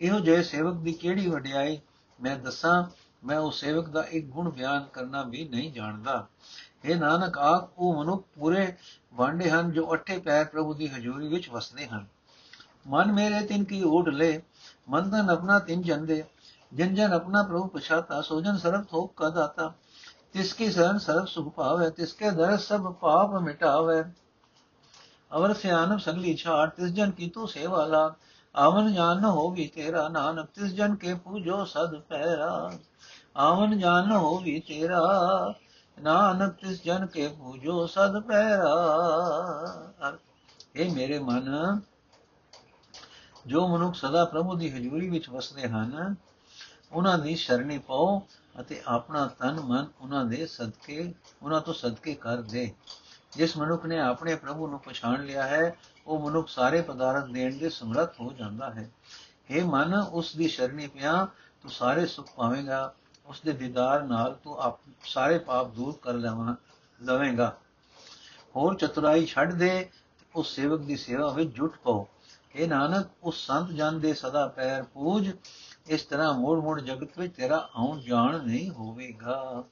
ਇਹੋ 0.00 0.20
ਜਿਹੇ 0.20 0.42
ਸੇਵਕ 0.42 0.74
ਦੀ 0.74 0.92
ਕਿਹੜੀ 0.92 1.28
ਵਡਿਆਈ 1.28 1.80
ਮੈਂ 2.22 2.36
ਦੱਸਾਂ? 2.36 3.03
ਮੈਂ 3.24 3.38
ਉਸ 3.38 3.60
ਸੇਵਕ 3.60 3.88
ਦਾ 3.88 4.02
ਇੱਕ 4.02 4.26
ਗੁਣ 4.26 4.50
ਬਿਆਨ 4.50 4.84
ਕਰਨਾ 4.92 5.22
ਵੀ 5.22 5.48
ਨਹੀਂ 5.48 5.72
ਜਾਣਦਾ। 5.72 6.26
ਇਹ 6.84 6.96
ਨਾਨਕ 6.96 7.38
ਆਖ 7.38 7.68
ਉਹ 7.78 8.02
ਮਨੁੱਖ 8.02 8.24
ਪੂਰੇ 8.38 8.76
ਵਾਂਡੇ 9.14 9.50
ਹਨ 9.50 9.72
ਜੋ 9.72 9.94
ਅੱਠੇ 9.94 10.18
ਪੈਰ 10.18 10.44
ਪ੍ਰਭੂ 10.44 10.74
ਦੀ 10.74 10.88
ਹਜ਼ੂਰੀ 10.88 11.28
ਵਿੱਚ 11.28 11.50
ਵਸਦੇ 11.50 11.86
ਹਨ। 11.86 12.06
ਮਨ 12.86 13.12
ਮੇਰੇ 13.12 13.46
ਤਿਨ 13.46 13.64
ਕੀ 13.64 13.82
ਓਢ 13.82 14.08
ਲੈ, 14.08 14.38
ਮਨ 14.88 15.10
ਤਨ 15.10 15.30
ਆਪਣਾ 15.30 15.58
ਤਿਨ 15.58 15.82
ਜੰਦੇ 15.82 16.24
ਜਨ 16.74 16.94
ਜਨ 16.94 17.12
ਆਪਣਾ 17.12 17.42
ਪ੍ਰਭु 17.42 17.68
ਪਛਾਤਾ 17.68 18.20
ਸੋਜਨ 18.22 18.56
ਸਰਬ 18.56 18.84
ਥੋਕ 18.84 19.12
ਕਾ 19.16 19.28
ਦਾਤਾ। 19.28 19.72
ਤਿਸਕੀ 20.32 20.70
ਸ਼ਰਨ 20.72 20.98
ਸਰਬ 20.98 21.26
ਸੁਖ 21.26 21.54
ਪਾਵੇ 21.54 21.90
ਤਿਸਕੇ 21.90 22.30
ਦਰ 22.30 22.56
ਸਭ 22.56 22.92
ਪਾਪ 22.92 23.34
ਮਿਟਾਵੇ। 23.34 24.02
ਅਵਰ 25.36 25.54
ਸਿਆਨਬ 25.54 25.98
ਸਗਲੀ 25.98 26.36
ਛਾੜ, 26.36 26.68
ਤਿਸ 26.68 26.90
ਜਨ 26.90 27.10
ਕੀ 27.10 27.28
ਤੂੰ 27.28 27.48
ਸੇਵਾ 27.48 27.86
ਲਾ। 27.86 28.14
ਆਵਨ 28.54 28.92
ਜਾਨ 28.94 29.20
ਨ 29.20 29.24
ਹੋਵੀ 29.24 29.66
ਤੇਰਾ 29.68 30.08
ਨਾਨਕ, 30.08 30.46
ਤਿਸ 30.46 30.72
ਜਨ 30.72 30.94
ਕੇ 30.94 31.14
ਪੂਜੋ 31.14 31.64
ਸਦ 31.64 32.00
ਪੈਰਾ। 32.00 32.72
ਆਵਨ 33.36 33.78
ਜਾਨ 33.78 34.08
ਨ 34.08 34.12
ਹੋਵੀ 34.12 34.60
ਤੇਰਾ, 34.60 35.00
ਨਾਨਕ 36.02 36.52
ਤਿਸ 36.52 36.84
ਜਨ 36.84 37.06
ਕੇ 37.06 37.28
ਪੂਜੋ 37.28 37.86
ਸਦ 37.86 38.20
ਪੈਰਾ। 38.20 40.16
ਇਹ 40.76 40.92
ਮੇਰੇ 40.92 41.18
ਮਨ, 41.18 41.80
ਜੋ 43.46 43.68
ਮਨੁੱਖ 43.68 43.94
ਸਦਾ 43.94 44.24
ਪ੍ਰਭੂ 44.24 44.54
ਦੀ 44.54 44.70
ਹਜ਼ੂਰੀ 44.70 45.10
ਵਿੱਚ 45.10 45.28
ਵਸਦੇ 45.28 45.68
ਹਨ, 45.68 46.14
ਉਹਨਾਂ 46.92 47.18
ਦੀ 47.18 47.36
ਸ਼ਰਣੀ 47.36 47.78
ਪਾਓ 47.78 48.22
ਅਤੇ 48.60 48.82
ਆਪਣਾ 48.86 49.26
ਤਨ 49.26 49.60
ਮਨ 49.60 49.86
ਉਹਨਾਂ 50.00 50.24
ਦੇ 50.24 50.46
ਸਦਕੇ, 50.46 51.14
ਉਹਨਾਂ 51.42 51.60
ਤੋਂ 51.60 51.74
ਸਦਕੇ 51.74 52.14
ਕਰ 52.14 52.36
ਦੇ। 52.36 52.74
ਜਿਸ 53.32 53.56
ਮਨੁੱਖ 53.56 53.86
ਨੇ 53.86 53.98
ਆਪਣੇ 53.98 54.34
ਪ੍ਰਭੂ 54.34 54.66
ਨੂੰ 54.66 54.78
ਪਛਾਣ 54.78 55.24
ਲਿਆ 55.24 55.42
ਹੈ, 55.42 55.76
ਉਹ 56.06 56.30
ਮਨੁੱਖ 56.30 56.48
ਸਾਰੇ 56.48 56.80
ਪਦਾਰਥ 56.80 57.24
ਦੇਣ 57.24 57.58
ਦੇ 57.58 57.68
ਸਮਰੱਥ 57.68 58.20
ਹੋ 58.20 58.32
ਜਾਂਦਾ 58.32 58.70
ਹੈ। 58.70 58.90
हे 59.50 59.66
ਮਨ, 59.66 59.94
ਉਸ 59.94 60.36
ਦੀ 60.36 60.48
ਸ਼ਰਣੀ 60.48 60.86
ਪਿਆ, 60.86 61.28
ਤੂੰ 61.62 61.70
ਸਾਰੇ 61.70 62.06
ਸੁਖ 62.06 62.26
ਪਾਵੇਂਗਾ। 62.36 62.94
ਉਸ 63.26 63.40
ਦੇ 63.40 63.52
ਦੀਦਾਰ 63.52 64.02
ਨਾਲ 64.02 64.34
ਤੂੰ 64.44 64.58
ਆਪ, 64.58 64.80
ਸਾਰੇ 65.04 65.38
ਪਾਪ 65.38 65.70
ਦੂਰ 65.70 65.94
ਕਰ 66.02 66.12
ਲਵਾਂ, 66.12 66.54
ਲਵੇਂਗਾ। 67.04 67.56
ਹੋਰ 68.56 68.74
ਚਤੁਰਾਈ 68.74 69.26
ਛੱਡ 69.26 69.52
ਦੇ 69.52 69.68
ਤੇ 69.68 69.90
ਉਸ 70.34 70.54
ਸੇਵਕ 70.54 70.80
ਦੀ 70.80 70.96
ਸੇਵਾ 70.96 71.30
ਵਿੱਚ 71.30 71.50
ਜੁਟ 71.50 71.76
ਪਓ। 71.76 72.08
ਇਹ 72.54 72.68
ਨਾਨਕ, 72.68 73.06
ਉਸ 73.22 73.46
ਸੰਤ 73.46 73.70
ਜਨ 73.70 74.00
ਦੇ 74.00 74.14
ਸਦਾ 74.14 74.46
ਪੈਰ 74.46 74.82
ਪੂਜ। 74.82 75.30
ਇਸ 75.86 76.02
ਤਰ੍ਹਾਂ 76.02 76.34
ਮੋੜ 76.34 76.58
ਮੋੜ 76.58 76.80
ਜਗਤ 76.80 77.18
ਵਿੱਚ 77.18 77.34
ਤੇਰਾ 77.36 77.68
ਆਉਣ 77.74 78.00
ਜਾਣ 78.00 78.44
ਨਹੀਂ 78.44 78.70
ਹੋਵੇਗਾ। 78.70 79.64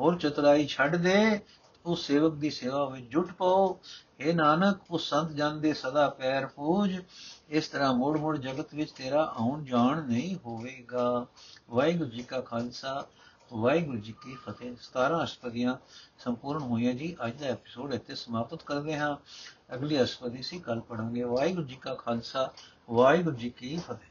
ਹੋਰ 0.00 0.18
ਚਤੁਰਾਈ 0.18 0.66
ਛੱਡ 0.66 0.96
ਦੇ 0.96 1.40
ਉਸ 1.86 2.06
ਸੇਵਕ 2.06 2.34
ਦੀ 2.34 2.50
ਸੇਵਾ 2.50 2.84
ਵਿੱਚ 2.84 3.06
ਜੁਟ 3.06 3.32
ਪਓ। 3.32 3.78
ਇਹ 4.20 4.34
ਨਾਨਕ, 4.34 4.78
ਉਸ 4.90 5.10
ਸੰਤ 5.10 5.30
ਜਨ 5.30 5.60
ਦੇ 5.60 5.72
ਸਦਾ 5.72 6.08
ਪੈਰ 6.08 6.46
ਪੂਜ। 6.46 6.98
ਇਸ 7.50 7.68
ਤਰ੍ਹਾਂ 7.68 7.94
ਮੋੜ 7.94 8.18
ਮੋੜ 8.18 8.38
ਜਗਤ 8.38 8.74
ਵਿੱਚ 8.74 8.90
ਤੇਰਾ 8.90 9.34
ਆਉਣ 9.36 9.64
ਜਾਣ 9.64 10.02
ਨਹੀਂ 10.02 10.36
ਹੋਵੇਗਾ। 10.36 11.26
ਵਾਹਿਗੁਰੂ 11.70 12.10
ਜੀ 12.10 12.22
ਕਾ 12.22 12.40
ਖਾਲਸਾ, 12.40 13.06
ਵਾਹਿਗੁਰੂ 13.52 13.98
ਜੀ 13.98 14.12
ਕੀ 14.12 14.34
ਫਤਿਹ। 14.34 14.76
17 14.82 15.22
ਅਸ਼ਟਪਦੀਆਂ 15.22 15.76
ਸੰਪੂਰਨ 16.18 16.62
ਹੋਈਆਂ 16.62 16.94
ਜੀ। 16.94 17.16
ਅੱਜ 17.26 17.40
ਦਾ 17.40 17.46
ਐਪੀਸੋਡ 17.46 17.94
ਇੱਥੇ 17.94 18.14
ਸਮਾਪਤ 18.14 18.62
ਕਰਦੇ 18.62 18.98
ਹਾਂ। 18.98 19.16
ਅਗਲੀ 19.74 20.02
ਅਸ਼ਟਪਦੀ 20.02 20.42
ਸੀ 20.42 20.58
ਕੱਲ 20.58 20.80
ਪੜਾਂਗੇ 20.80 21.22
ਵਾਹਿਗੁਰੂ 21.22 21.66
ਜੀ 21.66 21.76
ਕਾ 21.76 21.94
ਖਾਲਸਾ, 21.94 22.52
ਵਾਹਿਗੁਰੂ 22.90 23.36
ਜੀ 23.36 23.50
ਕੀ 23.50 23.76
ਫਤਿਹ। 23.76 24.09